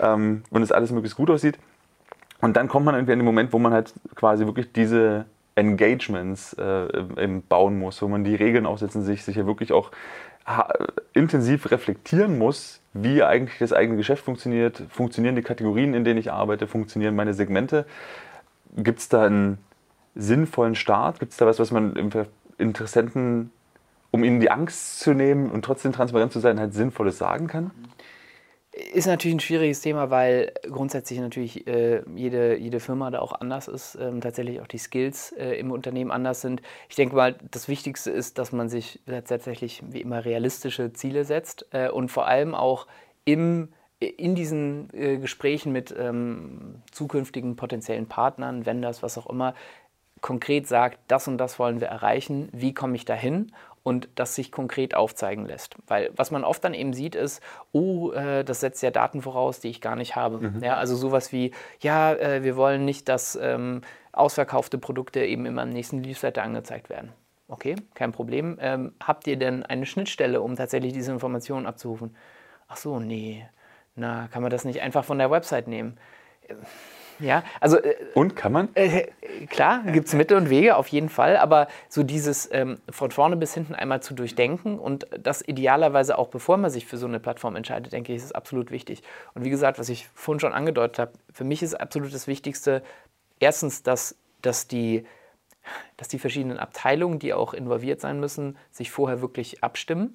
ähm, 0.00 0.42
und 0.50 0.62
es 0.62 0.72
alles 0.72 0.90
möglichst 0.90 1.16
gut 1.16 1.30
aussieht. 1.30 1.60
Und 2.40 2.56
dann 2.56 2.66
kommt 2.66 2.84
man 2.84 2.96
irgendwie 2.96 3.12
an 3.12 3.20
den 3.20 3.26
Moment, 3.26 3.52
wo 3.52 3.60
man 3.60 3.72
halt 3.72 3.94
quasi 4.16 4.44
wirklich 4.44 4.72
diese 4.72 5.26
Engagements 5.54 6.54
äh, 6.54 7.28
bauen 7.48 7.78
muss, 7.78 8.02
wo 8.02 8.08
man 8.08 8.24
die 8.24 8.34
Regeln 8.34 8.66
aufsetzen, 8.66 9.04
sich 9.04 9.22
sicher 9.22 9.46
wirklich 9.46 9.72
auch 9.72 9.92
intensiv 11.12 11.70
reflektieren 11.70 12.38
muss, 12.38 12.80
wie 12.92 13.22
eigentlich 13.22 13.58
das 13.58 13.72
eigene 13.72 13.96
Geschäft 13.96 14.24
funktioniert, 14.24 14.82
funktionieren 14.90 15.36
die 15.36 15.42
Kategorien, 15.42 15.94
in 15.94 16.04
denen 16.04 16.18
ich 16.18 16.32
arbeite, 16.32 16.66
funktionieren 16.66 17.14
meine 17.14 17.34
Segmente. 17.34 17.86
Gibt 18.76 18.98
es 18.98 19.08
da 19.08 19.24
einen 19.24 19.58
sinnvollen 20.14 20.74
Start? 20.74 21.20
Gibt 21.20 21.32
es 21.32 21.38
da 21.38 21.46
was, 21.46 21.58
was 21.58 21.70
man 21.70 21.94
Interessenten, 22.58 23.50
um 24.10 24.24
ihnen 24.24 24.40
die 24.40 24.50
Angst 24.50 25.00
zu 25.00 25.14
nehmen 25.14 25.50
und 25.50 25.64
trotzdem 25.64 25.92
transparent 25.92 26.32
zu 26.32 26.40
sein, 26.40 26.58
halt 26.58 26.74
Sinnvolles 26.74 27.18
sagen 27.18 27.46
kann? 27.46 27.70
Ist 28.72 29.06
natürlich 29.06 29.36
ein 29.36 29.40
schwieriges 29.40 29.82
Thema, 29.82 30.08
weil 30.08 30.54
grundsätzlich 30.62 31.18
natürlich 31.20 31.66
äh, 31.66 32.02
jede, 32.14 32.56
jede 32.56 32.80
Firma 32.80 33.10
da 33.10 33.18
auch 33.18 33.32
anders 33.32 33.68
ist, 33.68 33.98
ähm, 34.00 34.22
tatsächlich 34.22 34.62
auch 34.62 34.66
die 34.66 34.78
Skills 34.78 35.32
äh, 35.32 35.58
im 35.58 35.70
Unternehmen 35.70 36.10
anders 36.10 36.40
sind. 36.40 36.62
Ich 36.88 36.96
denke 36.96 37.14
mal, 37.14 37.36
das 37.50 37.68
Wichtigste 37.68 38.10
ist, 38.10 38.38
dass 38.38 38.50
man 38.50 38.70
sich 38.70 39.00
tatsächlich 39.06 39.82
wie 39.90 40.00
immer 40.00 40.24
realistische 40.24 40.90
Ziele 40.94 41.26
setzt 41.26 41.66
äh, 41.72 41.90
und 41.90 42.08
vor 42.10 42.26
allem 42.26 42.54
auch 42.54 42.86
im, 43.26 43.68
in 44.00 44.34
diesen 44.34 44.88
äh, 44.94 45.18
Gesprächen 45.18 45.72
mit 45.72 45.94
ähm, 45.98 46.76
zukünftigen 46.92 47.56
potenziellen 47.56 48.06
Partnern, 48.06 48.64
Vendors, 48.64 49.02
was 49.02 49.18
auch 49.18 49.28
immer, 49.28 49.54
konkret 50.22 50.66
sagt, 50.66 50.98
das 51.08 51.28
und 51.28 51.36
das 51.36 51.58
wollen 51.58 51.80
wir 51.80 51.88
erreichen, 51.88 52.48
wie 52.52 52.72
komme 52.72 52.96
ich 52.96 53.04
dahin 53.04 53.52
und 53.82 54.08
das 54.14 54.34
sich 54.34 54.52
konkret 54.52 54.94
aufzeigen 54.94 55.44
lässt. 55.44 55.76
Weil 55.86 56.10
was 56.14 56.30
man 56.30 56.44
oft 56.44 56.62
dann 56.64 56.74
eben 56.74 56.92
sieht, 56.92 57.14
ist, 57.14 57.42
oh, 57.72 58.12
äh, 58.12 58.44
das 58.44 58.60
setzt 58.60 58.82
ja 58.82 58.90
Daten 58.90 59.22
voraus, 59.22 59.60
die 59.60 59.68
ich 59.68 59.80
gar 59.80 59.96
nicht 59.96 60.16
habe. 60.16 60.38
Mhm. 60.38 60.62
Ja, 60.62 60.76
also 60.76 60.94
sowas 60.94 61.32
wie, 61.32 61.52
ja, 61.80 62.12
äh, 62.14 62.44
wir 62.44 62.56
wollen 62.56 62.84
nicht, 62.84 63.08
dass 63.08 63.36
ähm, 63.36 63.82
ausverkaufte 64.12 64.78
Produkte 64.78 65.24
eben 65.24 65.46
immer 65.46 65.62
im 65.62 65.70
nächsten 65.70 66.00
Newsletter 66.00 66.42
angezeigt 66.42 66.90
werden. 66.90 67.12
Okay, 67.48 67.76
kein 67.94 68.12
Problem. 68.12 68.56
Ähm, 68.60 68.94
habt 69.02 69.26
ihr 69.26 69.36
denn 69.36 69.62
eine 69.62 69.84
Schnittstelle, 69.84 70.40
um 70.40 70.56
tatsächlich 70.56 70.92
diese 70.92 71.12
Informationen 71.12 71.66
abzurufen? 71.66 72.16
Ach 72.68 72.76
so, 72.76 72.98
nee. 72.98 73.46
Na, 73.94 74.28
kann 74.28 74.42
man 74.42 74.50
das 74.50 74.64
nicht 74.64 74.80
einfach 74.80 75.04
von 75.04 75.18
der 75.18 75.30
Website 75.30 75.68
nehmen? 75.68 75.98
Ja, 77.22 77.44
also. 77.60 77.78
Äh, 77.78 77.94
und 78.14 78.36
kann 78.36 78.52
man? 78.52 78.68
Äh, 78.74 79.06
klar, 79.48 79.82
gibt 79.84 80.08
es 80.08 80.14
Mittel 80.14 80.36
und 80.36 80.50
Wege, 80.50 80.76
auf 80.76 80.88
jeden 80.88 81.08
Fall. 81.08 81.36
Aber 81.36 81.68
so 81.88 82.02
dieses 82.02 82.50
ähm, 82.52 82.78
von 82.90 83.10
vorne 83.10 83.36
bis 83.36 83.54
hinten 83.54 83.74
einmal 83.74 84.02
zu 84.02 84.14
durchdenken 84.14 84.78
und 84.78 85.06
das 85.18 85.46
idealerweise 85.46 86.18
auch 86.18 86.28
bevor 86.28 86.56
man 86.56 86.70
sich 86.70 86.86
für 86.86 86.98
so 86.98 87.06
eine 87.06 87.20
Plattform 87.20 87.56
entscheidet, 87.56 87.92
denke 87.92 88.12
ich, 88.12 88.22
ist 88.22 88.34
absolut 88.34 88.70
wichtig. 88.70 89.02
Und 89.34 89.44
wie 89.44 89.50
gesagt, 89.50 89.78
was 89.78 89.88
ich 89.88 90.08
vorhin 90.14 90.40
schon 90.40 90.52
angedeutet 90.52 90.98
habe, 90.98 91.12
für 91.32 91.44
mich 91.44 91.62
ist 91.62 91.74
absolut 91.74 92.12
das 92.12 92.26
Wichtigste, 92.26 92.82
erstens, 93.40 93.82
dass, 93.82 94.16
dass 94.42 94.68
die 94.68 95.04
dass 95.96 96.08
die 96.08 96.18
verschiedenen 96.18 96.58
Abteilungen, 96.58 97.20
die 97.20 97.32
auch 97.32 97.54
involviert 97.54 98.00
sein 98.00 98.18
müssen, 98.18 98.56
sich 98.72 98.90
vorher 98.90 99.20
wirklich 99.20 99.62
abstimmen 99.62 100.14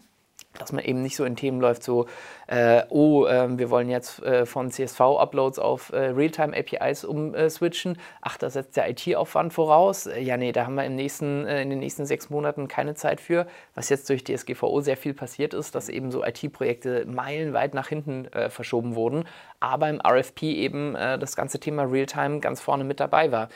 dass 0.57 0.71
man 0.71 0.83
eben 0.83 1.01
nicht 1.01 1.15
so 1.15 1.25
in 1.25 1.35
Themen 1.35 1.59
läuft, 1.59 1.83
so, 1.83 2.07
äh, 2.47 2.83
oh, 2.89 3.25
äh, 3.25 3.57
wir 3.57 3.69
wollen 3.69 3.89
jetzt 3.89 4.21
äh, 4.23 4.45
von 4.45 4.71
CSV-Uploads 4.71 5.59
auf 5.59 5.91
äh, 5.91 6.07
Realtime-APIs 6.07 7.03
umswitchen. 7.03 7.97
Ach, 8.21 8.37
da 8.37 8.49
setzt 8.49 8.77
der 8.77 8.89
IT-Aufwand 8.89 9.53
voraus. 9.53 10.07
Äh, 10.07 10.21
ja, 10.21 10.37
nee, 10.37 10.51
da 10.51 10.65
haben 10.65 10.75
wir 10.75 10.85
im 10.85 10.95
nächsten, 10.95 11.45
äh, 11.45 11.61
in 11.61 11.69
den 11.69 11.79
nächsten 11.79 12.05
sechs 12.05 12.29
Monaten 12.29 12.67
keine 12.67 12.95
Zeit 12.95 13.21
für. 13.21 13.47
Was 13.75 13.89
jetzt 13.89 14.09
durch 14.09 14.23
DSGVO 14.23 14.81
sehr 14.81 14.97
viel 14.97 15.13
passiert 15.13 15.53
ist, 15.53 15.75
dass 15.75 15.89
eben 15.89 16.11
so 16.11 16.23
IT-Projekte 16.23 17.05
meilenweit 17.05 17.73
nach 17.73 17.87
hinten 17.87 18.27
verschoben 18.49 18.95
wurden, 18.95 19.25
aber 19.59 19.89
im 19.89 20.01
RFP 20.01 20.43
eben 20.43 20.93
das 20.93 21.35
ganze 21.35 21.59
Thema 21.59 21.83
Realtime 21.83 22.39
ganz 22.39 22.61
vorne 22.61 22.83
mit 22.83 22.99
dabei 22.99 23.31
war. 23.31 23.49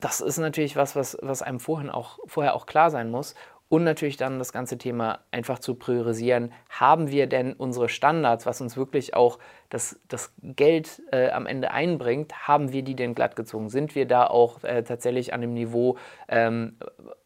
Das 0.00 0.20
ist 0.20 0.38
natürlich 0.38 0.76
was, 0.76 0.96
was, 0.96 1.16
was 1.20 1.42
einem 1.42 1.60
vorhin 1.60 1.90
auch, 1.90 2.18
vorher 2.26 2.54
auch 2.54 2.66
klar 2.66 2.90
sein 2.90 3.10
muss. 3.10 3.34
Und 3.70 3.84
natürlich 3.84 4.16
dann 4.16 4.40
das 4.40 4.52
ganze 4.52 4.78
Thema 4.78 5.20
einfach 5.30 5.60
zu 5.60 5.76
priorisieren. 5.76 6.52
Haben 6.70 7.12
wir 7.12 7.28
denn 7.28 7.52
unsere 7.52 7.88
Standards, 7.88 8.44
was 8.44 8.60
uns 8.60 8.76
wirklich 8.76 9.14
auch 9.14 9.38
das, 9.68 10.00
das 10.08 10.34
Geld 10.42 11.00
äh, 11.12 11.30
am 11.30 11.46
Ende 11.46 11.70
einbringt, 11.70 12.48
haben 12.48 12.72
wir 12.72 12.82
die 12.82 12.96
denn 12.96 13.14
glatt 13.14 13.36
gezogen? 13.36 13.68
Sind 13.68 13.94
wir 13.94 14.06
da 14.06 14.26
auch 14.26 14.64
äh, 14.64 14.82
tatsächlich 14.82 15.32
an 15.32 15.40
dem 15.40 15.54
Niveau, 15.54 15.96
ähm, 16.28 16.78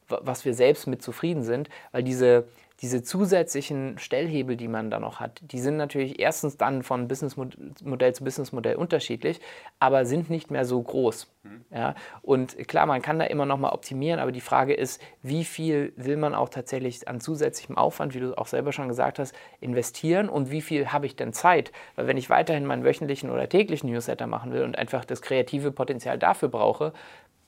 was 0.07 0.45
wir 0.45 0.53
selbst 0.53 0.87
mit 0.87 1.01
zufrieden 1.01 1.45
sind? 1.45 1.71
Weil 1.93 2.03
diese, 2.03 2.45
diese 2.85 3.03
zusätzlichen 3.03 3.97
Stellhebel, 3.97 4.59
die 4.59 4.69
man 4.69 4.91
da 4.91 5.01
noch 5.01 5.19
hat, 5.19 5.41
die 5.41 5.59
sind 5.59 5.79
natürlich 5.79 6.21
erstens 6.21 6.59
dann 6.59 6.83
von 6.83 7.09
Businessmodell 7.09 8.15
zu 8.15 8.25
Businessmodell 8.25 8.77
unterschiedlich, 8.77 9.41
aber 9.81 10.05
sind 10.05 10.29
nicht 10.29 10.51
mehr 10.51 10.67
so 10.67 10.83
groß. 10.83 11.33
Mhm. 11.45 11.65
Ja? 11.71 11.95
Und 12.21 12.59
klar, 12.69 12.85
man 12.85 13.01
kann 13.01 13.19
da 13.19 13.25
immer 13.25 13.47
noch 13.47 13.57
mal 13.57 13.71
optimieren, 13.71 14.21
aber 14.21 14.33
die 14.33 14.43
Frage 14.43 14.75
ist, 14.75 15.01
wie 15.23 15.47
viel 15.47 15.95
will 15.97 16.19
man 16.19 16.35
auch 16.35 16.51
tatsächlich 16.51 17.09
an 17.09 17.23
zusätzlichem 17.23 17.79
Aufwand, 17.79 18.15
wie 18.15 18.21
du 18.21 18.37
auch 18.37 18.49
selber 18.49 18.71
schon 18.71 18.89
gesagt 18.89 19.19
hast, 19.19 19.35
investieren 19.61 20.29
und 20.29 20.51
wie 20.51 20.61
viel 20.61 20.93
habe 20.93 21.07
ich 21.07 21.17
denn 21.17 21.33
Zeit? 21.33 21.73
Weil 21.97 22.07
wenn 22.07 22.19
ich 22.19 22.29
weiterhin 22.29 22.67
meinen 22.67 22.85
wöchentlichen 22.85 23.31
oder 23.31 23.49
täglichen 23.49 23.91
Newsletter 23.91 24.27
machen 24.27 24.53
will 24.53 24.63
und 24.63 24.77
einfach 24.77 25.07
das 25.07 25.23
kreative 25.23 25.73
Potenzial 25.73 26.19
dafür 26.19 26.51
brauche, 26.51 26.93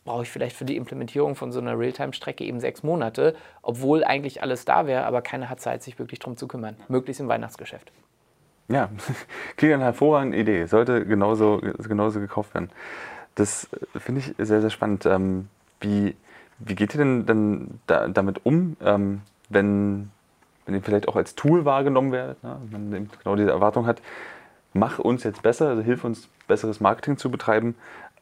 brauche 0.07 0.23
ich 0.23 0.31
vielleicht 0.31 0.57
für 0.57 0.64
die 0.64 0.77
Implementierung 0.77 1.35
von 1.35 1.53
so 1.53 1.61
einer 1.61 1.79
Realtime-Strecke 1.79 2.45
eben 2.45 2.61
sechs 2.61 2.83
Monate, 2.83 3.37
obwohl 3.61 4.03
eigentlich 4.05 4.40
alles 4.40 4.64
da 4.64 4.87
wäre, 4.87 5.05
aber 5.05 5.21
keiner 5.21 5.51
hat 5.51 5.61
Zeit, 5.61 5.83
sich 5.83 5.99
wirklich 5.99 6.21
darum 6.21 6.38
zu 6.38 6.49
kümmern. 6.49 6.77
Möglichst 6.88 7.21
im 7.21 7.29
Weihnachtsgeschäft. 7.29 7.92
Ja, 8.69 8.88
klingt 9.57 9.75
eine 9.75 9.85
hervorragende 9.85 10.38
Idee. 10.38 10.64
Sollte 10.64 11.05
genauso, 11.05 11.61
genauso 11.61 12.21
gekauft 12.21 12.55
werden. 12.55 12.71
Das 13.35 13.69
finde 13.99 14.23
ich 14.23 14.35
sehr, 14.38 14.62
sehr 14.62 14.71
spannend. 14.71 15.05
Ähm, 15.05 15.49
wie, 15.81 16.16
wie 16.59 16.75
geht 16.75 16.95
ihr 16.95 16.99
denn 16.99 17.27
dann 17.27 17.81
da, 17.87 18.09
damit 18.09 18.47
um, 18.47 18.77
ähm, 18.83 19.21
wenn, 19.51 20.11
wenn 20.64 20.75
ihr 20.75 20.83
vielleicht 20.83 21.09
auch 21.09 21.16
als 21.16 21.35
Tool 21.35 21.64
wahrgenommen 21.64 22.12
werdet, 22.12 22.42
ne? 22.42 22.57
wenn 22.71 22.90
man 22.90 23.11
genau 23.23 23.37
diese 23.37 23.51
Erwartung 23.51 23.87
hat, 23.87 24.01
mach 24.73 24.99
uns 24.99 25.25
jetzt 25.25 25.42
besser, 25.42 25.69
also 25.69 25.83
hilf 25.83 26.05
uns 26.05 26.29
besseres 26.47 26.81
Marketing 26.81 27.16
zu 27.16 27.31
betreiben, 27.31 27.75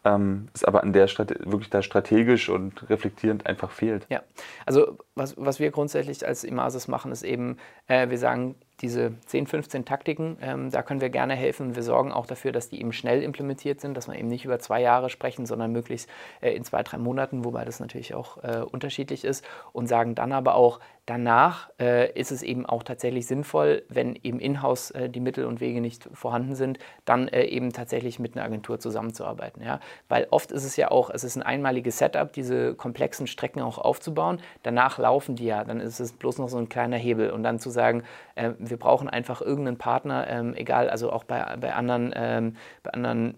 ähm, 0.05 0.49
es 0.53 0.65
aber 0.65 0.83
an 0.83 0.93
der 0.93 1.07
Stelle 1.07 1.37
wirklich 1.41 1.71
da 1.71 1.83
strategisch 1.83 2.49
und 2.49 2.89
reflektierend 2.91 3.47
einfach 3.47 3.71
fehlt. 3.71 4.07
Ja, 4.11 4.23
also 4.67 4.99
was, 5.15 5.35
was 5.37 5.61
wir 5.61 5.71
grundsätzlich 5.71 6.27
als 6.27 6.45
Imasis 6.45 6.89
machen, 6.89 7.13
ist 7.13 7.23
eben, 7.23 7.57
äh, 7.87 8.09
wir 8.11 8.19
sagen, 8.19 8.55
diese 8.81 9.15
10, 9.27 9.47
15 9.47 9.85
Taktiken, 9.85 10.37
ähm, 10.41 10.71
da 10.71 10.83
können 10.83 11.01
wir 11.01 11.11
gerne 11.11 11.35
helfen. 11.35 11.77
Wir 11.77 11.83
sorgen 11.83 12.13
auch 12.13 12.27
dafür, 12.27 12.53
dass 12.53 12.69
die 12.69 12.81
eben 12.81 12.93
schnell 12.93 13.23
implementiert 13.23 13.81
sind, 13.81 13.97
dass 13.97 14.09
wir 14.09 14.19
eben 14.19 14.29
nicht 14.29 14.45
über 14.45 14.59
zwei 14.59 14.81
Jahre 14.81 15.11
sprechen, 15.11 15.47
sondern 15.47 15.73
möglichst 15.73 16.09
äh, 16.41 16.53
in 16.53 16.65
zwei, 16.65 16.83
drei 16.83 16.99
Monaten, 16.99 17.45
wobei 17.45 17.65
das 17.65 17.81
natürlich 17.81 18.15
auch 18.15 18.43
äh, 18.43 18.63
unterschiedlich 18.71 19.25
ist. 19.25 19.45
Und 19.73 19.87
sagen 19.87 20.15
dann 20.15 20.33
aber 20.33 20.55
auch, 20.57 20.81
danach 21.07 21.71
äh, 21.79 22.11
ist 22.19 22.33
es 22.33 22.43
eben 22.43 22.65
auch 22.67 22.83
tatsächlich 22.83 23.27
sinnvoll, 23.27 23.85
wenn 23.89 24.17
eben 24.23 24.41
in-house 24.41 24.91
äh, 24.93 25.11
die 25.11 25.21
Mittel 25.21 25.45
und 25.45 25.61
Wege 25.61 25.81
nicht 25.81 26.09
vorhanden 26.13 26.55
sind, 26.55 26.79
dann 27.05 27.29
äh, 27.29 27.45
eben 27.45 27.73
tatsächlich 27.73 28.19
mit 28.19 28.37
einer 28.37 28.45
Agentur 28.45 28.81
zusammenzuarbeiten. 28.81 29.63
Ja? 29.63 29.81
Weil 30.09 30.27
oft 30.31 30.51
ist 30.51 30.65
es 30.65 30.77
ja 30.77 30.91
auch, 30.91 31.11
es 31.11 31.23
ist 31.23 31.37
ein 31.37 31.43
einmaliges 31.43 31.99
Setup, 31.99 32.33
diese 32.33 32.75
komplexen 32.75 33.27
Strecken 33.27 33.61
auch 33.61 33.79
aufzubauen. 33.79 34.41
Danach 34.63 34.99
laufen 34.99 35.37
die 35.37 35.45
ja, 35.45 35.65
dann 35.65 35.81
ist 35.81 36.01
es 36.01 36.13
bloß 36.13 36.39
noch 36.39 36.49
so 36.49 36.59
ein 36.59 36.69
kleiner 36.69 36.97
Hebel. 36.97 37.31
Und 37.31 37.43
dann 37.43 37.59
zu 37.59 37.71
sagen, 37.71 38.03
äh, 38.35 38.53
wir 38.59 38.77
brauchen 38.77 39.09
einfach 39.09 39.41
irgendeinen 39.41 39.79
Partner, 39.79 40.27
ähm, 40.29 40.55
egal, 40.55 40.91
also 40.91 41.13
auch 41.13 41.25
bei, 41.25 41.57
bei 41.57 41.75
anderen, 41.75 42.13
ähm, 42.15 42.57
bei 42.83 42.91
anderen 42.91 43.37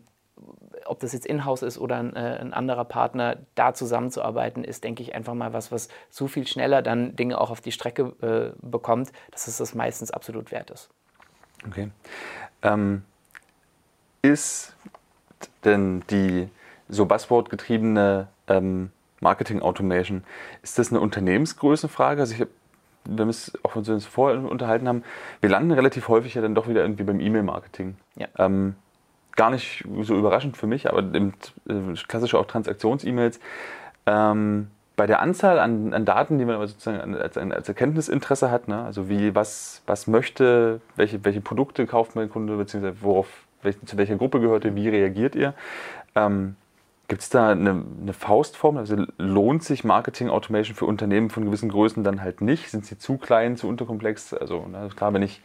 ob 0.84 1.00
das 1.00 1.12
jetzt 1.12 1.26
in-house 1.26 1.62
ist 1.62 1.78
oder 1.78 1.96
ein, 1.96 2.14
äh, 2.14 2.38
ein, 2.40 2.52
anderer 2.52 2.84
Partner, 2.84 3.38
da 3.54 3.74
zusammenzuarbeiten, 3.74 4.64
ist, 4.64 4.84
denke 4.84 5.02
ich, 5.02 5.14
einfach 5.14 5.34
mal 5.34 5.52
was, 5.52 5.72
was 5.72 5.88
so 6.10 6.28
viel 6.28 6.46
schneller 6.46 6.82
dann 6.82 7.16
Dinge 7.16 7.40
auch 7.40 7.50
auf 7.50 7.60
die 7.60 7.72
Strecke 7.72 8.12
äh, 8.20 8.56
bekommt, 8.60 9.10
dass 9.30 9.48
es 9.48 9.56
das 9.56 9.74
meistens 9.74 10.10
absolut 10.10 10.52
wert 10.52 10.70
ist. 10.70 10.90
Okay. 11.66 11.90
Ähm, 12.62 13.02
ist 14.22 14.76
denn 15.64 16.04
die 16.10 16.48
so 16.88 17.06
Buzzword-getriebene 17.06 18.28
ähm, 18.48 18.90
Marketing-Automation, 19.20 20.24
ist 20.62 20.78
das 20.78 20.90
eine 20.90 21.00
Unternehmensgrößenfrage? 21.00 22.20
Also 22.20 22.34
ich 22.34 22.40
habe 22.40 22.50
wenn 23.08 23.26
wir 23.26 23.30
es 23.30 23.52
auch 23.62 23.76
uns 23.76 24.06
vorher 24.06 24.42
unterhalten 24.42 24.88
haben, 24.88 25.02
wir 25.40 25.50
landen 25.50 25.72
relativ 25.72 26.08
häufig 26.08 26.34
ja 26.34 26.42
dann 26.42 26.54
doch 26.54 26.68
wieder 26.68 26.82
irgendwie 26.82 27.04
beim 27.04 27.20
E-Mail-Marketing. 27.20 27.96
Ja. 28.16 28.28
Ähm, 28.38 28.74
gar 29.36 29.50
nicht 29.50 29.84
so 30.02 30.16
überraschend 30.16 30.56
für 30.56 30.66
mich, 30.66 30.88
aber 30.88 31.00
im, 31.00 31.32
äh, 31.68 31.94
klassische 32.08 32.38
auch 32.38 32.46
Transaktions-E-Mails. 32.46 33.38
Ähm, 34.06 34.68
bei 34.96 35.06
der 35.06 35.20
Anzahl 35.20 35.58
an, 35.58 35.92
an, 35.92 36.06
Daten, 36.06 36.38
die 36.38 36.44
man 36.46 36.54
aber 36.54 36.66
sozusagen 36.66 37.14
als, 37.14 37.36
als 37.36 37.68
Erkenntnisinteresse 37.68 38.50
hat, 38.50 38.66
ne? 38.66 38.82
also 38.82 39.10
wie, 39.10 39.34
was, 39.34 39.82
was 39.86 40.06
möchte, 40.06 40.80
welche, 40.96 41.22
welche 41.24 41.42
Produkte 41.42 41.86
kauft 41.86 42.16
mein 42.16 42.30
Kunde, 42.30 42.56
beziehungsweise 42.56 42.96
worauf, 43.02 43.28
welch, 43.62 43.76
zu 43.84 43.98
welcher 43.98 44.16
Gruppe 44.16 44.40
gehört 44.40 44.64
er, 44.64 44.74
wie 44.74 44.88
reagiert 44.88 45.34
ihr, 45.34 45.52
ähm, 46.14 46.56
Gibt 47.08 47.22
es 47.22 47.30
da 47.30 47.50
eine, 47.50 47.84
eine, 48.02 48.12
Faustform? 48.12 48.76
Also 48.78 48.96
lohnt 49.16 49.62
sich 49.62 49.84
Marketing 49.84 50.28
Automation 50.28 50.74
für 50.74 50.86
Unternehmen 50.86 51.30
von 51.30 51.44
gewissen 51.44 51.68
Größen 51.68 52.02
dann 52.02 52.20
halt 52.20 52.40
nicht? 52.40 52.70
Sind 52.70 52.84
sie 52.84 52.98
zu 52.98 53.16
klein, 53.16 53.56
zu 53.56 53.68
unterkomplex? 53.68 54.34
Also 54.34 54.66
na, 54.70 54.88
klar, 54.88 55.14
wenn 55.14 55.22
ich, 55.22 55.40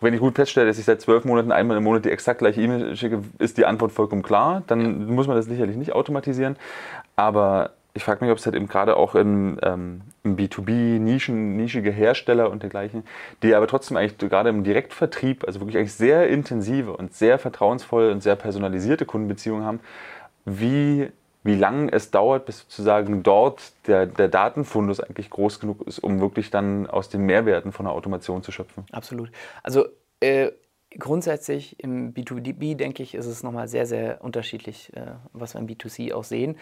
wenn 0.00 0.14
ich 0.14 0.20
gut 0.20 0.34
feststelle, 0.34 0.66
dass 0.66 0.78
ich 0.78 0.84
seit 0.84 1.00
zwölf 1.00 1.24
Monaten 1.24 1.52
einmal 1.52 1.76
im 1.76 1.84
Monat 1.84 2.04
die 2.04 2.10
exakt 2.10 2.40
gleiche 2.40 2.60
E-Mail 2.60 2.96
schicke, 2.96 3.22
ist 3.38 3.56
die 3.56 3.66
Antwort 3.66 3.92
vollkommen 3.92 4.22
klar. 4.22 4.64
Dann 4.66 4.80
ja. 4.80 5.12
muss 5.12 5.28
man 5.28 5.36
das 5.36 5.46
sicherlich 5.46 5.76
nicht 5.76 5.92
automatisieren. 5.92 6.56
Aber 7.14 7.70
ich 7.96 8.04
frage 8.04 8.24
mich, 8.24 8.30
ob 8.30 8.38
es 8.38 8.44
halt 8.44 8.54
eben 8.54 8.66
gerade 8.66 8.96
auch 8.96 9.14
in, 9.14 9.58
ähm, 9.62 10.02
im 10.22 10.36
B2B 10.36 10.98
Nischen, 10.98 11.56
nischige 11.56 11.90
Hersteller 11.90 12.50
und 12.50 12.62
dergleichen, 12.62 13.04
die 13.42 13.54
aber 13.54 13.66
trotzdem 13.66 13.96
eigentlich 13.96 14.18
gerade 14.18 14.50
im 14.50 14.64
Direktvertrieb, 14.64 15.44
also 15.46 15.60
wirklich 15.60 15.78
eigentlich 15.78 15.94
sehr 15.94 16.28
intensive 16.28 16.94
und 16.94 17.14
sehr 17.14 17.38
vertrauensvolle 17.38 18.12
und 18.12 18.22
sehr 18.22 18.36
personalisierte 18.36 19.06
Kundenbeziehungen 19.06 19.64
haben, 19.64 19.80
wie, 20.46 21.10
wie 21.42 21.54
lange 21.54 21.92
es 21.92 22.10
dauert, 22.10 22.46
bis 22.46 22.60
sozusagen 22.60 23.22
dort 23.22 23.72
der, 23.86 24.06
der 24.06 24.28
Datenfundus 24.28 25.00
eigentlich 25.00 25.28
groß 25.28 25.60
genug 25.60 25.86
ist, 25.86 25.98
um 25.98 26.20
wirklich 26.20 26.50
dann 26.50 26.86
aus 26.86 27.10
den 27.10 27.22
Mehrwerten 27.22 27.72
von 27.72 27.84
der 27.84 27.92
Automation 27.92 28.42
zu 28.42 28.52
schöpfen. 28.52 28.84
Absolut. 28.92 29.30
Also 29.62 29.86
äh, 30.20 30.52
grundsätzlich 30.98 31.78
im 31.82 32.14
B2B, 32.14 32.76
denke 32.76 33.02
ich, 33.02 33.14
ist 33.14 33.26
es 33.26 33.42
nochmal 33.42 33.68
sehr, 33.68 33.86
sehr 33.86 34.24
unterschiedlich, 34.24 34.96
äh, 34.96 35.12
was 35.32 35.54
wir 35.54 35.60
im 35.60 35.66
B2C 35.66 36.14
auch 36.14 36.24
sehen. 36.24 36.56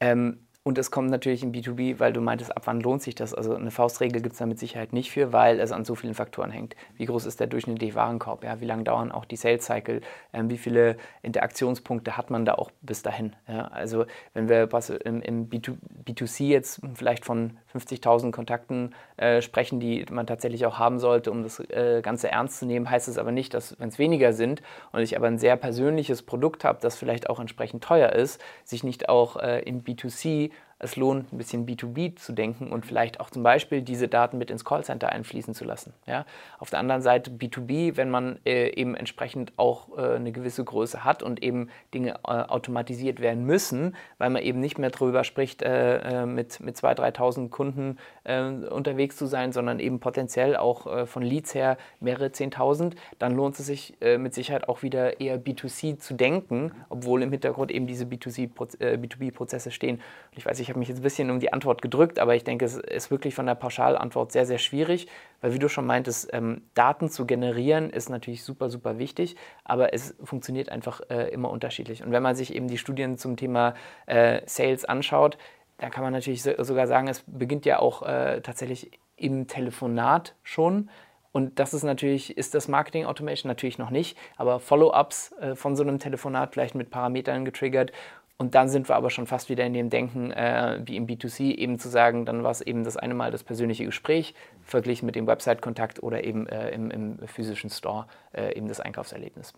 Ähm, 0.00 0.47
und 0.68 0.76
es 0.76 0.90
kommt 0.90 1.08
natürlich 1.08 1.42
im 1.42 1.50
B2B, 1.50 1.98
weil 1.98 2.12
du 2.12 2.20
meintest, 2.20 2.54
ab 2.54 2.64
wann 2.66 2.82
lohnt 2.82 3.00
sich 3.00 3.14
das? 3.14 3.32
Also 3.32 3.54
eine 3.54 3.70
Faustregel 3.70 4.20
gibt 4.20 4.34
es 4.34 4.38
da 4.38 4.44
mit 4.44 4.58
Sicherheit 4.58 4.92
nicht 4.92 5.10
für, 5.10 5.32
weil 5.32 5.60
es 5.60 5.72
an 5.72 5.86
so 5.86 5.94
vielen 5.94 6.12
Faktoren 6.12 6.50
hängt. 6.50 6.76
Wie 6.94 7.06
groß 7.06 7.24
ist 7.24 7.40
der 7.40 7.46
durchschnittliche 7.46 7.94
Warenkorb? 7.94 8.44
Ja? 8.44 8.60
Wie 8.60 8.66
lange 8.66 8.84
dauern 8.84 9.10
auch 9.10 9.24
die 9.24 9.36
Sales 9.36 9.64
Cycle? 9.64 10.02
Ähm, 10.34 10.50
wie 10.50 10.58
viele 10.58 10.98
Interaktionspunkte 11.22 12.18
hat 12.18 12.28
man 12.28 12.44
da 12.44 12.56
auch 12.56 12.70
bis 12.82 13.02
dahin? 13.02 13.34
Ja? 13.48 13.68
Also 13.68 14.04
wenn 14.34 14.50
wir 14.50 14.68
im, 15.06 15.22
im 15.22 15.48
B2, 15.48 16.26
c 16.26 16.48
jetzt 16.48 16.82
vielleicht 16.92 17.24
von 17.24 17.56
50.000 17.74 18.30
Kontakten 18.30 18.94
äh, 19.18 19.42
sprechen, 19.42 19.80
die 19.80 20.04
man 20.10 20.26
tatsächlich 20.26 20.64
auch 20.64 20.78
haben 20.78 20.98
sollte, 20.98 21.30
um 21.30 21.42
das 21.42 21.60
äh, 21.60 22.00
Ganze 22.02 22.30
ernst 22.30 22.58
zu 22.60 22.66
nehmen, 22.66 22.88
heißt 22.88 23.08
es 23.08 23.18
aber 23.18 23.32
nicht, 23.32 23.52
dass 23.52 23.78
wenn 23.78 23.88
es 23.88 23.98
weniger 23.98 24.32
sind 24.32 24.62
und 24.92 25.00
ich 25.00 25.16
aber 25.16 25.26
ein 25.26 25.38
sehr 25.38 25.56
persönliches 25.56 26.22
Produkt 26.22 26.64
habe, 26.64 26.78
das 26.80 26.96
vielleicht 26.96 27.28
auch 27.28 27.40
entsprechend 27.40 27.82
teuer 27.82 28.12
ist, 28.12 28.40
sich 28.64 28.84
nicht 28.84 29.08
auch 29.08 29.36
äh, 29.36 29.60
im 29.62 29.82
B2C 29.82 30.50
es 30.80 30.96
lohnt, 30.96 31.32
ein 31.32 31.38
bisschen 31.38 31.66
B2B 31.66 32.16
zu 32.16 32.32
denken 32.32 32.70
und 32.70 32.86
vielleicht 32.86 33.20
auch 33.20 33.30
zum 33.30 33.42
Beispiel 33.42 33.82
diese 33.82 34.06
Daten 34.06 34.38
mit 34.38 34.50
ins 34.50 34.64
Callcenter 34.64 35.10
einfließen 35.10 35.54
zu 35.54 35.64
lassen. 35.64 35.92
Ja? 36.06 36.24
Auf 36.58 36.70
der 36.70 36.78
anderen 36.78 37.02
Seite 37.02 37.30
B2B, 37.30 37.96
wenn 37.96 38.10
man 38.10 38.38
äh, 38.46 38.70
eben 38.70 38.94
entsprechend 38.94 39.52
auch 39.56 39.98
äh, 39.98 40.14
eine 40.14 40.30
gewisse 40.30 40.62
Größe 40.64 41.02
hat 41.02 41.22
und 41.22 41.42
eben 41.42 41.68
Dinge 41.94 42.20
äh, 42.24 42.28
automatisiert 42.28 43.20
werden 43.20 43.44
müssen, 43.44 43.96
weil 44.18 44.30
man 44.30 44.42
eben 44.42 44.60
nicht 44.60 44.78
mehr 44.78 44.90
darüber 44.90 45.24
spricht, 45.24 45.62
äh, 45.62 46.22
äh, 46.22 46.26
mit, 46.26 46.60
mit 46.60 46.76
2.000, 46.76 47.16
3.000 47.16 47.48
Kunden 47.50 47.98
äh, 48.22 48.44
unterwegs 48.48 49.16
zu 49.16 49.26
sein, 49.26 49.52
sondern 49.52 49.80
eben 49.80 49.98
potenziell 50.00 50.56
auch 50.56 51.06
von 51.06 51.22
Leads 51.22 51.54
her 51.54 51.76
mehrere 52.00 52.26
10.000, 52.26 52.94
dann 53.18 53.34
lohnt 53.34 53.58
es 53.58 53.66
sich 53.66 53.96
mit 54.00 54.34
Sicherheit 54.34 54.68
auch 54.68 54.82
wieder 54.82 55.20
eher 55.20 55.42
B2C 55.42 55.98
zu 55.98 56.14
denken, 56.14 56.72
obwohl 56.88 57.22
im 57.22 57.30
Hintergrund 57.30 57.70
eben 57.70 57.86
diese 57.86 58.04
B2B-Prozesse 58.04 59.70
stehen. 59.70 59.96
Und 59.96 60.38
ich 60.38 60.46
weiß, 60.46 60.58
ich 60.68 60.70
habe 60.70 60.80
mich 60.80 60.88
jetzt 60.88 60.98
ein 60.98 61.02
bisschen 61.02 61.30
um 61.30 61.40
die 61.40 61.50
Antwort 61.50 61.80
gedrückt, 61.80 62.18
aber 62.18 62.34
ich 62.34 62.44
denke, 62.44 62.66
es 62.66 62.76
ist 62.76 63.10
wirklich 63.10 63.34
von 63.34 63.46
der 63.46 63.54
Pauschalantwort 63.54 64.32
sehr, 64.32 64.44
sehr 64.44 64.58
schwierig, 64.58 65.08
weil 65.40 65.54
wie 65.54 65.58
du 65.58 65.70
schon 65.70 65.86
meintest, 65.86 66.28
ähm, 66.34 66.60
Daten 66.74 67.08
zu 67.08 67.24
generieren 67.24 67.88
ist 67.88 68.10
natürlich 68.10 68.44
super, 68.44 68.68
super 68.68 68.98
wichtig, 68.98 69.36
aber 69.64 69.94
es 69.94 70.14
funktioniert 70.22 70.68
einfach 70.68 71.00
äh, 71.08 71.30
immer 71.30 71.50
unterschiedlich. 71.50 72.04
Und 72.04 72.12
wenn 72.12 72.22
man 72.22 72.36
sich 72.36 72.54
eben 72.54 72.68
die 72.68 72.76
Studien 72.76 73.16
zum 73.16 73.38
Thema 73.38 73.72
äh, 74.04 74.42
Sales 74.44 74.84
anschaut, 74.84 75.38
dann 75.78 75.90
kann 75.90 76.04
man 76.04 76.12
natürlich 76.12 76.42
so, 76.42 76.52
sogar 76.62 76.86
sagen, 76.86 77.08
es 77.08 77.24
beginnt 77.26 77.64
ja 77.64 77.78
auch 77.78 78.02
äh, 78.02 78.42
tatsächlich 78.42 78.90
im 79.16 79.46
Telefonat 79.46 80.34
schon. 80.42 80.90
Und 81.32 81.58
das 81.58 81.72
ist 81.72 81.82
natürlich, 81.82 82.36
ist 82.36 82.54
das 82.54 82.68
Marketing 82.68 83.06
Automation 83.06 83.48
natürlich 83.48 83.78
noch 83.78 83.90
nicht, 83.90 84.18
aber 84.36 84.60
Follow-ups 84.60 85.32
äh, 85.40 85.54
von 85.54 85.76
so 85.76 85.82
einem 85.82 85.98
Telefonat 85.98 86.52
vielleicht 86.52 86.74
mit 86.74 86.90
Parametern 86.90 87.44
getriggert 87.44 87.92
und 88.38 88.54
dann 88.54 88.68
sind 88.68 88.88
wir 88.88 88.94
aber 88.94 89.10
schon 89.10 89.26
fast 89.26 89.48
wieder 89.48 89.66
in 89.66 89.74
dem 89.74 89.90
Denken, 89.90 90.30
äh, 90.30 90.80
wie 90.84 90.96
im 90.96 91.08
B2C, 91.08 91.56
eben 91.56 91.80
zu 91.80 91.88
sagen, 91.88 92.24
dann 92.24 92.44
war 92.44 92.52
es 92.52 92.60
eben 92.60 92.84
das 92.84 92.96
eine 92.96 93.14
Mal 93.14 93.32
das 93.32 93.42
persönliche 93.42 93.84
Gespräch, 93.84 94.32
verglichen 94.62 95.06
mit 95.06 95.16
dem 95.16 95.26
Website-Kontakt 95.26 96.02
oder 96.04 96.22
eben 96.22 96.46
äh, 96.46 96.70
im, 96.70 96.92
im, 96.92 97.18
physischen 97.26 97.68
Store 97.68 98.06
äh, 98.32 98.56
eben 98.56 98.68
das 98.68 98.78
Einkaufserlebnis. 98.78 99.54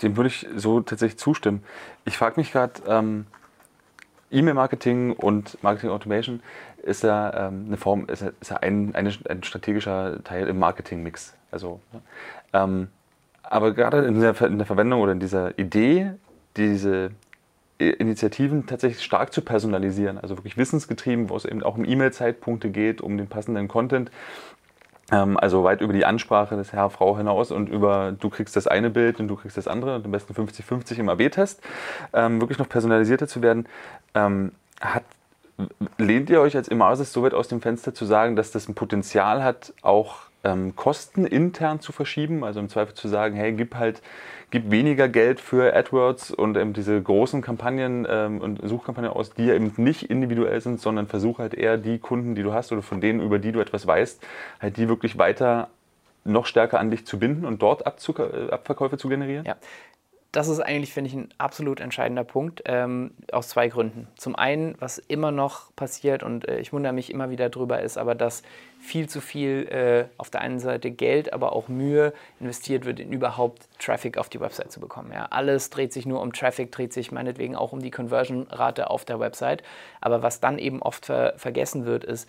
Dem 0.00 0.16
würde 0.16 0.28
ich 0.28 0.46
so 0.56 0.80
tatsächlich 0.80 1.18
zustimmen. 1.18 1.62
Ich 2.06 2.16
frage 2.16 2.40
mich 2.40 2.50
gerade, 2.50 2.80
ähm, 2.86 3.26
E-Mail-Marketing 4.30 5.12
und 5.12 5.62
Marketing 5.62 5.90
Automation 5.90 6.42
ist 6.82 7.02
ja 7.02 7.48
ähm, 7.48 7.64
eine 7.66 7.76
Form, 7.76 8.06
ist 8.06 8.22
ist 8.22 8.50
ja 8.50 8.56
ein, 8.56 8.94
eine, 8.94 9.12
ein 9.28 9.42
strategischer 9.42 10.24
Teil 10.24 10.48
im 10.48 10.58
Marketing-Mix. 10.58 11.34
Also, 11.50 11.80
ne? 11.92 12.00
ähm, 12.54 12.88
aber 13.42 13.74
gerade 13.74 14.06
in 14.06 14.18
der, 14.18 14.40
in 14.40 14.56
der 14.56 14.66
Verwendung 14.66 15.02
oder 15.02 15.12
in 15.12 15.20
dieser 15.20 15.58
Idee 15.58 16.12
diese 16.56 17.10
Initiativen 17.78 18.66
tatsächlich 18.66 19.02
stark 19.02 19.32
zu 19.32 19.42
personalisieren, 19.42 20.18
also 20.18 20.36
wirklich 20.36 20.56
wissensgetrieben, 20.56 21.30
wo 21.30 21.36
es 21.36 21.44
eben 21.44 21.62
auch 21.62 21.76
um 21.76 21.84
E-Mail-Zeitpunkte 21.84 22.70
geht, 22.70 23.00
um 23.00 23.16
den 23.16 23.26
passenden 23.26 23.68
Content, 23.68 24.10
ähm, 25.10 25.38
also 25.38 25.64
weit 25.64 25.80
über 25.80 25.92
die 25.92 26.04
Ansprache 26.04 26.56
des 26.56 26.72
Herr, 26.72 26.90
Frau 26.90 27.16
hinaus 27.16 27.50
und 27.50 27.68
über 27.68 28.12
du 28.12 28.28
kriegst 28.28 28.54
das 28.54 28.66
eine 28.66 28.90
Bild 28.90 29.18
und 29.18 29.28
du 29.28 29.36
kriegst 29.36 29.56
das 29.56 29.66
andere 29.66 29.96
und 29.96 30.04
am 30.04 30.10
besten 30.10 30.34
50-50 30.34 30.98
im 30.98 31.08
AB-Test, 31.08 31.62
ähm, 32.12 32.40
wirklich 32.40 32.58
noch 32.58 32.68
personalisierter 32.68 33.26
zu 33.26 33.40
werden, 33.40 33.66
ähm, 34.14 34.52
hat 34.80 35.04
lehnt 35.98 36.30
ihr 36.30 36.40
euch 36.40 36.56
als 36.56 36.68
Emasis 36.68 37.12
so 37.12 37.22
weit 37.22 37.34
aus 37.34 37.48
dem 37.48 37.60
Fenster 37.60 37.94
zu 37.94 38.04
sagen, 38.04 38.36
dass 38.36 38.50
das 38.50 38.68
ein 38.68 38.74
Potenzial 38.74 39.42
hat, 39.44 39.74
auch 39.82 40.16
ähm, 40.44 40.74
Kosten 40.76 41.26
intern 41.26 41.80
zu 41.80 41.92
verschieben, 41.92 42.44
also 42.44 42.60
im 42.60 42.68
Zweifel 42.68 42.94
zu 42.94 43.08
sagen, 43.08 43.36
hey, 43.36 43.52
gib 43.52 43.74
halt, 43.74 44.00
gib 44.50 44.70
weniger 44.70 45.08
Geld 45.08 45.40
für 45.40 45.74
AdWords 45.74 46.30
und 46.30 46.56
ähm, 46.56 46.72
diese 46.72 47.00
großen 47.00 47.42
Kampagnen 47.42 48.06
ähm, 48.08 48.40
und 48.40 48.60
Suchkampagnen 48.68 49.12
aus, 49.12 49.30
die 49.30 49.46
ja 49.46 49.54
eben 49.54 49.72
nicht 49.76 50.10
individuell 50.10 50.60
sind, 50.60 50.80
sondern 50.80 51.06
versuch 51.06 51.38
halt 51.38 51.54
eher 51.54 51.78
die 51.78 51.98
Kunden, 51.98 52.34
die 52.34 52.42
du 52.42 52.52
hast 52.52 52.72
oder 52.72 52.82
von 52.82 53.00
denen, 53.00 53.20
über 53.20 53.38
die 53.38 53.52
du 53.52 53.60
etwas 53.60 53.86
weißt, 53.86 54.22
halt 54.60 54.76
die 54.76 54.88
wirklich 54.88 55.18
weiter 55.18 55.68
noch 56.24 56.46
stärker 56.46 56.78
an 56.78 56.90
dich 56.90 57.06
zu 57.06 57.18
binden 57.18 57.44
und 57.44 57.62
dort 57.62 57.86
Abzug, 57.86 58.18
äh, 58.18 58.50
Abverkäufe 58.50 58.98
zu 58.98 59.08
generieren? 59.08 59.44
Ja, 59.46 59.56
das 60.32 60.46
ist 60.46 60.60
eigentlich, 60.60 60.92
finde 60.92 61.08
ich, 61.08 61.14
ein 61.14 61.28
absolut 61.38 61.80
entscheidender 61.80 62.22
Punkt 62.22 62.62
ähm, 62.66 63.12
aus 63.32 63.48
zwei 63.48 63.68
Gründen. 63.68 64.06
Zum 64.16 64.36
einen, 64.36 64.76
was 64.78 64.98
immer 64.98 65.32
noch 65.32 65.74
passiert 65.74 66.22
und 66.22 66.46
äh, 66.46 66.60
ich 66.60 66.72
wundere 66.72 66.92
mich 66.92 67.12
immer 67.12 67.30
wieder 67.30 67.48
drüber, 67.48 67.80
ist 67.80 67.98
aber, 67.98 68.14
dass 68.14 68.42
viel 68.78 69.08
zu 69.08 69.20
viel 69.20 69.66
äh, 69.68 70.04
auf 70.18 70.30
der 70.30 70.40
einen 70.40 70.60
Seite 70.60 70.92
Geld, 70.92 71.32
aber 71.32 71.52
auch 71.52 71.66
Mühe 71.68 72.12
investiert 72.38 72.84
wird, 72.84 73.00
in 73.00 73.12
überhaupt 73.12 73.68
Traffic 73.80 74.18
auf 74.18 74.28
die 74.28 74.40
Website 74.40 74.70
zu 74.70 74.78
bekommen. 74.78 75.10
Ja, 75.12 75.26
alles 75.30 75.68
dreht 75.68 75.92
sich 75.92 76.06
nur 76.06 76.20
um 76.22 76.32
Traffic, 76.32 76.70
dreht 76.70 76.92
sich 76.92 77.10
meinetwegen 77.10 77.56
auch 77.56 77.72
um 77.72 77.80
die 77.80 77.90
Conversion-Rate 77.90 78.88
auf 78.88 79.04
der 79.04 79.18
Website. 79.18 79.64
Aber 80.00 80.22
was 80.22 80.38
dann 80.38 80.58
eben 80.58 80.80
oft 80.80 81.06
ver 81.06 81.34
vergessen 81.36 81.86
wird, 81.86 82.04
ist, 82.04 82.28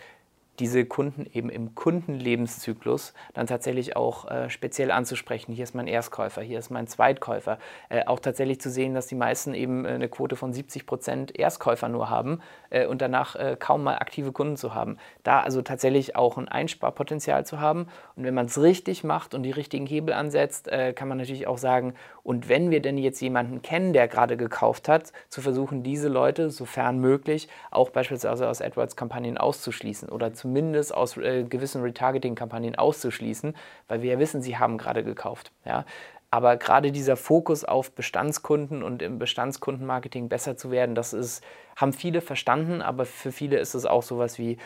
diese 0.60 0.86
Kunden 0.86 1.26
eben 1.34 1.49
im 1.49 1.76
Kundenlebenszyklus 1.76 3.14
dann 3.34 3.47
tatsächlich 3.47 3.95
auch 3.95 4.30
äh, 4.30 4.49
speziell 4.49 4.91
anzusprechen. 4.91 5.54
Hier 5.54 5.64
ist 5.64 5.74
mein 5.74 5.88
Erstkäufer, 5.88 6.41
hier 6.41 6.60
ist 6.60 6.70
mein 6.70 6.88
Zweitkäufer. 6.88 7.58
Äh, 7.89 8.06
auch 8.06 8.20
tatsächlich 8.20 8.62
zu 8.62 8.70
sehen, 8.70 8.93
dass 8.93 9.08
die 9.08 9.16
meisten 9.16 9.54
eben 9.54 9.86
äh, 9.86 9.89
eine 9.89 10.10
Quote 10.10 10.36
von 10.36 10.54
70 10.54 10.86
Prozent 10.86 11.39
Erstkäufer 11.39 11.89
nur 11.89 12.10
haben 12.10 12.41
äh, 12.70 12.86
und 12.86 13.02
danach 13.02 13.36
äh, 13.36 13.56
kaum 13.58 13.84
mal 13.84 13.95
aktive 13.95 14.32
Kunden 14.32 14.58
zu 14.58 14.76
haben. 14.76 14.97
Da 15.24 15.39
also 15.39 15.62
tatsächlich 15.62 16.16
auch 16.16 16.38
ein 16.38 16.47
Einsparpotenzial 16.47 17.45
zu 17.45 17.60
haben. 17.60 17.88
Und 18.16 18.26
wenn 18.26 18.34
man 18.34 18.45
es 18.45 18.62
richtig 18.62 19.04
macht 19.04 19.34
und 19.34 19.43
die 19.43 19.52
richtigen 19.52 19.86
Hebel 19.86 20.14
ansetzt, 20.14 20.68
äh, 20.68 20.93
kann 20.93 21.08
man 21.08 21.18
natürlich 21.18 21.47
auch 21.47 21.58
sagen, 21.58 21.95
und 22.24 22.49
wenn 22.49 22.70
wir 22.70 22.82
denn 22.82 22.97
jetzt 22.97 23.20
jemanden 23.20 23.62
kennen, 23.62 23.93
der 23.93 24.08
gerade 24.08 24.38
gekauft 24.38 24.88
hat, 24.88 25.12
zu 25.30 25.41
versuchen, 25.41 25.82
diese 25.82 26.08
Leute, 26.08 26.49
sofern 26.49 26.99
möglich, 26.99 27.47
auch 27.72 27.89
beispielsweise 27.89 28.47
aus 28.47 28.62
AdWords-Kampagnen 28.62 29.38
auszuschließen 29.38 30.10
oder 30.10 30.34
zu 30.34 30.47
zumindest 30.52 30.93
aus 30.93 31.16
äh, 31.16 31.43
gewissen 31.43 31.82
Retargeting-Kampagnen 31.82 32.76
auszuschließen, 32.76 33.56
weil 33.88 34.02
wir 34.02 34.12
ja 34.12 34.20
wissen, 34.20 34.41
sie 34.41 34.58
haben 34.58 34.78
gerade 34.78 35.02
gekauft. 35.02 35.54
Ja? 35.64 35.86
Aber 36.30 36.58
gerade 36.58 36.91
dieser 36.91 37.16
Fokus 37.16 37.64
auf 37.64 37.91
Bestandskunden 37.93 38.84
und 38.84 39.02
im 39.02 39.18
Bestandskundenmarketing 39.18 40.28
besser 40.28 40.58
zu 40.58 40.70
werden, 40.70 40.93
das 40.93 41.14
ist, 41.14 41.41
haben 41.78 41.93
viele 41.93 42.20
verstanden, 42.20 42.82
aber 42.82 43.06
für 43.06 43.32
viele 43.32 43.60
ist 43.60 43.76
es 43.76 43.86
auch 43.86 44.04
sowas 44.04 44.38
wie, 44.39 44.58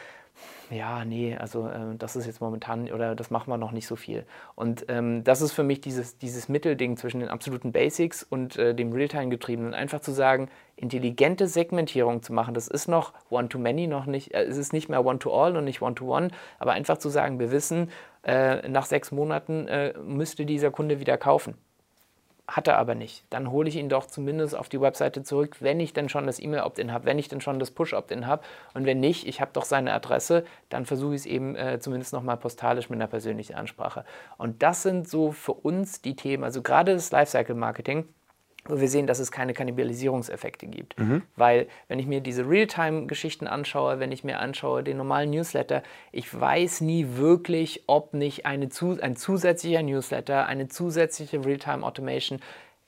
ja, 0.70 1.06
nee, 1.06 1.36
also 1.36 1.68
äh, 1.68 1.96
das 1.98 2.16
ist 2.16 2.26
jetzt 2.26 2.42
momentan 2.42 2.92
oder 2.92 3.16
das 3.16 3.30
machen 3.30 3.50
wir 3.50 3.58
noch 3.58 3.72
nicht 3.72 3.88
so 3.88 3.96
viel. 3.96 4.26
Und 4.56 4.86
ähm, 4.90 5.24
das 5.24 5.42
ist 5.42 5.52
für 5.52 5.64
mich 5.64 5.82
dieses, 5.82 6.18
dieses 6.18 6.50
Mittelding 6.50 6.98
zwischen 6.98 7.20
den 7.20 7.30
absoluten 7.30 7.72
Basics 7.72 8.24
und 8.24 8.58
äh, 8.58 8.74
dem 8.74 8.92
Realtime-getriebenen. 8.92 9.74
Einfach 9.74 10.02
zu 10.02 10.12
sagen, 10.12 10.50
intelligente 10.76 11.48
Segmentierung 11.48 12.24
zu 12.24 12.34
machen, 12.34 12.54
das 12.54 12.68
ist 12.68 12.88
noch 12.88 13.14
One-to-Many, 13.30 13.88
noch 13.88 14.06
nicht, 14.06 14.34
äh, 14.34 14.44
es 14.44 14.58
ist 14.58 14.74
nicht 14.74 14.90
mehr 14.90 15.06
One-to-All 15.06 15.56
und 15.56 15.66
nicht 15.66 15.82
One-to-One, 15.82 16.30
aber 16.60 16.72
einfach 16.72 16.98
zu 16.98 17.10
sagen, 17.10 17.40
wir 17.40 17.52
wissen, 17.52 17.92
äh, 18.24 18.68
nach 18.68 18.86
sechs 18.86 19.12
Monaten 19.12 19.68
äh, 19.68 19.94
müsste 20.04 20.46
dieser 20.46 20.72
Kunde 20.72 21.00
wieder 21.00 21.18
kaufen 21.18 21.56
hat 22.48 22.68
er 22.68 22.78
aber 22.78 22.96
nicht. 22.96 23.26
Dann 23.30 23.52
hole 23.52 23.68
ich 23.68 23.76
ihn 23.76 23.90
doch 23.90 24.06
zumindest 24.06 24.56
auf 24.56 24.70
die 24.70 24.80
Webseite 24.80 25.24
zurück, 25.24 25.58
wenn 25.62 25.80
ich 25.80 25.94
denn 25.94 26.10
schon 26.10 26.28
das 26.28 26.40
E-Mail-Opt-in 26.40 26.92
habe, 26.92 27.06
wenn 27.06 27.18
ich 27.18 27.28
denn 27.28 27.42
schon 27.42 27.60
das 27.60 27.72
Push-Opt-in 27.72 28.28
habe. 28.28 28.44
Und 28.74 28.86
wenn 28.86 29.00
nicht, 29.00 29.28
ich 29.28 29.42
habe 29.42 29.52
doch 29.54 29.66
seine 29.66 29.94
Adresse, 29.94 30.46
dann 30.70 30.86
versuche 30.86 31.16
ich 31.16 31.22
es 31.22 31.26
eben 31.26 31.56
äh, 31.56 31.80
zumindest 31.80 32.14
nochmal 32.14 32.38
postalisch 32.38 32.90
mit 32.90 32.98
einer 32.98 33.08
persönlichen 33.08 33.56
Ansprache. 33.56 34.06
Und 34.38 34.62
das 34.62 34.84
sind 34.84 35.10
so 35.10 35.32
für 35.32 35.54
uns 35.54 36.02
die 36.02 36.16
Themen, 36.16 36.44
also 36.44 36.62
gerade 36.62 36.94
das 36.94 37.12
Lifecycle-Marketing 37.12 38.06
wir 38.68 38.88
sehen, 38.88 39.08
dass 39.08 39.20
es 39.20 39.32
keine 39.32 39.54
Kannibalisierungseffekte 39.54 40.68
gibt. 40.68 41.00
Mhm. 41.00 41.22
Weil 41.36 41.68
wenn 41.88 42.00
ich 42.00 42.08
mir 42.08 42.22
diese 42.22 42.48
Realtime-Geschichten 42.50 43.48
anschaue, 43.48 44.00
wenn 44.00 44.12
ich 44.12 44.24
mir 44.24 44.40
anschaue 44.40 44.84
den 44.84 44.98
normalen 44.98 45.30
Newsletter, 45.30 45.84
ich 46.12 46.34
weiß 46.40 46.82
nie 46.82 47.18
wirklich, 47.18 47.84
ob 47.88 48.14
nicht 48.14 48.46
eine, 48.46 48.70
ein 49.02 49.16
zusätzlicher 49.16 49.84
Newsletter, 49.84 50.48
eine 50.48 50.68
zusätzliche 50.68 51.46
Realtime-Automation, 51.46 52.40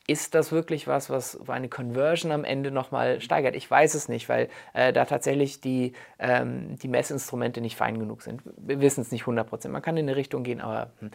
ist 0.07 0.35
das 0.35 0.53
wirklich 0.53 0.87
was, 0.87 1.09
was 1.09 1.37
eine 1.49 1.67
Conversion 1.67 2.31
am 2.31 2.45
Ende 2.45 2.71
nochmal 2.71 3.19
steigert? 3.19 3.55
Ich 3.57 3.69
weiß 3.69 3.93
es 3.93 4.07
nicht, 4.07 4.29
weil 4.29 4.47
äh, 4.73 4.93
da 4.93 5.03
tatsächlich 5.03 5.59
die, 5.59 5.91
ähm, 6.17 6.77
die 6.81 6.87
Messinstrumente 6.87 7.59
nicht 7.59 7.75
fein 7.75 7.99
genug 7.99 8.21
sind. 8.21 8.41
Wir 8.55 8.79
wissen 8.79 9.01
es 9.01 9.11
nicht 9.11 9.25
100%. 9.25 9.67
Man 9.67 9.81
kann 9.81 9.97
in 9.97 10.07
eine 10.07 10.15
Richtung 10.15 10.43
gehen, 10.43 10.61
aber 10.61 10.91
hm. 10.99 11.11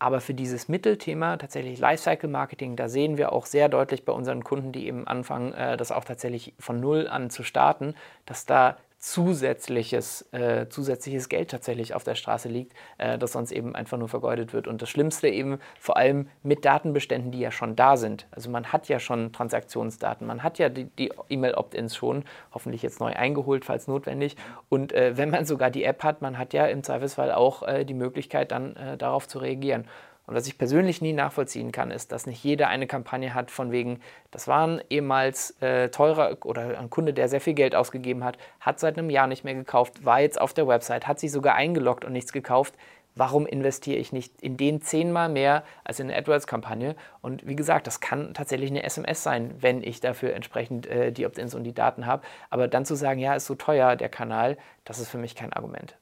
Aber 0.00 0.20
für 0.20 0.34
dieses 0.34 0.68
Mittelthema, 0.68 1.36
tatsächlich 1.38 1.80
Lifecycle 1.80 2.30
Marketing, 2.30 2.76
da 2.76 2.88
sehen 2.88 3.18
wir 3.18 3.32
auch 3.32 3.46
sehr 3.46 3.68
deutlich 3.68 4.04
bei 4.04 4.12
unseren 4.12 4.44
Kunden, 4.44 4.70
die 4.70 4.86
eben 4.86 5.06
anfangen, 5.08 5.52
äh, 5.54 5.76
das 5.76 5.90
auch 5.90 6.04
tatsächlich 6.04 6.54
von 6.58 6.78
Null 6.78 7.08
an 7.08 7.30
zu 7.30 7.42
starten, 7.42 7.94
dass 8.24 8.46
da 8.46 8.76
zusätzliches, 8.98 10.22
äh, 10.32 10.68
zusätzliches 10.68 11.28
Geld 11.28 11.50
tatsächlich 11.50 11.94
auf 11.94 12.02
der 12.02 12.16
Straße 12.16 12.48
liegt, 12.48 12.72
äh, 12.98 13.16
das 13.16 13.32
sonst 13.32 13.52
eben 13.52 13.76
einfach 13.76 13.96
nur 13.96 14.08
vergeudet 14.08 14.52
wird. 14.52 14.66
Und 14.66 14.82
das 14.82 14.90
Schlimmste 14.90 15.28
eben 15.28 15.60
vor 15.78 15.96
allem 15.96 16.28
mit 16.42 16.64
Datenbeständen, 16.64 17.30
die 17.30 17.38
ja 17.38 17.52
schon 17.52 17.76
da 17.76 17.96
sind. 17.96 18.26
Also 18.32 18.50
man 18.50 18.72
hat 18.72 18.88
ja 18.88 18.98
schon 18.98 19.32
Transaktionsdaten, 19.32 20.26
man 20.26 20.42
hat 20.42 20.58
ja 20.58 20.68
die, 20.68 21.12
E-Mail-Opt-ins 21.28 21.94
schon, 21.94 22.24
hoffentlich 22.52 22.82
jetzt 22.82 22.98
neu 22.98 23.12
eingeholt, 23.12 23.64
falls 23.64 23.86
notwendig. 23.86 24.36
Und 24.68 24.92
äh, 24.92 25.16
wenn 25.16 25.30
man 25.30 25.44
sogar 25.44 25.70
die 25.70 25.84
App 25.84 26.02
hat, 26.02 26.20
man 26.20 26.36
hat 26.36 26.52
ja 26.52 26.66
im 26.66 26.82
Zweifelsfall 26.82 27.30
auch 27.30 27.62
äh, 27.62 27.84
die 27.84 27.94
Möglichkeit, 27.94 28.50
dann 28.50 28.74
äh, 28.74 28.96
darauf 28.96 29.28
zu 29.28 29.38
reagieren. 29.38 29.86
Und 30.28 30.34
was 30.34 30.46
ich 30.46 30.58
persönlich 30.58 31.00
nie 31.00 31.14
nachvollziehen 31.14 31.72
kann, 31.72 31.90
ist, 31.90 32.12
dass 32.12 32.26
nicht 32.26 32.44
jeder 32.44 32.68
eine 32.68 32.86
Kampagne 32.86 33.32
hat 33.32 33.50
von 33.50 33.72
wegen, 33.72 34.00
das 34.30 34.46
war 34.46 34.66
ein 34.66 34.82
ehemals 34.90 35.52
äh, 35.62 35.88
teurer 35.88 36.36
oder 36.44 36.78
ein 36.78 36.90
Kunde, 36.90 37.14
der 37.14 37.28
sehr 37.28 37.40
viel 37.40 37.54
Geld 37.54 37.74
ausgegeben 37.74 38.22
hat, 38.22 38.36
hat 38.60 38.78
seit 38.78 38.98
einem 38.98 39.08
Jahr 39.08 39.26
nicht 39.26 39.42
mehr 39.42 39.54
gekauft, 39.54 40.04
war 40.04 40.20
jetzt 40.20 40.38
auf 40.38 40.52
der 40.52 40.68
Website, 40.68 41.08
hat 41.08 41.18
sich 41.18 41.32
sogar 41.32 41.54
eingeloggt 41.54 42.04
und 42.04 42.12
nichts 42.12 42.32
gekauft 42.32 42.74
warum 43.14 43.46
investiere 43.46 43.98
ich 43.98 44.12
nicht 44.12 44.40
in 44.40 44.56
den 44.56 44.80
zehnmal 44.80 45.28
mehr 45.28 45.64
als 45.82 45.98
in 45.98 46.08
eine 46.08 46.16
AdWords-Kampagne? 46.18 46.94
Und 47.20 47.46
wie 47.46 47.56
gesagt, 47.56 47.86
das 47.88 48.00
kann 48.00 48.32
tatsächlich 48.32 48.70
eine 48.70 48.84
SMS 48.84 49.22
sein, 49.24 49.54
wenn 49.58 49.82
ich 49.82 50.00
dafür 50.00 50.34
entsprechend 50.34 50.86
äh, 50.86 51.10
die 51.10 51.26
Opt-ins 51.26 51.54
und 51.54 51.64
die 51.64 51.74
Daten 51.74 52.06
habe. 52.06 52.22
Aber 52.48 52.68
dann 52.68 52.84
zu 52.84 52.94
sagen, 52.94 53.18
ja, 53.18 53.34
ist 53.34 53.46
so 53.46 53.56
teuer 53.56 53.96
der 53.96 54.08
Kanal, 54.08 54.56
das 54.84 55.00
ist 55.00 55.08
für 55.08 55.18
mich 55.18 55.34
kein 55.34 55.52
Argument. 55.52 55.96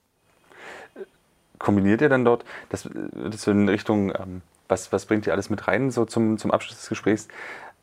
Kombiniert 1.59 2.01
ihr 2.01 2.09
dann 2.09 2.25
dort, 2.25 2.45
das, 2.69 2.89
das 3.13 3.47
in 3.47 3.69
Richtung, 3.69 4.11
ähm, 4.11 4.43
was, 4.69 4.93
was 4.93 5.07
bringt 5.07 5.27
ihr 5.27 5.33
alles 5.33 5.51
mit 5.51 5.69
rein, 5.69 5.91
so 5.91 6.05
zum, 6.05 6.39
zum 6.39 6.51
Abschluss 6.51 6.79
des 6.79 6.89
Gesprächs? 6.89 7.29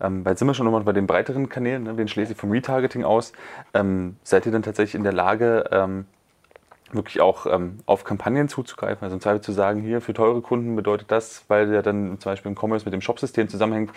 Ähm, 0.01 0.25
weil 0.25 0.37
sind 0.37 0.47
wir 0.47 0.53
schon 0.53 0.65
nochmal 0.65 0.83
bei 0.83 0.91
den 0.91 1.07
breiteren 1.07 1.49
Kanälen, 1.49 1.83
ne? 1.83 1.97
wen 1.97 2.07
schließlich 2.07 2.37
vom 2.37 2.51
Retargeting 2.51 3.03
aus? 3.03 3.31
Ähm, 3.73 4.17
seid 4.23 4.45
ihr 4.45 4.51
dann 4.51 4.63
tatsächlich 4.63 4.95
in 4.95 5.03
der 5.03 5.13
Lage, 5.13 5.65
ähm, 5.71 6.05
wirklich 6.93 7.21
auch 7.21 7.45
ähm, 7.45 7.79
auf 7.85 8.03
Kampagnen 8.03 8.47
zuzugreifen. 8.47 9.03
Also 9.03 9.15
im 9.15 9.21
Zweifel 9.21 9.41
zu 9.41 9.51
sagen, 9.51 9.81
hier 9.81 10.01
für 10.01 10.13
teure 10.13 10.41
Kunden 10.41 10.75
bedeutet 10.75 11.11
das, 11.11 11.45
weil 11.47 11.67
der 11.67 11.81
dann 11.81 12.19
zum 12.19 12.31
Beispiel 12.31 12.51
im 12.51 12.57
Commerce 12.57 12.85
mit 12.85 12.93
dem 12.93 13.01
Shopsystem 13.01 13.49
zusammenhängt, 13.49 13.91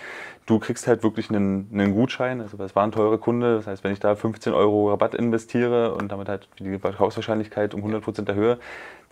du 0.47 0.59
kriegst 0.59 0.87
halt 0.87 1.03
wirklich 1.03 1.29
einen, 1.31 1.69
einen 1.73 1.95
Gutschein. 1.95 2.41
Also 2.41 2.57
das 2.57 2.75
war 2.75 2.85
ein 2.85 2.93
teurer 2.93 3.19
Kunde. 3.19 3.57
Das 3.57 3.67
heißt, 3.67 3.85
wenn 3.85 3.93
ich 3.93 4.01
da 4.01 4.15
15 4.15 4.53
Euro 4.53 4.91
Rabatt 4.91 5.15
investiere 5.15 5.95
und 5.95 6.11
damit 6.11 6.29
halt 6.29 6.49
die 6.59 6.79
Verkaufswahrscheinlichkeit 6.79 7.75
um 7.75 7.81
100 7.81 8.03
Prozent 8.03 8.29
erhöhe, 8.29 8.59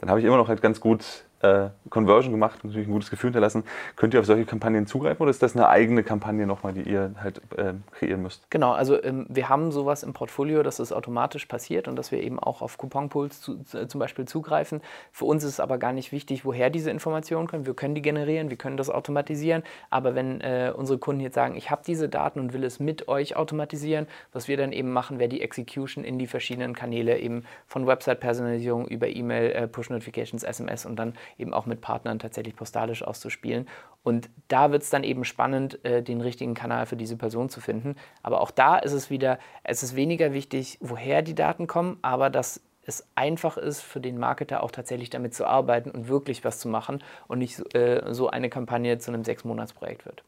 dann 0.04 0.10
habe 0.10 0.20
ich 0.20 0.26
immer 0.26 0.36
noch 0.36 0.48
halt 0.48 0.60
ganz 0.60 0.80
gut 0.80 1.24
äh, 1.44 1.70
Conversion 1.90 2.32
gemacht 2.32 2.64
natürlich 2.64 2.88
ein 2.88 2.92
gutes 2.92 3.10
Gefühl 3.10 3.28
hinterlassen. 3.28 3.64
Könnt 3.96 4.14
ihr 4.14 4.20
auf 4.20 4.26
solche 4.26 4.44
Kampagnen 4.44 4.86
zugreifen 4.86 5.22
oder 5.22 5.30
ist 5.30 5.42
das 5.42 5.54
eine 5.54 5.68
eigene 5.68 6.02
Kampagne 6.02 6.46
nochmal, 6.46 6.72
die 6.72 6.82
ihr 6.82 7.14
halt 7.20 7.40
äh, 7.56 7.74
kreieren 7.92 8.22
müsst? 8.22 8.50
Genau, 8.50 8.72
also 8.72 9.02
ähm, 9.02 9.26
wir 9.28 9.48
haben 9.48 9.70
sowas 9.70 10.02
im 10.02 10.12
Portfolio, 10.12 10.62
dass 10.62 10.78
es 10.78 10.92
automatisch 10.92 11.46
passiert 11.46 11.88
und 11.88 11.96
dass 11.96 12.10
wir 12.10 12.22
eben 12.22 12.38
auch 12.38 12.62
auf 12.62 12.78
Couponpools 12.78 13.40
zu, 13.40 13.58
äh, 13.74 13.86
zum 13.86 13.98
Beispiel 13.98 14.24
zugreifen. 14.24 14.80
Für 15.12 15.26
uns 15.26 15.44
ist 15.44 15.50
es 15.50 15.60
aber 15.60 15.78
gar 15.78 15.92
nicht 15.92 16.12
wichtig, 16.12 16.44
woher 16.44 16.70
diese 16.70 16.90
Informationen 16.90 17.46
kommen. 17.46 17.66
Wir 17.66 17.74
können 17.74 17.94
die 17.94 18.02
generieren, 18.02 18.50
wir 18.50 18.56
können 18.56 18.76
das 18.76 18.90
automatisieren, 18.90 19.62
aber 19.90 20.14
wenn 20.14 20.40
äh, 20.40 20.72
unsere 20.74 20.98
Kunden 20.98 21.20
jetzt 21.20 21.34
sagen, 21.34 21.56
ich 21.56 21.70
habe 21.70 21.82
diese 21.86 22.08
Daten 22.08 22.40
und 22.40 22.52
will 22.52 22.64
es 22.64 22.80
mit 22.80 23.08
euch 23.08 23.36
automatisieren, 23.36 24.06
was 24.32 24.48
wir 24.48 24.56
dann 24.56 24.72
eben 24.72 24.92
machen, 24.92 25.18
wäre 25.18 25.28
die 25.28 25.42
Execution 25.42 26.04
in 26.04 26.18
die 26.18 26.26
verschiedenen 26.26 26.74
Kanäle 26.74 27.18
eben 27.18 27.44
von 27.66 27.86
Website-Personalisierung 27.86 28.86
über 28.88 29.08
E-Mail, 29.08 29.50
äh, 29.52 29.68
Push-Notifications, 29.68 30.42
SMS 30.42 30.86
und 30.86 30.96
dann 30.96 31.14
eben 31.38 31.54
auch 31.54 31.66
mit 31.66 31.80
Partnern 31.80 32.18
tatsächlich 32.18 32.56
postalisch 32.56 33.02
auszuspielen. 33.02 33.68
Und 34.02 34.28
da 34.48 34.70
wird 34.70 34.82
es 34.82 34.90
dann 34.90 35.04
eben 35.04 35.24
spannend, 35.24 35.84
äh, 35.84 36.02
den 36.02 36.20
richtigen 36.20 36.54
Kanal 36.54 36.86
für 36.86 36.96
diese 36.96 37.16
Person 37.16 37.48
zu 37.48 37.60
finden. 37.60 37.96
Aber 38.22 38.40
auch 38.40 38.50
da 38.50 38.76
ist 38.76 38.92
es 38.92 39.10
wieder, 39.10 39.38
es 39.62 39.82
ist 39.82 39.96
weniger 39.96 40.32
wichtig, 40.32 40.78
woher 40.80 41.22
die 41.22 41.34
Daten 41.34 41.66
kommen, 41.66 41.98
aber 42.02 42.30
dass 42.30 42.60
es 42.86 43.06
einfach 43.14 43.56
ist, 43.56 43.80
für 43.80 44.00
den 44.00 44.18
Marketer 44.18 44.62
auch 44.62 44.70
tatsächlich 44.70 45.10
damit 45.10 45.34
zu 45.34 45.46
arbeiten 45.46 45.90
und 45.90 46.08
wirklich 46.08 46.44
was 46.44 46.58
zu 46.58 46.68
machen 46.68 47.02
und 47.28 47.38
nicht 47.38 47.56
so, 47.56 47.64
äh, 47.70 48.12
so 48.12 48.28
eine 48.28 48.50
Kampagne 48.50 48.98
zu 48.98 49.10
einem 49.10 49.24
Sechs-Monats-Projekt 49.24 50.04
wird. 50.04 50.22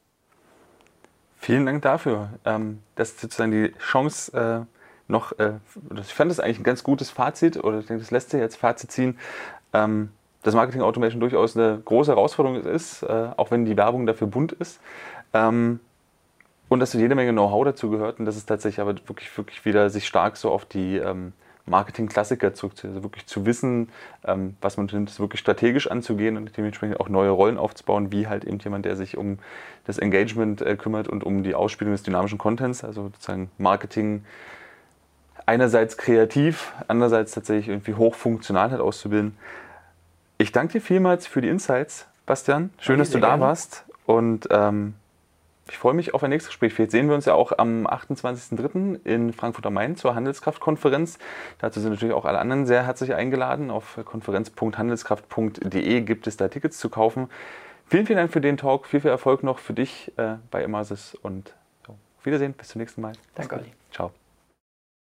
Vielen 1.36 1.66
Dank 1.66 1.82
dafür. 1.82 2.30
Ähm, 2.44 2.82
das 2.94 3.10
ist 3.10 3.20
sozusagen 3.20 3.52
die 3.52 3.72
Chance, 3.78 4.66
äh, 4.66 4.76
noch, 5.08 5.38
äh, 5.38 5.52
ich 6.00 6.14
fand 6.14 6.30
das 6.30 6.40
eigentlich 6.40 6.60
ein 6.60 6.64
ganz 6.64 6.82
gutes 6.82 7.10
Fazit, 7.10 7.62
oder 7.62 7.80
ich 7.80 7.86
denke, 7.86 8.02
das 8.02 8.10
lässt 8.10 8.30
sich 8.30 8.40
jetzt 8.40 8.56
Fazit 8.56 8.90
ziehen. 8.90 9.18
Ähm, 9.72 10.10
dass 10.46 10.54
Marketing 10.54 10.80
Automation 10.80 11.18
durchaus 11.18 11.56
eine 11.56 11.80
große 11.84 12.12
Herausforderung 12.12 12.62
ist, 12.62 13.02
äh, 13.02 13.28
auch 13.36 13.50
wenn 13.50 13.64
die 13.64 13.76
Werbung 13.76 14.06
dafür 14.06 14.28
bunt 14.28 14.52
ist. 14.52 14.80
Ähm, 15.34 15.80
und 16.68 16.78
dass 16.78 16.92
jede 16.92 17.16
Menge 17.16 17.32
Know-how 17.32 17.64
dazu 17.64 17.90
gehört 17.90 18.20
und 18.20 18.26
dass 18.26 18.36
es 18.36 18.46
tatsächlich 18.46 18.80
aber 18.80 18.94
wirklich, 19.08 19.36
wirklich 19.36 19.64
wieder 19.64 19.90
sich 19.90 20.06
stark 20.06 20.36
so 20.36 20.52
auf 20.52 20.64
die 20.64 20.98
ähm, 20.98 21.32
Marketing-Klassiker 21.66 22.54
zurückzieht. 22.54 22.90
Also 22.90 23.02
wirklich 23.02 23.26
zu 23.26 23.44
wissen, 23.44 23.88
ähm, 24.24 24.56
was 24.60 24.76
man 24.76 24.86
tut, 24.86 25.18
wirklich 25.18 25.40
strategisch 25.40 25.90
anzugehen 25.90 26.36
und 26.36 26.56
dementsprechend 26.56 27.00
auch 27.00 27.08
neue 27.08 27.30
Rollen 27.30 27.58
aufzubauen, 27.58 28.12
wie 28.12 28.28
halt 28.28 28.44
eben 28.44 28.60
jemand, 28.60 28.84
der 28.84 28.94
sich 28.94 29.16
um 29.16 29.40
das 29.84 29.98
Engagement 29.98 30.62
äh, 30.62 30.76
kümmert 30.76 31.08
und 31.08 31.24
um 31.24 31.42
die 31.42 31.56
Ausspielung 31.56 31.92
des 31.92 32.04
dynamischen 32.04 32.38
Contents, 32.38 32.84
also 32.84 33.04
sozusagen 33.04 33.50
Marketing 33.58 34.24
einerseits 35.44 35.96
kreativ, 35.96 36.72
andererseits 36.86 37.32
tatsächlich 37.32 37.68
irgendwie 37.68 37.94
hochfunktional 37.94 38.70
halt 38.70 38.80
auszubilden. 38.80 39.36
Ich 40.38 40.52
danke 40.52 40.74
dir 40.74 40.80
vielmals 40.80 41.26
für 41.26 41.40
die 41.40 41.48
Insights, 41.48 42.06
Bastian. 42.26 42.70
Schön, 42.78 42.98
dass 42.98 43.10
du 43.10 43.18
da 43.18 43.28
gerne. 43.28 43.42
warst. 43.42 43.84
Und 44.04 44.48
ähm, 44.50 44.94
ich 45.68 45.78
freue 45.78 45.94
mich 45.94 46.14
auf 46.14 46.22
ein 46.22 46.30
nächstes 46.30 46.50
Gespräch. 46.50 46.74
Vielleicht 46.74 46.92
sehen 46.92 47.08
wir 47.08 47.14
uns 47.14 47.24
ja 47.24 47.34
auch 47.34 47.52
am 47.58 47.86
28.03. 47.86 49.04
in 49.04 49.32
Frankfurt 49.32 49.66
am 49.66 49.74
Main 49.74 49.96
zur 49.96 50.14
Handelskraftkonferenz. 50.14 51.18
Dazu 51.58 51.80
sind 51.80 51.90
natürlich 51.90 52.14
auch 52.14 52.24
alle 52.24 52.38
anderen 52.38 52.66
sehr 52.66 52.86
herzlich 52.86 53.14
eingeladen. 53.14 53.70
Auf 53.70 53.98
konferenz.handelskraft.de 54.04 56.00
gibt 56.02 56.26
es 56.26 56.36
da 56.36 56.48
Tickets 56.48 56.78
zu 56.78 56.88
kaufen. 56.88 57.28
Vielen, 57.86 58.06
vielen 58.06 58.18
Dank 58.18 58.32
für 58.32 58.40
den 58.40 58.56
Talk. 58.56 58.86
Viel, 58.86 59.00
viel 59.00 59.10
Erfolg 59.10 59.42
noch 59.42 59.58
für 59.58 59.72
dich 59.72 60.12
äh, 60.16 60.34
bei 60.50 60.62
Emasis 60.62 61.16
und 61.20 61.54
auf 61.88 61.96
Wiedersehen. 62.24 62.52
Bis 62.52 62.68
zum 62.68 62.80
nächsten 62.80 63.00
Mal. 63.00 63.12
Danke, 63.34 63.56
Olli. 63.56 63.72
Ciao. 63.92 64.12